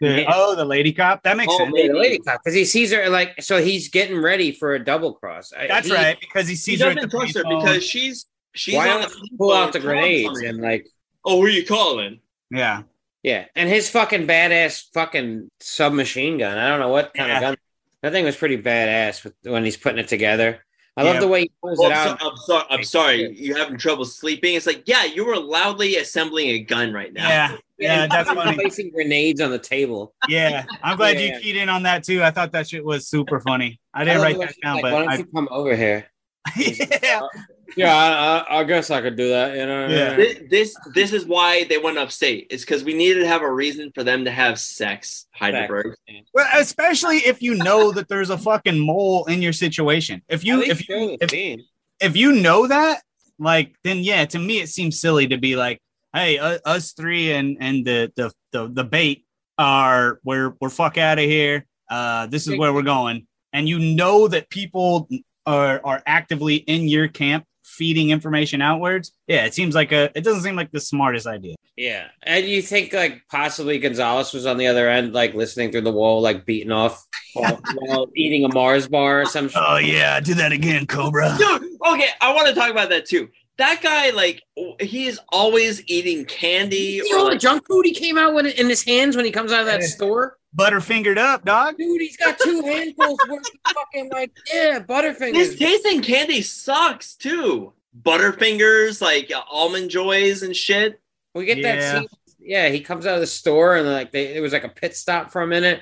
[0.01, 0.31] The- Yeah.
[0.33, 1.23] oh, the lady cop.
[1.23, 1.71] That makes Oh, sense.
[1.73, 1.87] maybe.
[1.87, 5.13] the lady cop, because he sees her like so he's getting ready for a double
[5.13, 5.51] cross.
[5.51, 8.25] That's he- right because he He sees her at the doesn't trust her because she's
[8.53, 10.87] she's Why on don't the you pull out the grenades and like
[11.23, 12.19] Oh, who are you calling?
[12.51, 12.83] yeah,
[13.23, 16.57] yeah, and his fucking badass fucking submachine gun.
[16.57, 17.35] I don't know what kind Yeah.
[17.37, 17.57] of gun.
[18.03, 20.63] That thing was pretty badass with, when he's putting it together.
[20.97, 21.11] I Yeah.
[21.11, 22.19] love the way he pulls Well, it oh, I'm, out.
[22.19, 22.65] so, I'm sorry.
[22.69, 23.37] I'm sorry.
[23.37, 24.53] You having trouble sleeping?
[24.55, 27.27] It's like, yeah, you were loudly assembling a gun right now.
[27.27, 28.03] yeah, yeah.
[28.03, 28.57] and That's fucking funny.
[28.57, 30.13] Placing grenades on the table.
[30.27, 31.35] Yeah, I'm glad Yeah.
[31.35, 32.23] you keyed in on that too.
[32.23, 33.79] I thought that shit was super funny.
[33.93, 36.05] I didn't love write that down, like, but why don't I, you come over here?
[36.55, 37.29] yeah, oh.
[37.75, 39.55] Yeah, I, I, I guess I could do that.
[39.55, 39.87] You know.
[39.87, 40.15] Yeah.
[40.15, 42.47] This, this this is why they went upstate.
[42.49, 45.27] It's because we needed to have a reason for them to have sex.
[45.37, 45.95] Hydraberg.
[46.33, 50.21] well, especially if you know that there's a fucking mole in your situation.
[50.29, 51.59] If you if you if,
[51.99, 53.01] if you know that,
[53.39, 55.81] like, then yeah, to me it seems silly to be like,
[56.15, 59.25] hey, uh, us three and and the the the, the bait
[59.57, 61.65] are we're we're fuck out of here.
[61.89, 65.07] Uh, this is where we're going, and you know that people
[65.45, 69.11] are are actively in your camp feeding information outwards.
[69.27, 70.11] Yeah, it seems like a.
[70.15, 71.55] It doesn't seem like the smartest idea.
[71.75, 75.81] Yeah, and you think like possibly Gonzalez was on the other end, like listening through
[75.81, 79.61] the wall, like beating off while, while eating a Mars bar or some shit.
[79.63, 81.35] Oh yeah, do that again, Cobra.
[81.37, 83.29] Dude, okay, I want to talk about that too.
[83.57, 84.43] That guy, like,
[84.81, 86.99] he is always eating candy.
[86.99, 89.23] See Or all the like, junk food he came out with in his hands when
[89.25, 89.87] he comes out of that Yeah.
[89.87, 90.37] store.
[90.57, 91.77] Butterfingered up, dog.
[91.77, 95.35] Dude, he's got two handfuls worth of fucking like yeah, butterfingers.
[95.35, 95.59] his butterfingers.
[95.59, 97.73] tasting candy sucks too.
[98.01, 100.99] Butterfingers, like uh, almond joys and shit.
[101.33, 101.75] We get Yeah.
[101.75, 102.07] that scene.
[102.39, 104.95] Yeah, he comes out of the store and like they, it was like a pit
[104.95, 105.81] stop for a minute.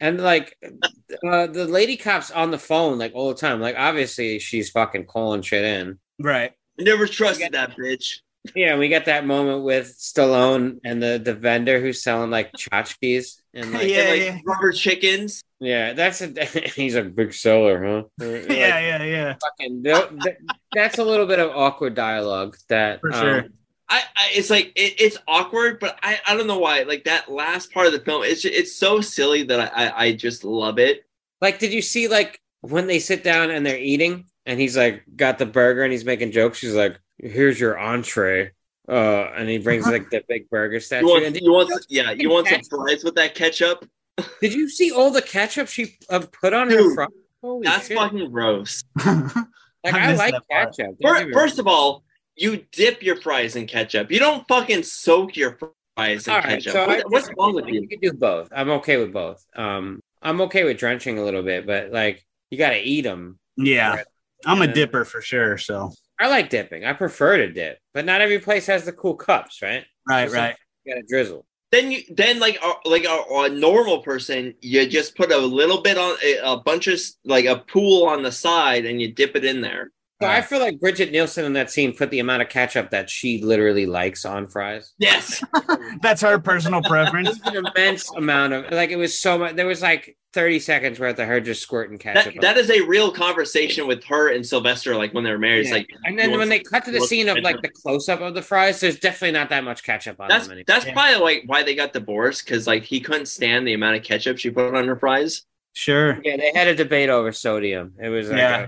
[0.00, 3.60] And like uh, the lady cop's on the phone like all the time.
[3.60, 5.98] Like obviously she's fucking calling shit in.
[6.20, 6.52] Right.
[6.78, 8.18] I never trusted that bitch.
[8.54, 13.40] Yeah, we got that moment with Stallone and the the vendor who's selling like tchotchkes
[13.54, 14.38] and like Yeah, and, like yeah.
[14.44, 15.42] rubber chickens.
[15.60, 16.26] yeah, that's a
[16.76, 18.02] he's a big seller, huh?
[18.18, 19.34] Like, Yeah, yeah, yeah.
[19.40, 20.36] fucking th- th-
[20.74, 23.44] that's a little bit of awkward dialogue that For um, sure.
[23.88, 26.82] I, I it's like it, it's awkward, but I, I don't know why.
[26.82, 30.04] Like that last part of the film, it's ju- it's so silly that I, I
[30.06, 31.04] I just love it.
[31.40, 35.02] Like, did you see like when they sit down and they're eating, and he's like
[35.16, 36.58] got the burger and he's making jokes.
[36.58, 38.52] She's like, "Here's your entree,"
[38.88, 38.92] uh,
[39.36, 41.06] and he brings like the big burger statue.
[41.06, 43.88] You want And you want yeah you want some fries with that ketchup?
[44.40, 47.08] did you see all the ketchup she uh, put on her Dude, fries?
[47.42, 47.96] Holy That's shit.
[47.98, 48.82] fucking gross.
[49.04, 50.96] like I I, like ketchup.
[51.00, 52.04] Don't Fir- get me First of all,
[52.36, 54.10] you dip your fries in ketchup.
[54.10, 55.58] You don't fucking soak your
[55.96, 56.72] fries in All right, ketchup.
[56.72, 57.88] so What- I what's wrong with You you?
[57.88, 58.48] can do both.
[58.54, 59.44] I'm okay with both.
[59.56, 63.38] Um, I'm okay with drenching a little bit, but like you got to eat them.
[63.56, 64.02] yeah.
[64.46, 65.58] I'm a dipper for sure.
[65.58, 66.84] So I like dipping.
[66.84, 69.84] I prefer to dip, but not every place has the cool cups, right?
[70.08, 70.56] right, So right.
[70.84, 71.46] You got to drizzle.
[71.72, 75.82] Then you then like a, like a, a normal person, you just put a little
[75.82, 79.34] bit on a, a bunch of like a pool on the side, and you dip
[79.34, 79.90] it in there.
[80.22, 83.10] So I feel like Brigitte Nielsen in that scene put the amount of ketchup that
[83.10, 84.92] she literally likes on fries.
[84.98, 85.42] Yes.
[86.02, 87.38] That's her personal preference.
[87.44, 89.56] an immense amount of like it was so much.
[89.56, 92.34] There was like 30 seconds worth of her just squirting ketchup.
[92.34, 95.60] That, that is a real conversation with her and Sylvester, like when they were married.
[95.62, 95.74] It's Yeah.
[95.76, 98.34] like, and then when they cut to the scene of like the close up of
[98.34, 100.64] the fries, there's definitely not that much ketchup on that's them anymore.
[100.68, 100.92] that's Yeah.
[100.92, 104.38] probably like why they got divorced because like he couldn't stand the amount of ketchup
[104.38, 105.42] she put on her fries.
[105.72, 106.20] Sure.
[106.24, 107.94] Yeah, they had a debate over sodium.
[108.00, 108.60] It was like Yeah.
[108.62, 108.66] a-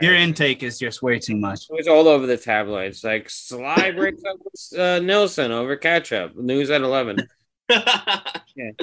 [0.00, 1.66] Your intake is just way too much.
[1.70, 3.04] It was all over the tabloids.
[3.04, 6.36] Like Sly breaks up with uh, Nielsen over ketchup.
[6.36, 7.18] News at eleven.
[7.68, 8.82] Definitely.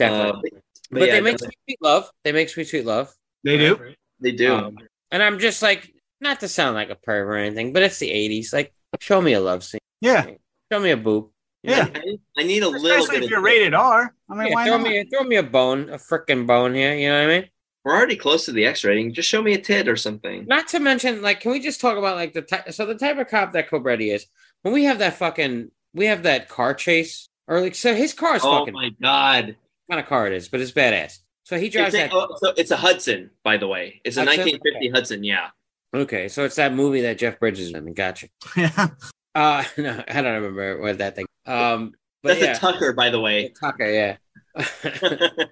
[0.00, 0.42] Uh, but
[0.90, 2.10] but yeah, they make sweet sweet love.
[2.24, 3.12] They make sweet sweet love.
[3.44, 3.78] They do.
[4.20, 4.54] they do.
[4.54, 4.78] Um,
[5.10, 8.10] and I'm just like, not to sound like a perv or anything, but it's the
[8.10, 8.52] '80s.
[8.52, 9.80] Like, show me a love scene.
[10.00, 10.26] Yeah.
[10.72, 11.28] Show me a boob.
[11.62, 11.84] You Yeah.
[11.84, 11.90] know?
[11.94, 14.14] I, I need a little Especially if Of, you're rated R.
[14.30, 14.86] I mean, Yeah, why throw not?
[14.86, 16.94] me throw me a bone, a freaking bone here.
[16.94, 17.50] You know what I mean?
[17.84, 19.12] We're already close to the X rating.
[19.14, 20.44] Just show me a tit or something.
[20.46, 22.72] Not to mention, like, can we just talk about like the type?
[22.72, 24.26] So the type of cop that Cobretti is.
[24.62, 28.36] When we have that fucking, we have that car chase, or like, so his car
[28.36, 29.56] is Oh fucking my god!
[29.86, 31.18] what kind of car it is, but it's badass.
[31.44, 32.12] So he drives It's a, that.
[32.14, 34.00] oh, so it's a Hudson, by the way.
[34.04, 34.40] It's a Hudson?
[34.44, 34.88] 1950 Okay.
[34.96, 35.24] Hudson.
[35.24, 35.48] Yeah.
[35.92, 37.92] Okay, so it's that movie that Jeff Bridges is in.
[37.94, 38.28] Gotcha.
[38.56, 38.88] Yeah.
[39.34, 41.26] Uh, no, I don't remember what that thing.
[41.46, 41.92] Um,
[42.22, 43.48] but That's yeah, a Tucker, by the way.
[43.58, 44.16] Tucker, yeah.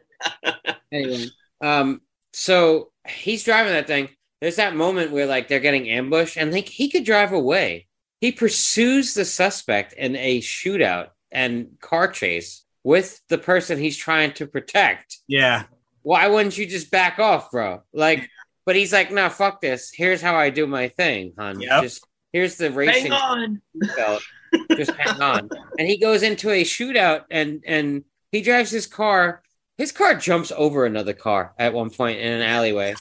[0.93, 1.27] anyway,
[1.61, 2.01] um,
[2.33, 4.09] so he's driving that thing.
[4.41, 7.87] There's that moment where like they're getting ambushed, and like he could drive away.
[8.21, 14.33] He pursues the suspect in a shootout and car chase with the person he's trying
[14.35, 15.19] to protect.
[15.29, 15.65] Yeah.
[16.03, 17.83] Why wouldn't you just back off, bro?
[17.93, 18.29] Like,
[18.65, 19.91] but he's like, no, fuck this.
[19.95, 21.61] Here's how I do my thing, hon.
[21.61, 21.83] Yep.
[21.83, 23.63] Just here's the racing Hang on.
[23.97, 24.23] belt.
[24.77, 25.51] Just hang on.
[25.79, 29.43] And he goes into a shootout and and he drives his car.
[29.79, 32.95] His car jumps over another car at one point in an alleyway.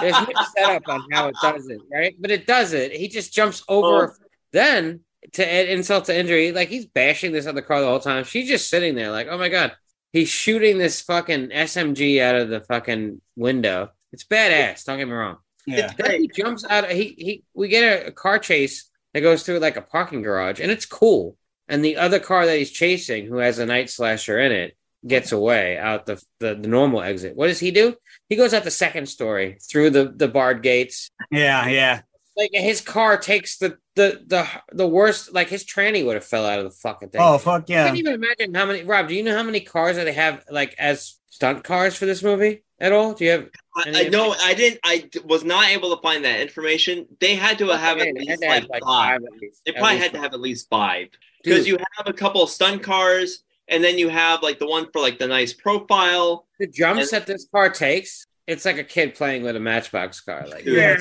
[0.00, 0.26] There's no
[0.56, 2.16] setup on how it does it, right?
[2.18, 2.92] But it does it.
[2.92, 4.08] He just jumps over.
[4.08, 4.24] Oh.
[4.50, 5.00] Then
[5.34, 8.24] to add insult to injury, like he's bashing this other car the whole time.
[8.24, 9.72] She's just sitting there, like, oh my god,
[10.12, 13.90] he's shooting this fucking SMG out of the fucking window.
[14.12, 14.84] It's badass.
[14.84, 15.36] Don't get me wrong.
[15.66, 15.92] Yeah.
[15.96, 16.90] Then he jumps out.
[16.90, 17.44] He he.
[17.54, 20.86] We get a, a car chase that goes through like a parking garage, and it's
[20.86, 21.36] cool.
[21.68, 24.76] And the other car that he's chasing, who has a night slasher in it,
[25.06, 27.36] gets away out the, the the normal exit.
[27.36, 27.96] What does he do?
[28.28, 31.10] He goes out the second story through the the barred gates.
[31.30, 31.66] Yeah.
[31.68, 32.02] Yeah.
[32.36, 35.34] Like his car takes the the the the worst.
[35.34, 37.20] Like his tranny would have fell out of the fucking thing.
[37.20, 37.82] Oh, fuck yeah!
[37.82, 38.84] I can't even imagine how many.
[38.84, 42.06] Rob, do you know how many cars that they have like as stunt cars for
[42.06, 43.12] this movie at all?
[43.12, 43.48] Do you have?
[43.76, 44.80] I, I know I didn't.
[44.82, 47.06] I was not able to find that information.
[47.20, 49.20] They had to have Okay, at least like, have, like, five.
[49.20, 49.60] five at least.
[49.66, 51.08] They probably least had to have at least five
[51.44, 54.88] because you have a couple of stunt cars, and then you have like the one
[54.92, 56.46] for like the nice profile.
[56.58, 60.20] the jumps And- that this car takes, it's like a kid playing with a matchbox
[60.20, 60.46] car.
[60.48, 60.98] Like, Yeah.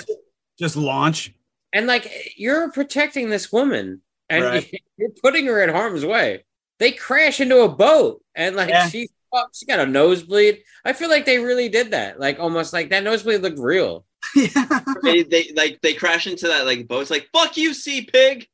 [0.60, 1.34] Just launch.
[1.74, 4.82] and like you're protecting this woman, and Right.
[4.98, 6.44] you're putting her in harm's way.
[6.80, 8.88] They crash into a boat, and like Yeah.
[8.90, 10.64] she, oh, she got a nosebleed.
[10.86, 12.20] I feel like they really did that.
[12.20, 14.06] Like almost like that nosebleed looked real.
[14.36, 14.82] yeah.
[15.04, 17.02] they, they like they crash into that like boat.
[17.02, 18.48] It's like fuck you, sea pig.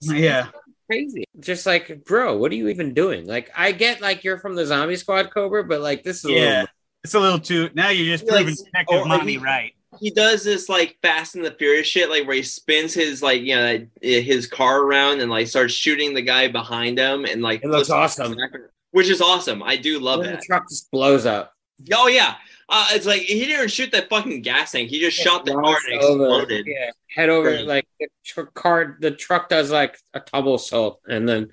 [0.00, 0.48] Yeah.
[0.90, 1.24] Crazy.
[1.40, 3.26] Just like, bro, what are you even doing?
[3.26, 6.32] Like, I get like you're from the zombie squad, Cobra, but like this is a
[6.32, 6.40] Yeah.
[6.60, 6.66] little
[7.04, 7.70] It's a little too.
[7.74, 9.72] Now you're just Like, proving Detective oh, Monty he- right.
[10.00, 13.42] He does this like Fast and the Furious shit, like where he spins his like
[13.42, 17.42] you know eh, his car around and like starts shooting the guy behind him, and
[17.42, 18.34] like It looks awesome.
[18.34, 18.50] back,
[18.90, 19.62] which is awesome.
[19.62, 20.24] I do love it.
[20.24, 20.42] the that.
[20.42, 21.52] truck just blows up.
[21.92, 22.34] Oh yeah,
[22.68, 24.90] uh, it's like he didn't shoot that fucking gas tank.
[24.90, 26.66] He just shot the car and exploded.
[26.66, 28.96] Yeah, head over like the tr- car.
[29.00, 31.50] The truck does like a tumble salt and then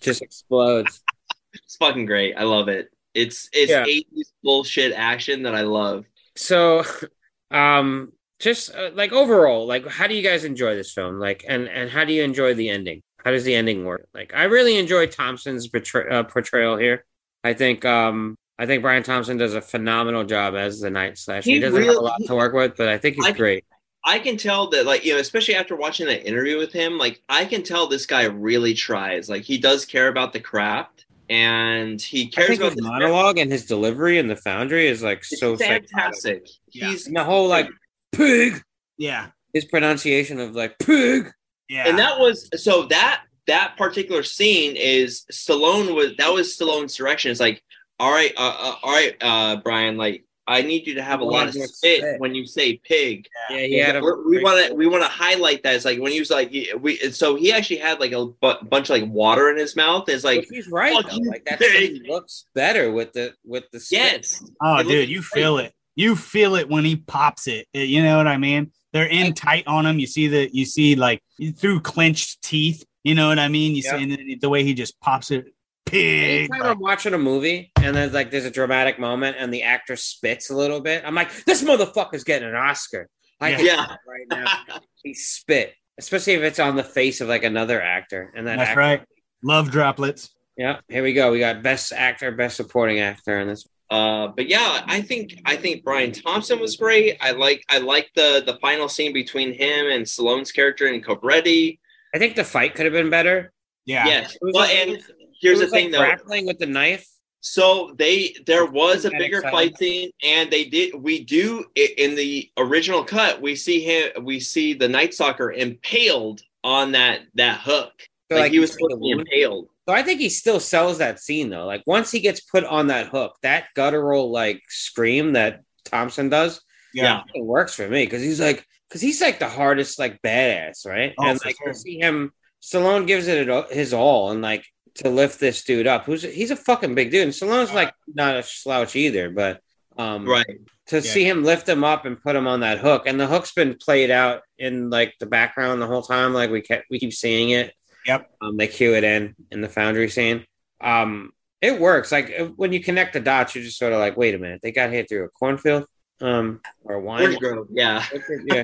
[0.00, 1.00] just explodes.
[1.54, 2.34] It's fucking great.
[2.34, 2.88] I love it.
[3.12, 3.84] It's it's Yeah.
[3.84, 6.06] 80s bullshit action that I love.
[6.34, 6.82] So,
[7.50, 11.18] um, just uh, like overall, like how do you guys enjoy this film?
[11.20, 13.02] Like, and and how do you enjoy the ending?
[13.22, 14.08] How does the ending work?
[14.14, 17.04] Like, I really enjoy Thompson's betray- uh, portrayal here.
[17.44, 18.36] I think um.
[18.62, 21.44] I think Brian Thompson does a phenomenal job as the night slash.
[21.44, 23.64] He, He doesn't have a lot to work with, but I think he's I- great.
[24.04, 27.22] I can tell that, like, you know, especially after watching that interview with him, like,
[27.28, 29.28] I can tell this guy really tries.
[29.28, 32.82] Like, he does care about the craft and he I cares think about his the
[32.88, 36.48] monologue and his delivery in the Foundry is like It's so fantastic.
[36.72, 36.88] Yeah.
[36.90, 37.68] He's And the whole like
[38.12, 38.60] pig,
[38.98, 39.28] Yeah.
[39.54, 41.30] his pronunciation of like pig.
[41.68, 41.88] Yeah.
[41.88, 47.30] and that was so that that particular scene is Stallone was that was Stallone's direction.
[47.30, 47.62] It's like,
[48.02, 51.24] all right, uh, uh, all right, uh, Brian, like, I need you to have a
[51.24, 52.20] lot of spit spit.
[52.20, 53.28] when you say pig.
[53.48, 55.76] Yeah, he had a We're- want to we want to highlight that.
[55.76, 56.50] It's like when he was like
[56.80, 56.96] we.
[57.12, 60.08] So he actually had like a bu- bunch of like water in his mouth.
[60.08, 61.16] It's But like he's right fuck though.
[61.16, 62.02] you, Like that pig.
[62.08, 63.98] looks better with the with the spit.
[64.00, 65.42] yes, Oh, It dude, you great.
[65.42, 65.72] feel it.
[65.94, 67.68] You feel it when he pops it.
[67.74, 68.72] Uh, You know what I mean?
[68.92, 70.00] They're in tight on him.
[70.00, 71.22] You see the you see like
[71.56, 72.84] through clenched teeth.
[73.04, 73.76] You know what I mean?
[73.76, 73.96] You Yeah.
[73.96, 75.51] see and then the way he just pops it.
[75.92, 76.50] Pig.
[76.50, 79.96] Anytime I'm watching a movie and there's like there's a dramatic moment and the actor
[79.96, 83.08] spits a little bit, I'm like, this motherfucker's getting an Oscar.
[83.40, 83.58] I Yeah.
[83.60, 83.96] Yeah.
[84.06, 84.80] right now.
[85.02, 88.32] He spit, especially if it's on the face of like another actor.
[88.36, 89.02] And that That's actor, right.
[89.42, 90.30] Love droplets.
[90.56, 91.32] Yeah, here we go.
[91.32, 93.66] We got best actor, best supporting actor in this.
[93.90, 97.18] Uh, but yeah, I think I think Brian Thompson was great.
[97.20, 101.78] I like I like the the final scene between him and Stallone's character and Cobretti.
[102.14, 103.52] I think the fight could have been better.
[103.84, 104.06] Yeah.
[104.06, 105.02] Yes, well, and it
[105.42, 105.98] here's the was like thing though.
[105.98, 107.06] grappling with the knife.
[107.40, 109.50] So they there was a bigger exciting.
[109.70, 113.42] fight scene, and they did we do in the original cut.
[113.42, 114.24] We see him.
[114.24, 117.90] We see the Night Stalker impaled on that that hook.
[118.30, 119.66] So, like, like, he was supposed to be impaled.
[119.88, 121.66] So I think he still sells that scene though.
[121.66, 126.60] Like once he gets put on that hook, that guttural like scream that Thompson does,
[126.94, 127.22] Yeah.
[127.34, 131.12] it works for me because he's like because he's like the hardest like badass, right?
[131.18, 131.72] Oh, and like sure.
[131.72, 132.32] to see him,
[132.62, 134.64] Stallone gives it his all and like
[134.96, 136.04] to lift this dude up.
[136.04, 139.60] Who's he's a fucking big dude, and Stallone's like not a slouch either, but
[139.98, 140.58] Um, Right.
[140.86, 141.02] to Yeah.
[141.02, 143.74] see him lift him up and put him on that hook, and the hook's been
[143.76, 146.32] played out in like the background the whole time.
[146.32, 147.74] Like we kept, we keep seeing it.
[148.06, 148.30] Yep.
[148.40, 150.46] Um, they cue it in in the foundry scene.
[150.80, 152.10] Um, it works.
[152.10, 154.60] Like uh, when you connect the dots, you're just sort of like, wait a minute,
[154.62, 155.86] they got hit through a cornfield,
[156.22, 157.34] um, or a wine.
[157.38, 157.68] Grove.
[157.70, 158.02] Yeah.
[158.46, 158.62] yeah.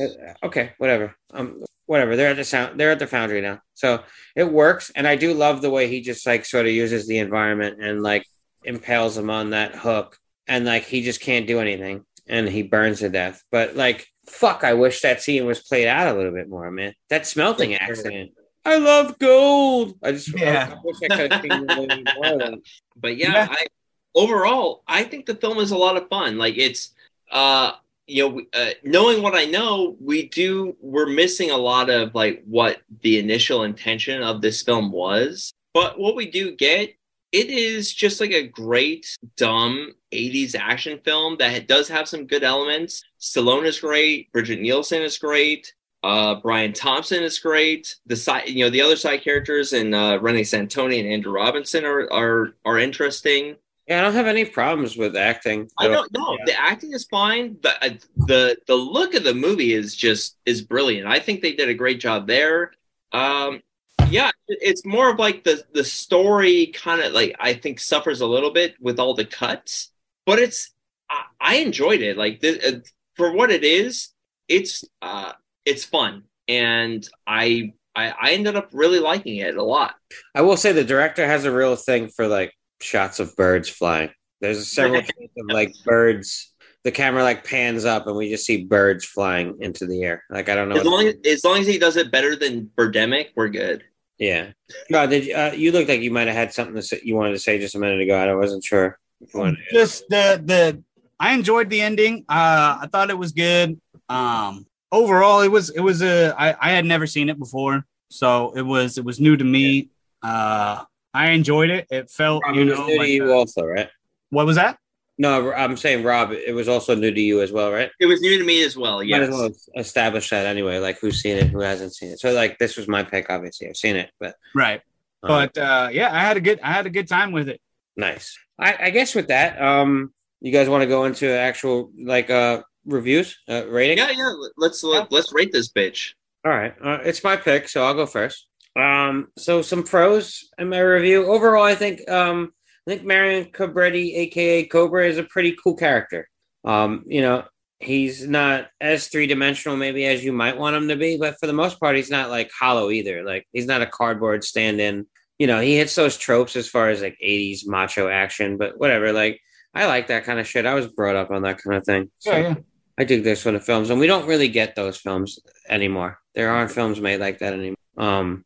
[0.00, 0.06] Uh,
[0.46, 1.16] okay, whatever.
[1.32, 2.14] Um, whatever.
[2.14, 2.78] They're at the sound.
[2.78, 4.04] They're at the foundry now, so
[4.36, 4.92] it works.
[4.94, 8.00] And I do love the way he just like sort of uses the environment and
[8.00, 8.24] like
[8.62, 13.00] impales him on that hook, and like he just can't do anything, and he burns
[13.00, 13.42] to death.
[13.50, 16.94] But like, fuck, I wish that scene was played out a little bit more, man.
[17.08, 18.34] That smelting accident.
[18.64, 19.98] I love gold.
[20.00, 20.72] I just Yeah.
[20.76, 22.54] I wish I could have seen a little bit more of
[22.96, 23.48] but yeah, Yeah.
[23.50, 23.66] I
[24.14, 26.38] overall I think the film is a lot of fun.
[26.38, 26.94] Like it's
[27.32, 27.72] uh
[28.10, 32.42] you know uh, knowing what I know, we do we're missing a lot of like
[32.46, 35.52] what the initial intention of this film was.
[35.72, 36.94] But what we do get
[37.32, 42.42] it is just like a great dumb 80s action film that does have some good
[42.42, 43.04] elements.
[43.20, 45.72] Stallone is great, Brigitte Nielsen is great.
[46.02, 47.96] Uh, Brian Thompson is great.
[48.06, 51.84] The side, you know, the other side characters and uh, Reni Santoni and Andrew Robinson
[51.84, 53.56] are are are interesting.
[53.90, 55.68] Yeah, I don't have any problems with acting.
[55.76, 56.36] I don't know.
[56.38, 56.44] Yeah.
[56.46, 57.56] The acting is fine.
[57.60, 61.08] The uh, the the look of the movie is just is brilliant.
[61.08, 62.70] I think they did a great job there.
[63.10, 63.62] Um,
[64.08, 68.28] yeah, it's more of like the the story kind of like I think suffers a
[68.28, 69.90] little bit with all the cuts,
[70.24, 70.72] but it's
[71.10, 72.16] I, I enjoyed it.
[72.16, 72.78] Like this, uh,
[73.16, 74.10] for what it is,
[74.46, 75.32] it's uh
[75.64, 79.96] it's fun, and I I, I ended up really liking it a lot.
[80.32, 84.10] I will say the director has a real thing for like shots of birds flying.
[84.40, 86.52] There's several shots of like birds.
[86.82, 90.24] The camera like pans up and we just see birds flying into the air.
[90.30, 90.76] Like I don't know.
[90.76, 93.84] As long as, as long as he does it better than Birdemic, we're good.
[94.18, 94.52] yeah.
[94.88, 97.16] No, did you, uh, you look like you might have had something to say, you
[97.16, 98.16] wanted to say just a minute ago.
[98.16, 98.98] I wasn't sure.
[99.20, 100.82] If you wanted to- Just the the
[101.18, 102.24] I enjoyed the ending.
[102.30, 103.78] Uh, I thought it was good.
[104.08, 108.52] Um, overall, it was it was a I, I had never seen it before, so
[108.56, 109.90] it was it was new to me.
[110.22, 110.84] Uh,
[111.14, 111.86] I enjoyed it.
[111.90, 113.88] It felt Rob, you know new to you a- also, right?
[114.30, 114.78] what was that?
[115.18, 116.32] No, I'm saying Rob.
[116.32, 117.90] It was also new to you as well, right?
[118.00, 118.98] It was new to me as well.
[118.98, 119.28] Might Yes.
[119.28, 120.78] as well establish that anyway.
[120.78, 122.20] Like who's seen it, who hasn't seen it.
[122.20, 123.28] So like this was my pick.
[123.28, 124.80] Obviously, I've seen it, but Right.
[125.22, 127.60] uh, But uh, yeah, I had a good I had a good time with it.
[127.96, 128.38] Nice.
[128.58, 132.62] I, I guess with that, um, you guys want to go into actual like uh
[132.86, 133.98] reviews, uh, rating?
[133.98, 134.32] Yeah, yeah.
[134.56, 136.14] Let's let, let's rate this bitch.
[136.46, 138.46] All right, uh, it's my pick, so I'll go first.
[138.80, 141.26] Um, so some pros in my review.
[141.26, 142.52] Overall, I think um,
[142.86, 146.28] I think Marion Cobretti, aka Cobra, is a pretty cool character.
[146.64, 147.44] Um, you know,
[147.78, 151.46] he's not as three dimensional maybe as you might want him to be, but for
[151.46, 153.22] the most part, he's not like hollow either.
[153.22, 155.06] Like he's not a cardboard stand-in.
[155.38, 159.12] You know, he hits those tropes as far as like '80s macho action, but whatever.
[159.12, 159.40] Like
[159.74, 160.66] I like that kind of shit.
[160.66, 162.10] I was brought up on that kind of thing.
[162.18, 162.54] So Yeah, yeah.
[162.98, 165.38] I dig those sort of films, and we don't really get those films
[165.68, 166.18] anymore.
[166.34, 167.76] There aren't films made like that anymore.
[167.96, 168.44] Um,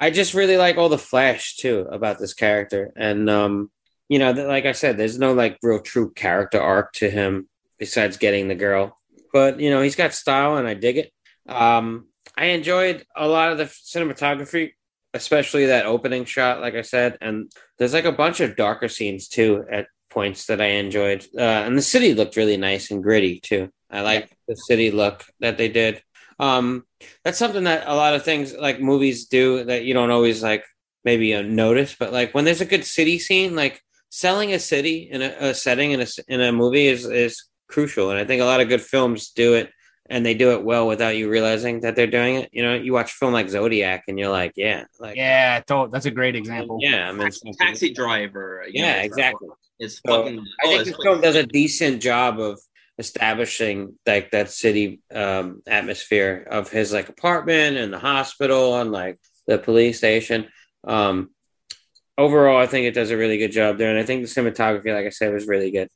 [0.00, 3.70] I just really like all the flash too about this character, and um,
[4.08, 7.48] you know, like I said, there's no like real true character arc to him
[7.78, 8.98] besides getting the girl.
[9.32, 11.12] But you know, he's got style, and I dig it.
[11.46, 14.72] Um, I enjoyed a lot of the cinematography,
[15.12, 19.28] especially that opening shot, like I said, and there's like a bunch of darker scenes
[19.28, 21.26] too at points that I enjoyed.
[21.36, 23.70] Uh, and the city looked really nice and gritty too.
[23.90, 26.02] I like the city look that they did.
[26.40, 26.84] Um,
[27.24, 30.64] that's something that a lot of things like movies do that you don't always like
[31.04, 33.80] maybe uh, notice, but like when there's a good city scene, like
[34.10, 37.44] selling a city in a, a setting in a s- in a movie is is
[37.68, 38.10] crucial.
[38.10, 39.70] And I think a lot of good films do it,
[40.08, 42.48] and they do it well without you realizing that they're doing it.
[42.52, 45.64] You know, you watch a film like Zodiac, and you're like, yeah, like Yeah, I
[45.66, 46.78] thought that's a great example.
[46.80, 48.64] yeah, I mean, Taxi, taxi driver.
[48.68, 49.48] yeah, know, exactly.
[49.78, 50.38] It's So, fucking.
[50.38, 52.60] I oh, think it's this film does a decent job of
[53.00, 59.18] establishing like that city um, atmosphere of his like apartment and the hospital and like
[59.48, 60.48] the police station.
[60.86, 61.30] Um,
[62.16, 64.94] overall, I think it does a really good job there, and I think the cinematography,
[64.94, 65.88] like I said, was really good.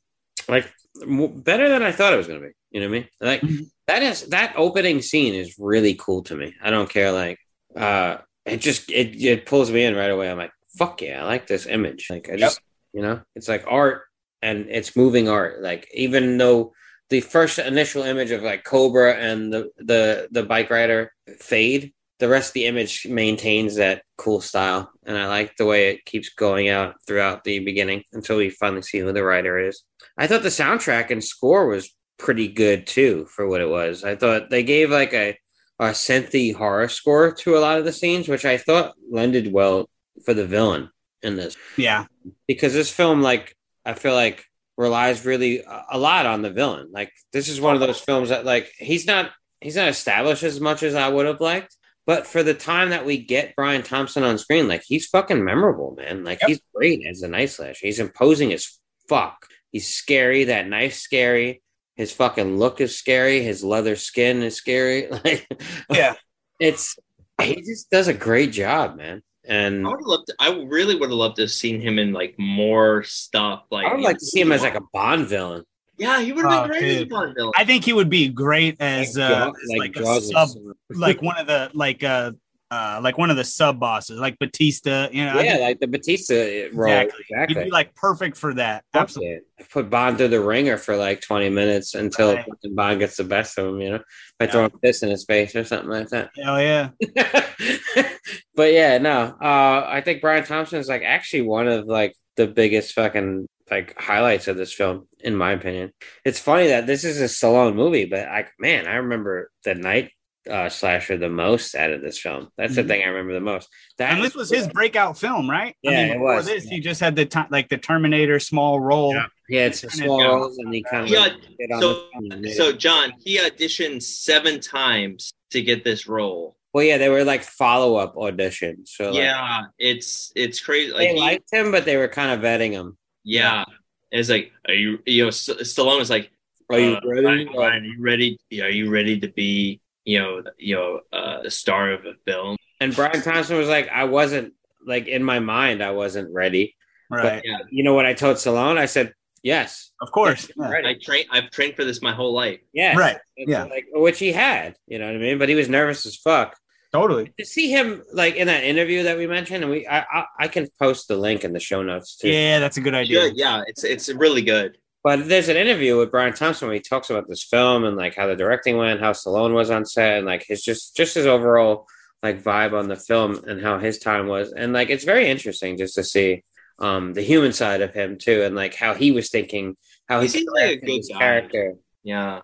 [0.49, 0.71] Like
[1.01, 2.53] m- better than I thought it was going to be.
[2.71, 3.09] You know what I mean?
[3.21, 3.65] Like Mhm.
[3.87, 6.53] that is that opening scene is really cool to me.
[6.61, 7.39] I don't care like
[7.75, 10.29] uh it just it it pulls me in right away.
[10.29, 12.07] I'm like, fuck yeah, I like this image.
[12.09, 12.59] Like I just
[12.93, 14.03] you know, it's like art
[14.41, 15.61] and it's moving art.
[15.61, 16.73] Like even though
[17.09, 22.29] the first initial image of like Cobra and the the the bike rider fade, the
[22.29, 24.91] rest of the image maintains that cool style.
[25.05, 28.81] And I like the way it keeps going out throughout the beginning until we finally
[28.81, 29.83] see who the writer is.
[30.17, 34.03] I thought the soundtrack and score was pretty good too for what it was.
[34.03, 35.37] I thought they gave like a
[35.77, 39.89] a synthy horror score to a lot of the scenes, which I thought lended well
[40.23, 40.89] for the villain
[41.21, 42.05] in this Yeah.
[42.47, 44.45] because this film, like, I feel like
[44.77, 46.89] relies really a, lot on the villain.
[46.91, 49.31] Like this is one of those films that like he's not
[49.61, 51.75] he's not established as much as I would have liked.
[52.07, 55.95] But for the time that we get Brian Thompson on screen, like he's fucking memorable,
[55.97, 56.23] man.
[56.23, 56.47] Like Yep.
[56.49, 57.79] he's great as a night slash.
[57.79, 58.79] He's imposing as
[59.09, 59.47] fuck.
[59.71, 60.45] He's scary.
[60.45, 61.61] That knife's scary.
[61.95, 63.41] His fucking look is scary.
[63.41, 65.07] His leather skin is scary.
[65.23, 65.47] Like,
[65.89, 66.15] Yeah.
[66.59, 66.95] it's
[67.41, 69.21] he just does a great job, man.
[69.47, 70.31] And I would have loved.
[70.39, 73.63] I really would have loved to have seen him in like more stuff.
[73.71, 75.63] Like I would like to see him as like a Bond villain.
[75.97, 77.05] yeah, he would have Oh, been great as a.
[77.05, 77.53] Bond villain.
[77.55, 80.49] I think he would be great as uh, as like, a sub,
[80.89, 82.31] like one of the like uh,
[82.75, 85.07] uh like one of the sub bosses, like Batista.
[85.11, 86.91] You know, yeah, like the Batista role.
[86.91, 87.25] Exactly.
[87.29, 87.55] Exactly.
[87.55, 88.83] he'd be like perfect for that.
[88.93, 89.35] Absolutely.
[89.59, 89.65] Absolutely.
[89.71, 92.45] Put Bond through the ringer for like 20 minutes until Right.
[92.73, 93.99] Bond gets the best of him, you know,
[94.39, 94.51] by Yeah.
[94.51, 96.29] throwing a fist in his face or something like that.
[96.41, 96.89] Hell yeah.
[98.55, 102.47] but yeah, no, uh, I think Brian Thompson is like actually one of like the
[102.47, 105.91] biggest fucking like highlights of this film, in my opinion.
[106.23, 110.11] It's funny that this is a Stallone movie, but like, man, I remember the night
[110.49, 112.49] uh, slasher the most out of this film.
[112.57, 112.75] That's Mhm.
[112.75, 113.67] the thing I remember the most.
[113.97, 115.75] That And this was his breakout film, right?
[115.81, 116.45] Yeah, it before was.
[116.45, 119.13] This, he just had the time, like the Terminator small role.
[119.13, 119.25] Yeah.
[119.47, 120.27] He had some small Yeah.
[120.27, 122.55] roles, and he kind of Yeah, hit on so- the film and made it.
[122.55, 126.57] So Jon, he auditioned seven times to get this role.
[126.73, 128.89] Well, yeah, they were like follow up auditions.
[128.89, 130.91] So like, yeah, it's it's crazy.
[130.91, 132.97] Like they he- liked him, but they were kind of vetting him.
[133.23, 133.63] yeah,
[134.11, 136.31] it's like are you you know S- Stallone was like,
[136.69, 137.25] Are you uh, ready?
[137.25, 138.37] Ryan, Ryan, are you ready?
[138.61, 142.55] Are you ready to be you know you know uh, the star of a film?
[142.79, 144.53] And Brian Thompson was like, I wasn't
[144.85, 146.75] like in my mind, I wasn't ready.
[147.09, 147.41] Right.
[147.45, 148.77] Yeah, You know what I told Stallone?
[148.77, 149.13] I said,
[149.43, 150.49] yes, Of course.
[150.57, 150.69] I'm Yeah.
[150.71, 150.87] ready.
[150.89, 151.25] I train.
[151.31, 152.59] I've trained for this my whole life.
[152.73, 153.17] yes, Right.
[153.37, 153.63] It's Yeah.
[153.65, 154.75] like which he had.
[154.87, 155.37] You know what I mean?
[155.37, 156.57] But he was nervous as fuck.
[156.91, 157.31] Totally.
[157.39, 160.47] To see him like in that interview that we mentioned, and we, I, I, I
[160.47, 162.29] can post the link in the show notes too.
[162.29, 163.19] Yeah, that's a good idea.
[163.21, 163.37] Good.
[163.37, 164.77] Yeah, it's it's really good.
[165.05, 168.15] But there's an interview with Brian Thompson where he talks about this film and like
[168.15, 171.27] how the directing went, how Stallone was on set, and like his just just his
[171.27, 171.85] overall
[172.23, 175.77] like vibe on the film and how his time was, and like it's very interesting
[175.77, 176.43] just to see
[176.79, 179.77] um the human side of him too, and like how he was thinking,
[180.09, 181.17] how He he like a good guy.
[181.19, 181.73] character
[182.03, 182.41] Yeah.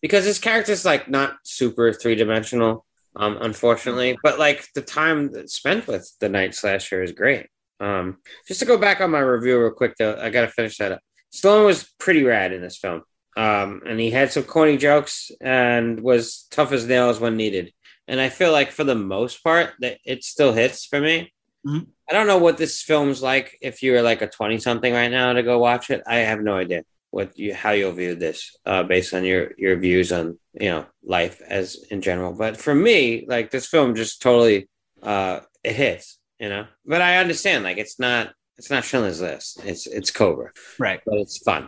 [0.00, 4.16] because his character's like not super three dimensional, um, unfortunately.
[4.22, 7.48] But like the time spent with the night slasher is great.
[7.80, 10.92] Um, just to go back on my review real quick, though, I gotta finish that
[10.92, 11.00] up.
[11.32, 13.02] Stallone was pretty rad in this film,
[13.36, 17.72] um, and he had some corny jokes and was tough as nails when needed.
[18.08, 21.32] And I feel like for the most part, that it still hits for me.
[21.66, 21.88] Mhm.
[22.08, 25.32] I don't know what this film's like if you're like a twenty something right now
[25.32, 26.02] to go watch it.
[26.06, 29.76] I have no idea what you how you'll view this uh, based on your your
[29.76, 32.32] views on you know life as in general.
[32.32, 34.68] But for me, like this film just totally
[35.02, 36.66] uh, it hits, you know.
[36.84, 39.60] But I understand like it's not it's not Schindler's List.
[39.64, 41.00] It's it's Cobra, Right.
[41.06, 41.64] but it's fun,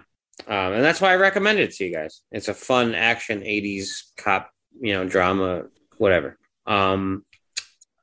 [0.47, 2.23] um, and that's why I recommend it to you guys.
[2.33, 4.51] It's a fun action '80s cop
[4.81, 5.65] you know drama
[5.99, 6.39] whatever.
[6.67, 7.25] Um,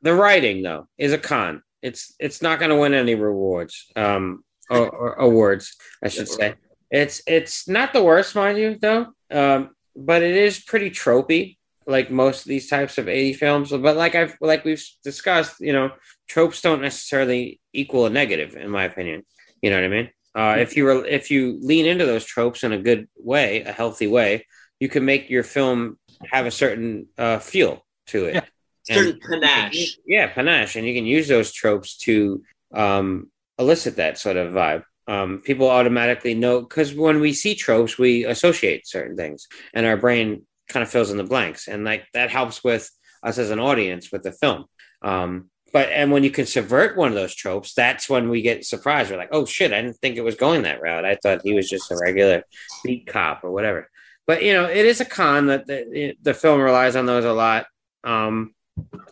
[0.01, 1.61] the writing though is a con.
[1.81, 6.55] It's it's not going to win any rewards um, or, or awards, I should say.
[6.91, 9.07] It's it's not the worst, mind you, though.
[9.31, 11.57] Um, but it is pretty tropey,
[11.87, 13.69] like most of these types of 80 films.
[13.71, 15.91] But like I've like we've discussed, you know,
[16.27, 19.23] tropes don't necessarily equal a negative, in my opinion.
[19.61, 20.09] You know what I mean?
[20.35, 23.71] Uh, if you were if you lean into those tropes in a good way, a
[23.71, 24.45] healthy way,
[24.79, 25.97] you can make your film
[26.31, 28.33] have a certain uh, feel to it.
[28.35, 28.41] Yeah.
[28.83, 29.97] Certain And- panache.
[30.05, 32.43] yeah, panache, and you can use those tropes to
[32.73, 34.83] um, elicit that sort of vibe.
[35.07, 39.97] Um, people automatically know because when we see tropes, we associate certain things, and our
[39.97, 42.89] brain kind of fills in the blanks, and like that helps with
[43.23, 44.65] us as an audience with the film.
[45.01, 48.65] Um, but and when you can subvert one of those tropes, that's when we get
[48.65, 49.11] surprised.
[49.11, 51.03] We're like, oh shit, I didn't think it was going that route.
[51.03, 52.43] I thought he was just a regular
[52.85, 53.89] beat cop or whatever.
[54.25, 57.33] But you know, it is a con that the, the film relies on those a
[57.33, 57.65] lot.
[58.05, 58.55] Um,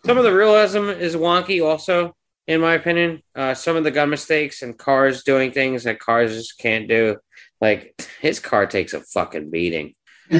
[0.06, 2.16] some of the realism is wonky, also,
[2.46, 3.22] in my opinion.
[3.34, 7.18] Uh, some of the gun mistakes and cars doing things that cars just can't do.
[7.60, 9.96] Like his car takes a fucking beating.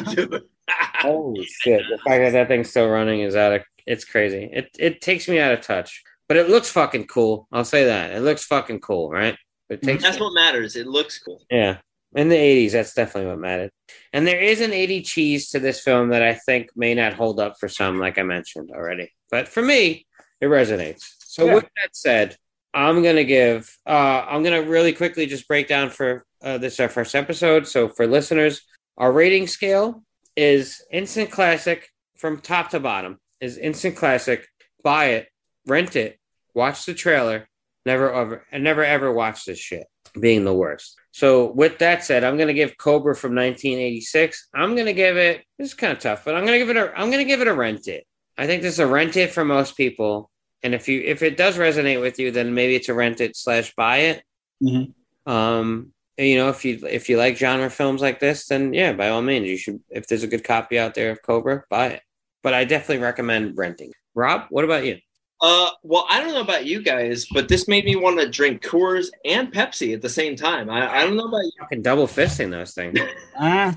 [0.70, 1.82] Holy shit!
[1.90, 4.48] The fact that that thing's still running is out of it's crazy.
[4.50, 7.46] It it takes me out of touch, but it looks fucking cool.
[7.52, 9.36] I'll say that it looks fucking cool, right?
[9.68, 10.76] It takes That's what matters.
[10.76, 11.42] It looks cool.
[11.50, 11.78] yeah.
[12.16, 13.72] In the 80s, that's definitely what mattered.
[14.12, 17.40] And there is an 80 cheese to this film that I think may not hold
[17.40, 19.12] up for some, like I mentioned already.
[19.32, 20.06] But for me,
[20.40, 21.02] it resonates.
[21.18, 21.54] So Yeah.
[21.54, 22.36] with that said,
[22.72, 26.88] I'm gonna give uh I'm gonna really quickly just break down for uh, this our
[26.88, 27.66] first episode.
[27.66, 28.62] So for listeners,
[28.96, 30.04] our rating scale
[30.36, 33.18] is instant classic from top to bottom.
[33.40, 34.46] Is instant classic.
[34.84, 35.28] Buy it,
[35.66, 36.18] rent it,
[36.54, 37.48] watch the trailer,
[37.86, 39.84] never ever and never ever watch this shit.
[40.20, 40.96] being the worst.
[41.12, 44.48] So with that said, I'm going to give Cobra from 1986.
[44.54, 45.44] I'm going to give it.
[45.58, 46.92] This is kind of tough, but I'm going to give it a.
[46.98, 48.04] I'm to give it a rent it.
[48.36, 50.30] I think this is a rent it for most people.
[50.62, 53.36] And if you if it does resonate with you, then maybe it's a rent it
[53.36, 54.22] slash buy it.
[54.62, 54.92] Mhm.
[55.26, 58.92] Um, and, you know, if you if you like genre films like this, then yeah,
[58.92, 59.80] by all means, you should.
[59.90, 62.02] If there's a good copy out there of Cobra, buy it.
[62.42, 63.92] But I definitely recommend renting.
[64.14, 64.98] Rob, what about you?
[65.40, 68.62] Uh, well, I don't know about you guys, but this made me want to drink
[68.62, 70.70] Coors and Pepsi at the same time.
[70.70, 71.52] I, I don't know about you.
[71.60, 72.98] Fucking double fisting those things.
[73.40, 73.72] You.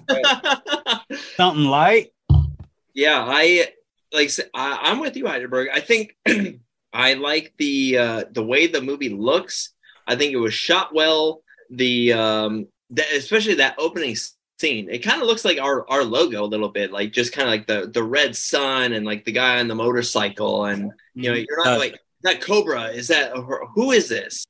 [1.35, 2.13] something light.
[2.93, 3.69] yeah, I
[4.13, 4.25] like.
[4.25, 5.67] I said, I, I'm with you, Hydraberg.
[5.73, 6.15] I think
[6.93, 9.73] I like the uh, the way the movie looks.
[10.07, 11.41] I think it was shot well.
[11.71, 14.15] The um, the, especially that opening
[14.59, 17.47] scene, it kind of looks like our our logo a little bit, like just kind
[17.47, 21.31] of like the the red sun and like the guy on the motorcycle, and you
[21.31, 22.89] know, you're not Uh, like that Cobra.
[22.89, 23.31] Is that
[23.75, 24.45] who is this?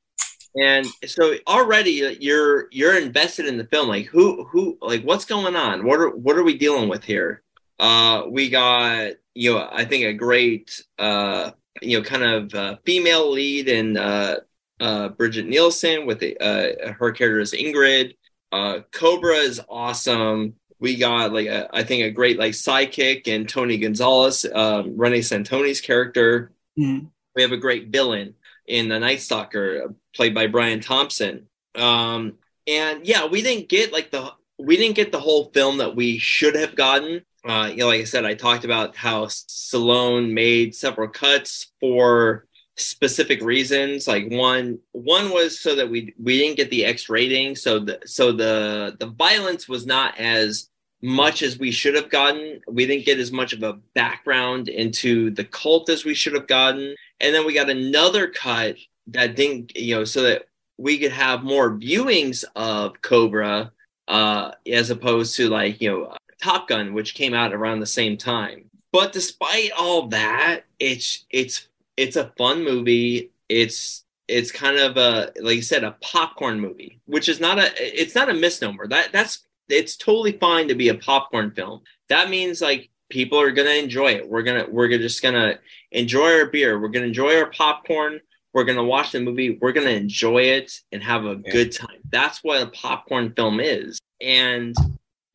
[0.59, 3.87] And so already you're you're invested in the film.
[3.87, 5.85] Like who who like what's going on?
[5.85, 7.43] What are what are we dealing with here?
[7.79, 12.77] Uh, we got you know I think a great uh you know kind of uh,
[12.85, 14.37] female lead in uh,
[14.79, 18.15] uh, Brigitte Nielsen with the, uh, her character is Ingrid.
[18.51, 20.55] Uh, Cobra is awesome.
[20.79, 25.19] We got like a, I think a great like sidekick and Tony Gonzalez, um, Reni
[25.19, 26.51] Santoni's character.
[26.77, 27.09] Mhm.
[27.35, 28.35] We have a great villain
[28.67, 31.47] in the Night Stalker, played by Brian Thompson.
[31.75, 35.95] Um, and yeah, we didn't get like the we didn't get the whole film that
[35.95, 37.21] we should have gotten.
[37.45, 42.45] Uh, you know, like I said, I talked about how Stallone made several cuts for
[42.75, 44.07] specific reasons.
[44.07, 47.99] Like one, one was so that we we didn't get the X rating, so the
[48.05, 50.69] so the the violence was not as
[51.01, 52.61] much as we should have gotten.
[52.67, 56.47] We didn't get as much of a background into the cult as we should have
[56.47, 60.47] gotten, and then we got another cut that didn't, you know, so that
[60.77, 63.71] we could have more viewings of Cobra
[64.07, 68.17] uh, as opposed to like you know Top Gun, which came out around the same
[68.17, 68.69] time.
[68.91, 73.31] But despite all that, it's it's it's a fun movie.
[73.49, 77.71] It's it's kind of a like you said a popcorn movie, which is not a
[77.77, 78.87] it's not a misnomer.
[78.87, 81.81] That that's it's totally fine to be a popcorn film.
[82.09, 84.27] That means like people are gonna enjoy it.
[84.27, 85.59] We're gonna we're just gonna
[85.91, 86.79] enjoy our beer.
[86.79, 88.19] We're gonna enjoy our popcorn.
[88.53, 89.57] We're gonna watch the movie.
[89.61, 91.51] We're gonna enjoy it and have a Yeah.
[91.51, 91.99] good time.
[92.11, 93.99] That's what a popcorn film is.
[94.21, 94.75] And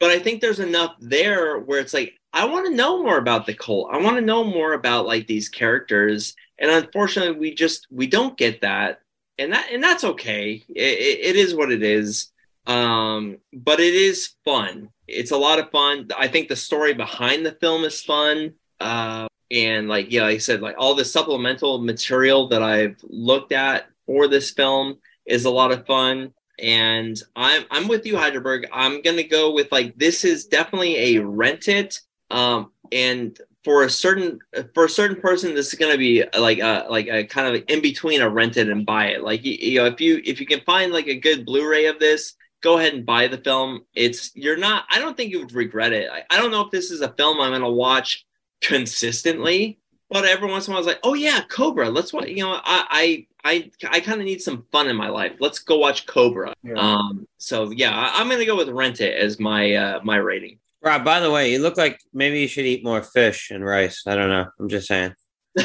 [0.00, 3.46] but I think there's enough there where it's like I want to know more about
[3.46, 3.90] the cult.
[3.92, 6.34] I want to know more about like these characters.
[6.58, 9.00] And unfortunately, we just we don't get that,
[9.38, 10.62] and that and that's okay.
[10.68, 12.31] It, it, it is what it is.
[12.66, 14.90] Um, but it is fun.
[15.08, 16.08] It's a lot of fun.
[16.16, 18.54] I think the story behind the film is fun.
[18.80, 23.52] Uh, and like yeah, like I said, like all the supplemental material that I've looked
[23.52, 26.32] at for this film is a lot of fun.
[26.58, 28.66] And I'm I'm with you, Hydraberg.
[28.72, 32.00] I'm gonna go with like this is definitely a rent it.
[32.30, 34.38] Um, and for a certain
[34.74, 37.82] for a certain person, this is gonna be like a like a kind of in
[37.82, 39.22] between a rent it and buy it.
[39.22, 41.98] Like you, you know, if you if you can find like a good Blu-ray of
[41.98, 43.84] this, go ahead and buy the film.
[43.94, 44.84] It's you're not.
[44.90, 46.08] I don't think you would regret it.
[46.10, 48.24] I, I don't know if this is a film I'm gonna watch
[48.60, 49.78] consistently,
[50.08, 51.90] but every once in a while, I was like, oh yeah, Cobra.
[51.90, 52.28] Let's watch.
[52.28, 55.32] You know, I I I, I kind of need some fun in my life.
[55.40, 56.54] Let's go watch Cobra.
[56.62, 56.74] Yeah.
[56.74, 57.26] Um.
[57.38, 60.58] So yeah, I, I'm gonna go with Rent It as my uh my rating.
[60.80, 64.04] Rob, by the way, you look like maybe you should eat more fish and rice.
[64.06, 64.46] I don't know.
[64.58, 65.14] I'm just saying.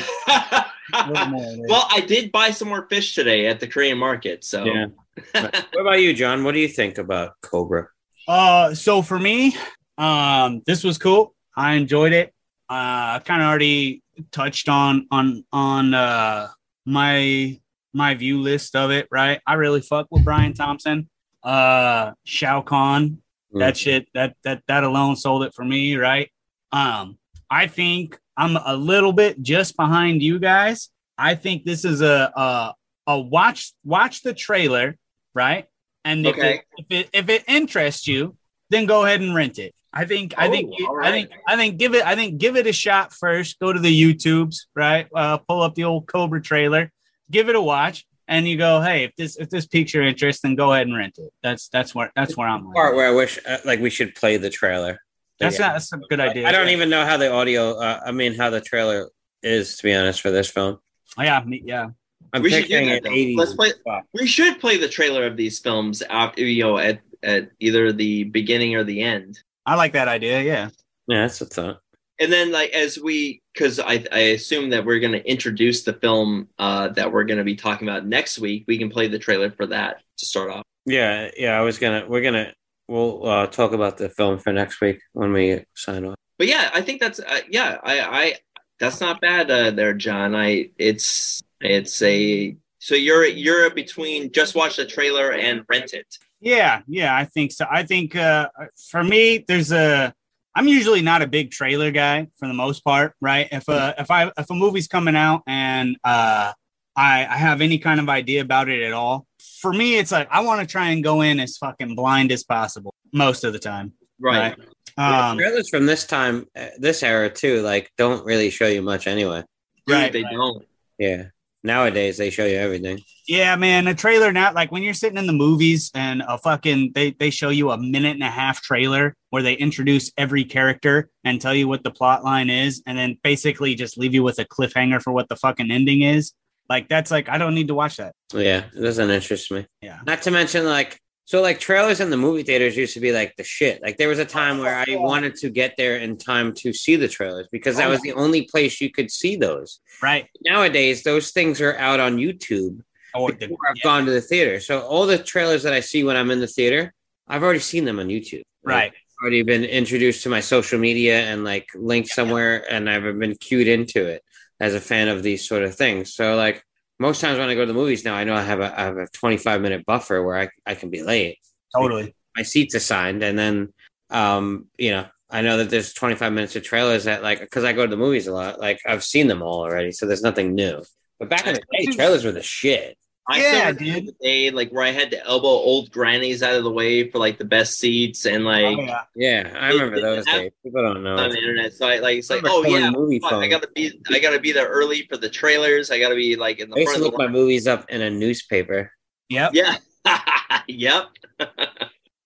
[0.93, 1.63] A little more, yeah.
[1.67, 4.43] well, I did buy some more fish today at the Korean market.
[4.43, 4.85] So Yeah.
[5.33, 6.43] What about you, Jon?
[6.43, 7.87] What do you think about Cobra?
[8.27, 9.55] Uh, so for me,
[9.97, 11.33] um, this was cool.
[11.55, 12.33] I enjoyed it.
[12.69, 16.49] Uh, I kind of already touched on on on uh
[16.85, 17.59] my
[17.93, 19.07] my view list of it.
[19.11, 21.09] Right, I really fuck with Brian Thompson.
[21.43, 23.21] Uh, Shao Kahn.
[23.53, 23.59] Mm.
[23.59, 24.07] That shit.
[24.13, 25.95] That that that alone sold it for me.
[25.95, 26.29] Right.
[26.71, 27.17] Um,
[27.49, 30.89] I think I'm a little bit just behind you guys.
[31.17, 32.73] I think this is a a,
[33.07, 34.97] a watch watch the trailer,
[35.37, 35.65] right?
[36.03, 36.55] And if Okay.
[36.55, 38.35] it, if it if it interests you,
[38.69, 39.73] then go ahead and rent it.
[39.93, 41.29] I think I think Oh, all I think.
[41.47, 43.59] I think give it I think give it a shot first.
[43.59, 45.07] Go to the YouTubes, right?
[45.13, 46.91] Uh, pull up the old Cobra trailer,
[47.31, 50.41] give it a watch, and you go, hey, if this if this piques your interest,
[50.43, 51.31] then go ahead and rent it.
[51.41, 52.71] That's that's where that's where I'm.
[52.73, 54.99] Part where I wish uh, like we should play the trailer.
[55.39, 55.67] That's Yeah.
[55.67, 56.47] not that's a good idea.
[56.47, 56.73] I don't yeah.
[56.73, 57.77] even know how the audio.
[57.79, 59.09] Uh, I mean, how the trailer
[59.43, 60.79] is to be honest for this film.
[61.17, 61.87] Oh, yeah, me, yeah.
[62.33, 63.09] I'm We should picturing that, it though.
[63.09, 63.37] 80s.
[63.37, 64.03] Let's play- Fuck.
[64.13, 68.25] we should play the trailer of these films after you know at at either the
[68.25, 69.39] beginning or the end.
[69.65, 70.41] I like that idea.
[70.43, 70.69] Yeah.
[71.07, 71.79] Yeah, that's a thought.
[72.19, 75.93] and then like as we because I, I assume that we're going to introduce the
[75.93, 79.19] film uh, that we're going to be talking about next week we can play the
[79.19, 81.57] trailer for that to start off Yeah, yeah.
[81.57, 82.05] I was gonna.
[82.07, 82.53] We're gonna.
[82.89, 86.15] We'll uh, talk about the film for next week when we sign off.
[86.37, 87.77] But yeah, I think that's uh, yeah.
[87.83, 88.35] I I
[88.79, 90.35] that's not bad uh, there, Jon.
[90.35, 96.07] I it's it's a so you're you're between just watch the trailer and rent it.
[96.39, 97.65] Yeah, yeah, I think so.
[97.69, 98.49] I think uh,
[98.89, 100.13] for me, there's a.
[100.55, 103.47] I'm usually not a big trailer guy for the most part, right?
[103.51, 106.53] If a if I if a movie's coming out and uh,
[106.95, 109.27] I I have any kind of idea about it at all,
[109.61, 112.43] for me, it's like I want to try and go in as fucking blind as
[112.43, 113.93] possible most of the time.
[114.19, 114.55] Right.
[114.97, 118.81] Yeah, Um, trailers from this time, uh, this era too, like don't really show you
[118.81, 119.43] much anyway.
[119.87, 120.33] Right, they right.
[120.33, 120.65] don't.
[120.97, 121.25] Yeah.
[121.63, 123.01] Nowadays they show you everything.
[123.27, 126.91] Yeah, man, a trailer now, like when you're sitting in the movies and a fucking
[126.95, 131.09] they they show you a minute and a half trailer where they introduce every character
[131.23, 134.39] and tell you what the plot line is, and then basically just leave you with
[134.39, 136.33] a cliffhanger for what the fucking ending is.
[136.69, 138.13] Like that's like I don't need to watch that.
[138.33, 139.65] Yeah, it doesn't interest me.
[139.81, 139.99] Yeah.
[140.05, 143.35] Not to mention like so like trailers in the movie theaters used to be like
[143.35, 143.83] the shit.
[143.83, 146.95] Like there was a time where I wanted to get there in time to see
[146.95, 149.81] the trailers because that oh, was the only place you could see those.
[150.01, 150.29] Right.
[150.45, 152.79] Nowadays those things are out on YouTube
[153.13, 154.61] Or the, before I've gone to the theater.
[154.61, 156.93] So all the trailers that I see when I'm in the theater,
[157.27, 158.43] I've already seen them on YouTube.
[158.63, 158.93] Like, right.
[159.21, 163.67] already been introduced to my social media and like linked somewhere and I've been cued
[163.67, 164.23] into it
[164.61, 166.13] as a fan of these sort of things.
[166.13, 166.63] So like
[166.99, 168.83] most times when I go to the movies now, I know I have a I
[168.83, 171.39] have a 25 minute buffer where I, I can be late.
[171.75, 172.15] Totally.
[172.35, 173.73] My seat's assigned and then
[174.09, 177.73] um, you know, I know that there's 25 minutes of trailers that like because I
[177.73, 180.55] go to the movies a lot, like I've seen them all already, so there's nothing
[180.55, 180.81] new.
[181.19, 182.97] But back in the day, trailers were the shit.
[183.29, 183.81] I Yeah, still dude.
[183.81, 187.09] remember the day like where I had to elbow old grannies out of the way
[187.11, 189.01] for like the best seats and like Oh, yeah.
[189.15, 190.51] Yeah, I remember those days.
[190.63, 191.17] People don't know.
[191.17, 191.73] on the internet.
[191.73, 194.51] So I like it's like, oh yeah, movie fuck, I gotta be I gotta be
[194.53, 195.91] there early for the trailers.
[195.91, 196.75] I gotta be like in the.
[196.75, 198.91] I the used to front of look the my movies up in a newspaper.
[199.29, 199.51] Yep.
[199.53, 199.77] Yeah.
[200.67, 201.05] yep.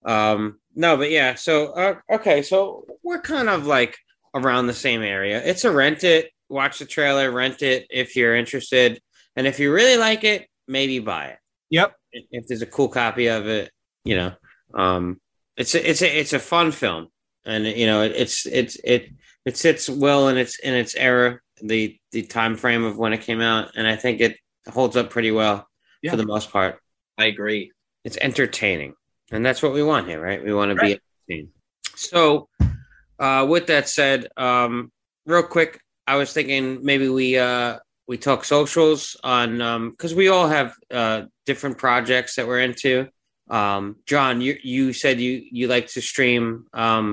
[0.04, 1.36] Um, no, but yeah.
[1.36, 3.98] So uh, okay, so we're kind of like
[4.34, 5.42] around the same area.
[5.44, 9.00] It's a rent it, watch the trailer, rent it if you're interested,
[9.36, 11.40] and if you really like it, maybe buy it.
[11.70, 11.96] Yep.
[12.14, 13.72] If there's a cool copy of it,
[14.04, 14.34] you know,
[14.74, 15.20] um,
[15.58, 17.08] it's a, it's a it's a fun film,
[17.46, 19.10] and you know, it, it's it's it
[19.46, 23.22] it sits well in its in its era, the the time frame of when it
[23.22, 24.38] came out, and I think it
[24.68, 25.68] holds up pretty well
[26.02, 26.12] Yeah.
[26.12, 26.80] for the most part.
[27.18, 27.72] I agree.
[28.04, 28.94] it's entertaining
[29.32, 30.98] and that's what we want here right we want to be
[31.30, 31.50] entertained
[31.96, 32.48] so
[33.20, 34.92] uh with that said um
[35.28, 37.78] real quick i was thinking maybe we uh
[38.12, 40.70] we talk socials on um because we all have
[41.00, 41.20] uh
[41.50, 42.94] different projects that we're into
[43.60, 47.06] um jon you you said you you like to stream um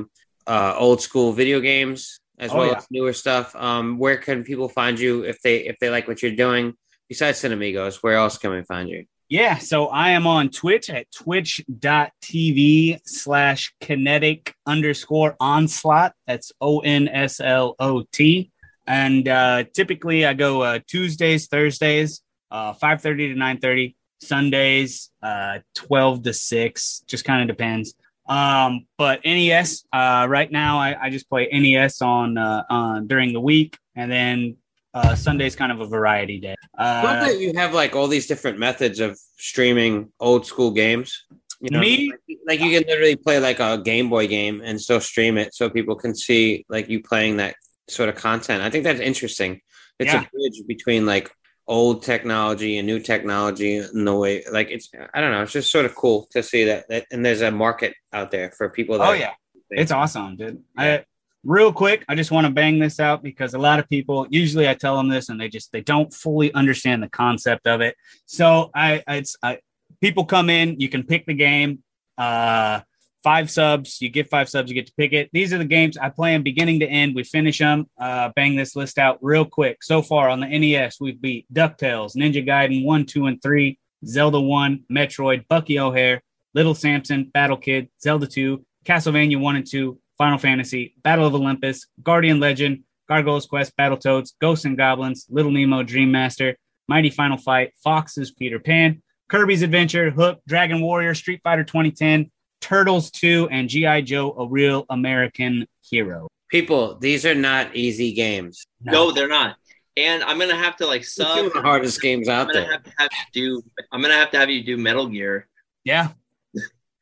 [0.55, 2.01] uh old school video games
[2.45, 2.79] as Oh, well yeah.
[2.83, 6.21] as newer stuff um where can people find you if they if they like what
[6.23, 6.65] you're doing
[7.13, 9.03] besides cinemigos where else can we find you
[9.43, 16.13] Yeah, so I am on Twitch at twitch.tv slash kinetic underscore onslaught.
[16.27, 18.51] That's O N S L O T.
[18.89, 26.23] And uh, typically I go uh, Tuesdays, Thursdays, uh, 5.30 to 9.30, Sundays, uh, 12
[26.25, 27.95] to 6, just kind of depends.
[28.27, 33.35] Um, but NES, uh, right now I, I just play NES on, uh, on during
[33.35, 33.77] the week.
[33.95, 34.57] And then
[34.95, 36.55] uh, Sunday's kind of a variety day.
[36.79, 41.27] Uh, that you have like all these different methods of streaming old school games.
[41.61, 42.11] You know, Me?
[42.11, 45.55] like, like you can literally play like a Game Boy game and still stream it,
[45.55, 47.57] so people can see like you playing that
[47.89, 48.63] sort of content.
[48.63, 49.61] I think that's interesting.
[49.99, 50.25] It's Yeah.
[50.25, 51.31] a bridge between like
[51.67, 55.43] old technology and new technology in the way like it's I don't know.
[55.43, 58.51] It's just sort of cool to see that, that and there's a market out there
[58.57, 58.99] for people.
[58.99, 59.35] That Oh yeah,
[59.71, 60.63] it's awesome, dude.
[60.77, 61.05] I
[61.45, 64.69] real quick, I just want to bang this out because a lot of people usually
[64.69, 67.97] I tell them this and they just they don't fully understand the concept of it.
[68.27, 69.59] So I it's I
[70.01, 71.83] people come in, you can pick the game.
[72.17, 72.81] Uh
[73.29, 75.29] five subs, you get five subs, you get to pick it.
[75.35, 77.15] These are the games I play them beginning to end.
[77.15, 77.85] We finish them.
[78.01, 79.83] Uh, bang this list out real quick.
[79.83, 84.41] So far on the NES, we've beat DuckTales, Ninja Gaiden 1, 2, and 3, Zelda
[84.41, 86.23] 1, Metroid, Bucky O'Hare,
[86.55, 91.87] Little Samson, Battle Kid, Zelda 2, Castlevania 1 and 2, Final Fantasy, Battle of Olympus,
[92.03, 96.57] Guardian Legend, Gargoyle's Quest, Battletoads, Ghosts and Goblins, Little Nemo, Dream Master,
[96.89, 102.31] Mighty Final Fight, Fox's Peter Pan, Kirby's Adventure, Hook, Dragon Warrior, Street Fighter 2010,
[102.61, 104.03] Turtles 2, and G.I.
[104.03, 106.29] Joe, A Real American Hero.
[106.51, 108.65] People, these are not easy games.
[108.83, 109.57] No, they're not.
[109.97, 111.47] And I'm gonna have to like It's sub.
[111.47, 112.71] of the hardest games I'm out there.
[112.71, 113.71] have to have you do.
[113.93, 115.49] I'm gonna have to have you do Metal Gear.
[115.85, 116.11] Yeah.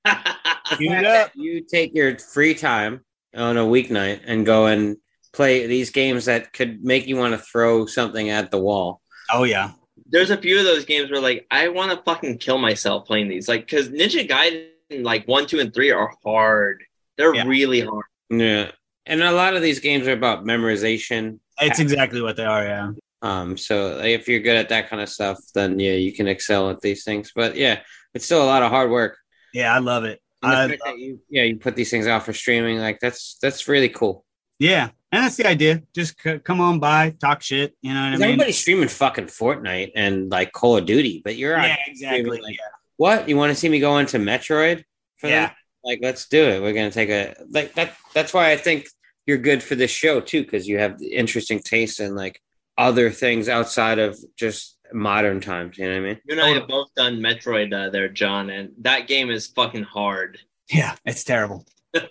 [0.79, 3.05] Shoot you take your free time
[3.37, 4.97] on a weeknight and go and
[5.33, 9.01] play these games that could make you want to throw something at the wall.
[9.33, 9.73] Oh, yeah.
[10.07, 13.29] there's a few of those games where like I want to fucking kill myself playing
[13.29, 13.49] these.
[13.49, 16.83] Like because Ninja Gaiden like one, two, and three are hard.
[17.17, 17.45] They're Yeah.
[17.47, 18.05] really hard.
[18.31, 18.71] Yeah.
[19.07, 21.39] And a lot of these games are about memorization.
[21.61, 22.65] It's exactly what they are.
[22.65, 22.91] Yeah.
[23.23, 26.71] Um, so if you're good at that kind of stuff, then yeah, you can excel
[26.71, 27.33] at these things.
[27.35, 27.81] But yeah,
[28.15, 29.17] it's still a lot of hard work.
[29.55, 30.21] Yeah, I love it.
[30.43, 33.67] I, fact that you, yeah, you put these things out for streaming, like that's that's
[33.69, 34.25] really cool.
[34.59, 35.83] yeah, and that's the idea.
[35.95, 37.75] Just c- come on by, talk shit.
[37.81, 38.23] You know what I mean?
[38.23, 41.23] everybody streaming fucking Fortnite and like Call of Duty?
[41.25, 42.21] But you're yeah, exactly.
[42.21, 42.59] streaming, like,
[42.97, 43.29] what?
[43.29, 44.85] You want to see me go into Metroid?
[45.19, 45.47] For Yeah.
[45.47, 45.57] that?
[45.85, 46.61] Like, let's do it.
[46.63, 47.95] We're gonna take a like that.
[48.15, 48.87] That's why I think
[49.27, 52.41] you're good for this show too, because you have interesting taste in like
[52.77, 55.79] other things outside of just modern times.
[55.79, 56.21] You know what I mean?
[56.27, 59.85] You and I have both done Metroid uh, there, Jon, and that game is fucking
[59.85, 60.39] hard.
[60.71, 61.65] yeah, it's terrible.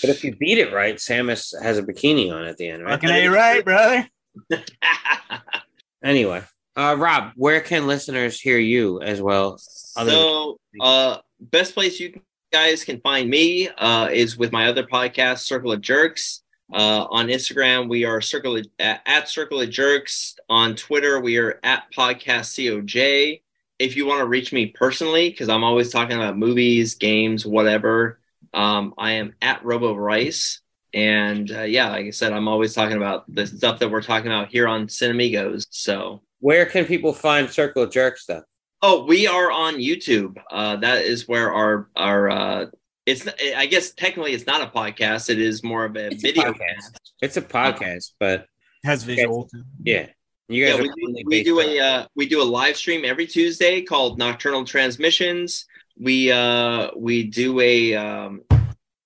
[0.00, 2.92] But if you beat it right, Samus has a bikini on at the end, right?
[2.92, 4.08] Fucking a right, brother.
[6.04, 6.42] Anyway,
[6.76, 9.60] uh, Rob, where can listeners hear you as well?
[9.96, 12.20] Other so, uh, best place you
[12.52, 16.42] guys can find me uh, is with my other podcast, Circle of Jerks.
[16.72, 20.36] Uh, on Instagram, we are Circle of, at, at Circle of Jerks.
[20.48, 23.42] On Twitter, we are at Podcast COJ.
[23.78, 28.20] If you want to reach me personally, because I'm always talking about movies, games, whatever,
[28.54, 30.60] um, I am at Robo Rice.
[30.94, 34.30] And uh, yeah, like I said, I'm always talking about the stuff that we're talking
[34.30, 35.66] about here on Cinemigos.
[35.70, 38.42] So where can people find Circle of Jerk stuff?
[38.82, 40.36] Oh, we are on YouTube.
[40.50, 42.66] Uh, that is where our our uh,
[43.06, 43.26] it's.
[43.56, 45.30] I guess technically it's not a podcast.
[45.30, 46.52] It is more of a It's a video.
[46.52, 46.58] podcast.
[46.58, 47.00] cast.
[47.22, 48.46] It's a podcast, but
[48.84, 49.48] Has visual.
[49.84, 50.08] yeah,
[50.48, 53.04] you guys Yeah, are we do, we do a uh, we do a live stream
[53.04, 55.66] every Tuesday called Nocturnal Transmissions.
[56.00, 58.42] We uh we do a um,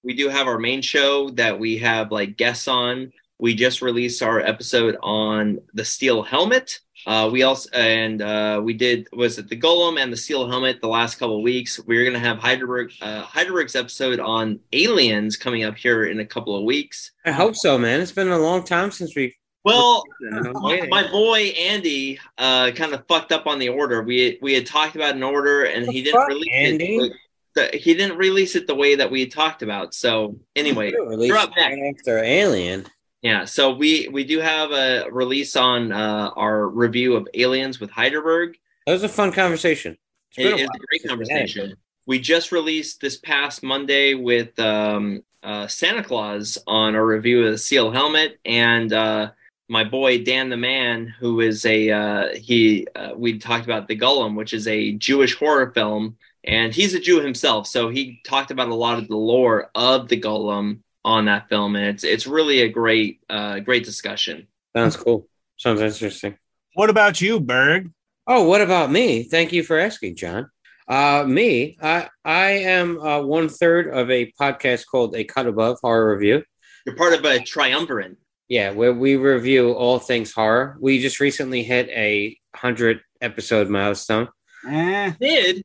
[0.02, 3.12] we do have our main show that we have like guests on.
[3.38, 6.80] We just released our episode on the steel helmet.
[7.07, 10.81] Uh, we also and uh, we did was it the golem and the Steel helmet
[10.81, 11.78] the last couple of weeks.
[11.87, 16.57] We're gonna have Hydraberg uh, Hydraberg's episode on aliens coming up here in a couple
[16.57, 17.12] of weeks.
[17.24, 18.01] I hope so, man.
[18.01, 19.37] It's been a long time since we.
[19.65, 24.03] Well, my, my boy Andy uh, kind of fucked up on the order.
[24.03, 26.97] We we had talked about an order and he didn't release Andy?
[26.97, 27.12] it.
[27.55, 29.95] The, he didn't release it the way that we had talked about.
[29.95, 32.01] So anyway, you're up next.
[32.01, 32.87] after Alien.
[33.27, 37.90] Yeah, so we we do have a release on uh, our review of Aliens with
[37.90, 38.55] Hydraberg.
[38.86, 39.98] That was a fun conversation.
[40.36, 41.74] It's It a is a great conversation.
[42.07, 47.51] We just released this past Monday with um, uh, Santa Claus on a review of
[47.51, 49.32] the Steel Helmet, and uh,
[49.69, 52.86] my boy Dan the Man, who is a uh, he.
[52.94, 57.01] Uh, we talked about the Golem, which is a Jewish horror film, and he's a
[57.01, 61.27] Jew himself, so he talked about a lot of the lore of the Golem on
[61.27, 64.49] that film, and it's it's really a great uh, great discussion.
[64.77, 65.27] Sounds cool.
[65.57, 66.37] Sounds interesting.
[66.74, 67.91] What about you, Berg?
[68.27, 69.23] Oh, what about me?
[69.23, 70.51] Thank you for asking, Jon.
[70.89, 75.78] Uh, me, I I am uh, one third of a podcast called A Cut Above
[75.81, 76.43] Horror Review.
[76.85, 78.16] You're part of a triumvirate.
[78.49, 80.77] Yeah, where we review all things horror.
[80.81, 84.28] We just recently hit a hundred episode milestone.
[84.69, 85.62] Eh, Did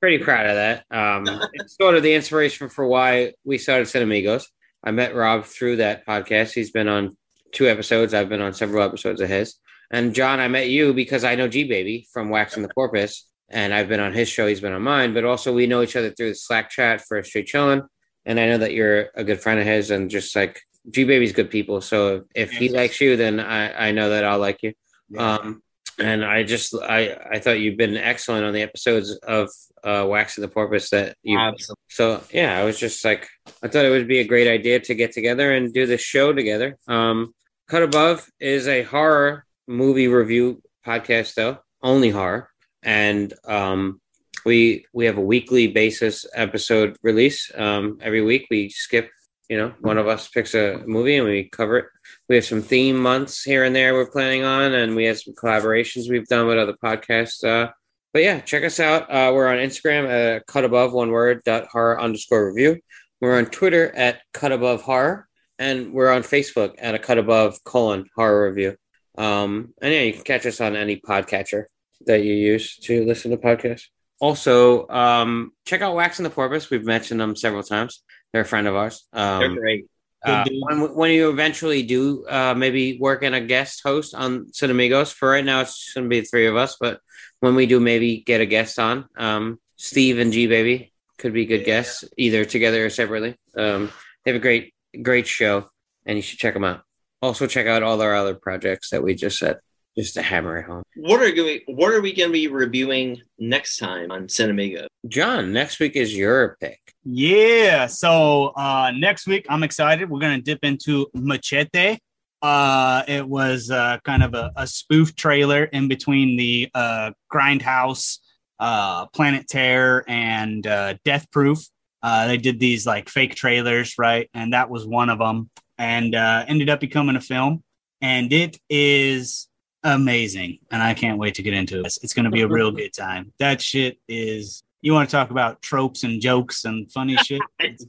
[0.00, 0.84] Pretty proud of that.
[0.90, 4.44] Um, it's sort of the inspiration for why we started Cinemigos.
[4.84, 6.52] I met Rob through that podcast.
[6.52, 7.16] He's been on
[7.52, 8.14] two episodes.
[8.14, 9.56] I've been on several episodes of his.
[9.90, 13.74] And Jon, I met you because I know G Baby from Waxing the Porpoise, and
[13.74, 14.46] I've been on his show.
[14.46, 17.22] He's been on mine, but also we know each other through the Slack chat for
[17.22, 17.86] Straight Chillin'.
[18.24, 21.32] And I know that you're a good friend of his, and just like G Baby's
[21.32, 21.80] good people.
[21.80, 24.72] So if he likes you, then I I know that I'll like you.
[25.18, 25.62] Um,
[25.98, 29.48] and I just I I thought you've been excellent on the episodes of
[29.84, 31.38] uh, Waxing the Porpoise that you.
[31.38, 31.82] absolutely.
[31.88, 33.28] So yeah, I was just like
[33.62, 36.32] I thought it would be a great idea to get together and do this show
[36.32, 36.76] together.
[36.88, 37.34] Um,
[37.68, 42.48] Cut Above is a horror movie review podcast, though only horror,
[42.82, 44.00] and um,
[44.44, 47.50] we we have a weekly basis episode release.
[47.54, 49.10] Um, every week we skip.
[49.52, 51.86] You know, one of us picks a movie and we cover it.
[52.26, 55.34] We have some theme months here and there we're planning on, and we have some
[55.34, 57.44] collaborations we've done with other podcasts.
[57.44, 57.70] Uh,
[58.14, 59.02] but yeah, check us out.
[59.10, 62.80] Uh, we're on Instagram at cut above one word dot horror underscore review.
[63.20, 67.62] We're on Twitter at cut above horror, and we're on Facebook at a cut above
[67.62, 68.76] colon horror review.
[69.18, 71.64] Um, and yeah, you can catch us on any podcatcher
[72.06, 73.88] that you use to listen to podcasts.
[74.18, 76.70] Also, um, check out Waxing the Porpoise.
[76.70, 78.02] We've mentioned them several times.
[78.32, 79.06] They're a friend of ours.
[79.12, 79.86] They're Um, great.
[80.24, 85.12] uh, when, when you eventually do uh, maybe work in a guest host on Cinemigos,
[85.12, 87.00] for right now it's going to be the three of us, but
[87.40, 91.44] when we do maybe get a guest on, um, Steve and G Baby could be
[91.44, 93.36] good guests, either together or separately.
[93.56, 93.90] Um,
[94.24, 95.68] they have a great, great show,
[96.06, 96.82] and you should check them out.
[97.20, 99.58] Also, check out all our other projects that we just said.
[99.96, 100.82] Just to hammer it home.
[100.96, 104.86] What are we what are we gonna be reviewing next time on Cinemigo?
[105.06, 106.80] Jon, next week is your pick.
[107.04, 107.86] Yeah.
[107.86, 110.08] So uh, next week, I'm excited.
[110.08, 111.98] We're gonna dip into Machete.
[112.40, 118.18] Uh, it was uh, kind of a, a spoof trailer in between the uh, Grindhouse,
[118.58, 121.58] uh, Planet Terror, and uh, Death Proof.
[122.02, 124.28] Uh, they did these like fake trailers, right?
[124.34, 127.62] And that was one of them, and uh, ended up becoming a film.
[128.00, 129.48] And it is
[129.84, 131.98] amazing, and I can't wait to get into it.
[132.02, 133.32] It's going to be a real good time.
[133.38, 134.62] That shit is.
[134.80, 137.40] You want to talk about tropes and jokes and funny shit?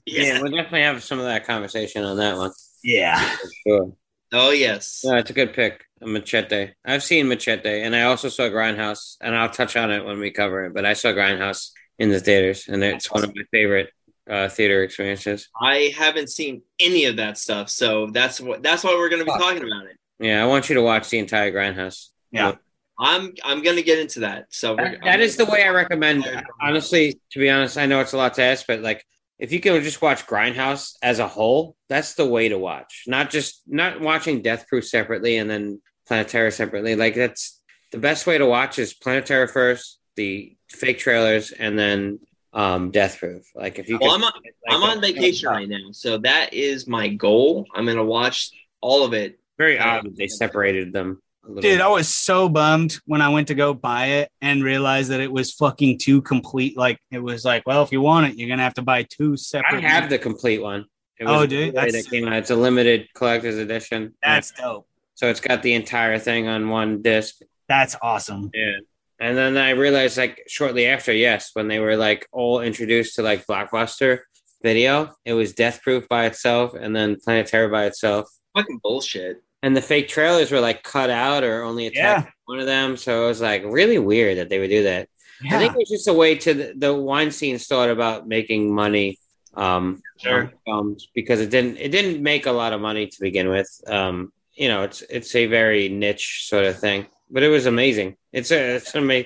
[0.05, 2.51] Yeah, we'll definitely have some of that conversation on that one.
[2.83, 3.19] Yeah.
[3.19, 3.93] For sure.
[4.31, 5.01] Oh yes.
[5.03, 5.85] No, it's a good pick.
[6.01, 6.71] Machete.
[6.85, 10.31] I've seen Machete, and I also saw Grindhouse, and I'll touch on it when we
[10.31, 10.73] cover it.
[10.73, 13.89] But I saw Grindhouse in the theaters, and it's one of my favorite
[14.29, 15.49] uh, theater experiences.
[15.61, 19.31] I haven't seen any of that stuff, so that's what that's why we're gonna be
[19.31, 19.97] talking about it.
[20.23, 22.07] Yeah, I want you to watch the entire Grindhouse.
[22.31, 22.53] Yeah.
[22.99, 24.45] I'm I'm gonna get into that.
[24.49, 26.25] So That, that is the way I recommend.
[26.61, 29.03] Honestly, to be honest, I know it's a lot to ask, but like
[29.39, 33.03] if you can just watch Grindhouse as a whole, that's the way to watch.
[33.07, 36.95] Not just not watching Death Proof separately and then Planet Terror separately.
[36.95, 37.59] Like that's
[37.91, 42.19] the best way to watch is Planet Terror first, the fake trailers, and then
[42.53, 43.43] um Death Proof.
[43.55, 46.53] Like if you Well, can, I'm on, like, I'm on vacation right now, so that
[46.53, 47.65] is my goal.
[47.73, 48.51] I'm gonna watch
[48.81, 49.39] all of it.
[49.57, 51.21] Very odd that they separated them.
[51.45, 54.63] A little Dude, I was so bummed when I went to go buy it and
[54.63, 56.77] realized that it was fucking too complete.
[56.77, 59.35] Like it was like, well, if you want it, you're gonna have to buy two
[59.35, 59.67] separate.
[59.67, 59.89] I separate.
[59.89, 60.85] have the complete one.
[61.19, 62.33] It Oh, dude, that's- that came out.
[62.33, 64.13] It's a limited collector's edition.
[64.23, 64.87] That's dope.
[65.15, 67.35] so it's got the entire thing on one disc.
[67.67, 68.49] That's awesome.
[68.53, 68.77] Yeah.
[69.19, 73.21] And then I realized, like, shortly after, yes, when they were like all introduced to
[73.21, 74.19] like Blockbuster
[74.63, 78.27] video, it was Death Proof by itself and then Planet Terror by itself.
[78.55, 79.41] Fucking bullshit.
[79.61, 82.31] And the fake trailers were like cut out or only attached Yeah.
[82.45, 82.97] one of them.
[82.97, 85.07] So it was like really weird that they would do that.
[85.49, 89.19] I think it was just a way to the, the Weinstein's thought about making money
[89.55, 90.43] um Sure.
[90.43, 93.69] on films because it didn't it didn't make a lot of money to begin with.
[93.87, 98.15] Um, you know, it's it's a very niche sort of thing, but it was amazing.
[98.31, 99.25] It's a it's an ama-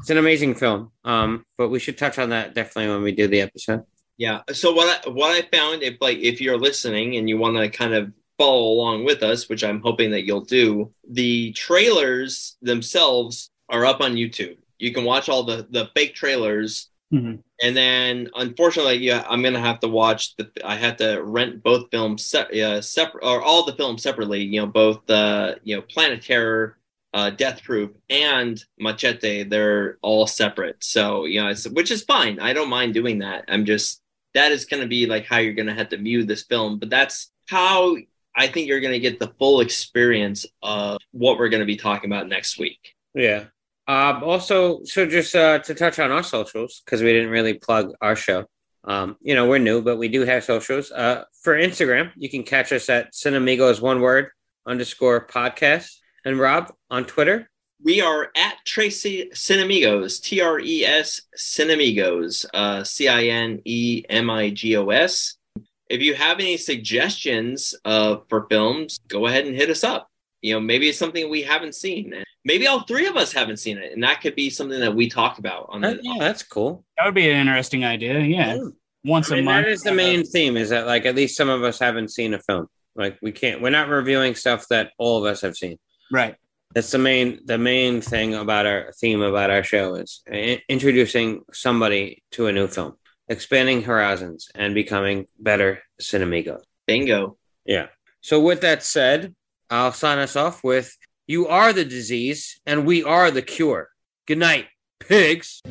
[0.00, 0.92] it's an amazing film.
[1.04, 3.84] Um, but we should touch on that definitely when we do the episode.
[4.16, 4.42] Yeah.
[4.52, 7.68] So what I what I found if like if you're listening and you want to
[7.68, 13.50] kind of follow along with us, which I'm hoping that you'll do, the trailers themselves
[13.68, 14.56] are up on YouTube.
[14.78, 16.90] You can watch all the the fake trailers.
[17.12, 17.40] Mhm.
[17.62, 21.88] and then unfortunately yeah i'm gonna have to watch the i had to rent both
[21.90, 25.82] films se- uh, separate or all the films separately you know both the you know
[25.82, 26.76] planet terror
[27.12, 29.44] uh, death proof and machete.
[29.44, 30.82] They're all separate.
[30.82, 32.40] So you know it's, which is fine.
[32.40, 33.44] I don't mind doing that.
[33.46, 34.00] I'm just
[34.32, 36.80] that is going to be like how you're going to have to view this film.
[36.80, 37.96] But that's how
[38.36, 41.76] i think you're going to get the full experience of what we're going to be
[41.76, 43.44] talking about next week Yeah.
[43.86, 47.92] Um, also, so just uh, to touch on our socials because we didn't really plug
[48.00, 48.46] our show.
[48.84, 50.90] Um, you know, we're new, but we do have socials.
[50.90, 54.28] Uh, for Instagram, you can catch us at Cinemigos one word
[54.66, 55.96] underscore podcast.
[56.24, 57.50] And Rob on Twitter.
[57.82, 64.04] We are at Tres Cinemigos, T R E S Cinemigos, uh, C I N E
[64.08, 65.36] M I G O S.
[65.90, 70.08] If you have any suggestions uh, for films, go ahead and hit us up.
[70.42, 72.12] You know, maybe it's something we haven't seen.
[72.14, 74.94] And maybe all three of us haven't seen it, and that could be something that
[74.94, 76.00] we talk about on Uh, the.
[76.02, 76.84] yeah, that's cool.
[76.98, 78.20] That would be an interesting idea.
[78.20, 78.58] Yeah.
[79.04, 79.66] Once I mean, a month.
[79.66, 80.56] that is the main theme.
[80.56, 82.66] Is that like at least some of us haven't seen a film.
[82.96, 83.60] Like we can't.
[83.60, 85.76] We're not reviewing stuff that all of us have seen.
[86.10, 86.36] Right.
[86.74, 90.22] That's the main the main thing about our theme about our show is
[90.68, 92.96] introducing somebody to a new film,
[93.28, 96.62] expanding horizons, and becoming better cinemigos.
[96.86, 97.36] Bingo.
[97.64, 97.86] Yeah.
[98.20, 99.34] So with that said,
[99.70, 100.96] I'll sign us off with
[101.26, 103.90] "You are the disease, and we are the cure."
[104.26, 104.66] Good night,
[105.00, 105.62] pigs.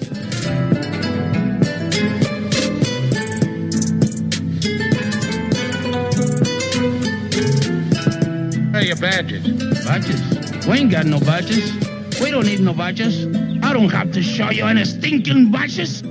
[8.71, 9.45] Where are your badges?
[9.85, 10.65] Badges?
[10.65, 11.71] We ain't got no badges.
[12.19, 13.25] We don't need no badges.
[13.63, 16.03] I don't have to show you any stinking badges.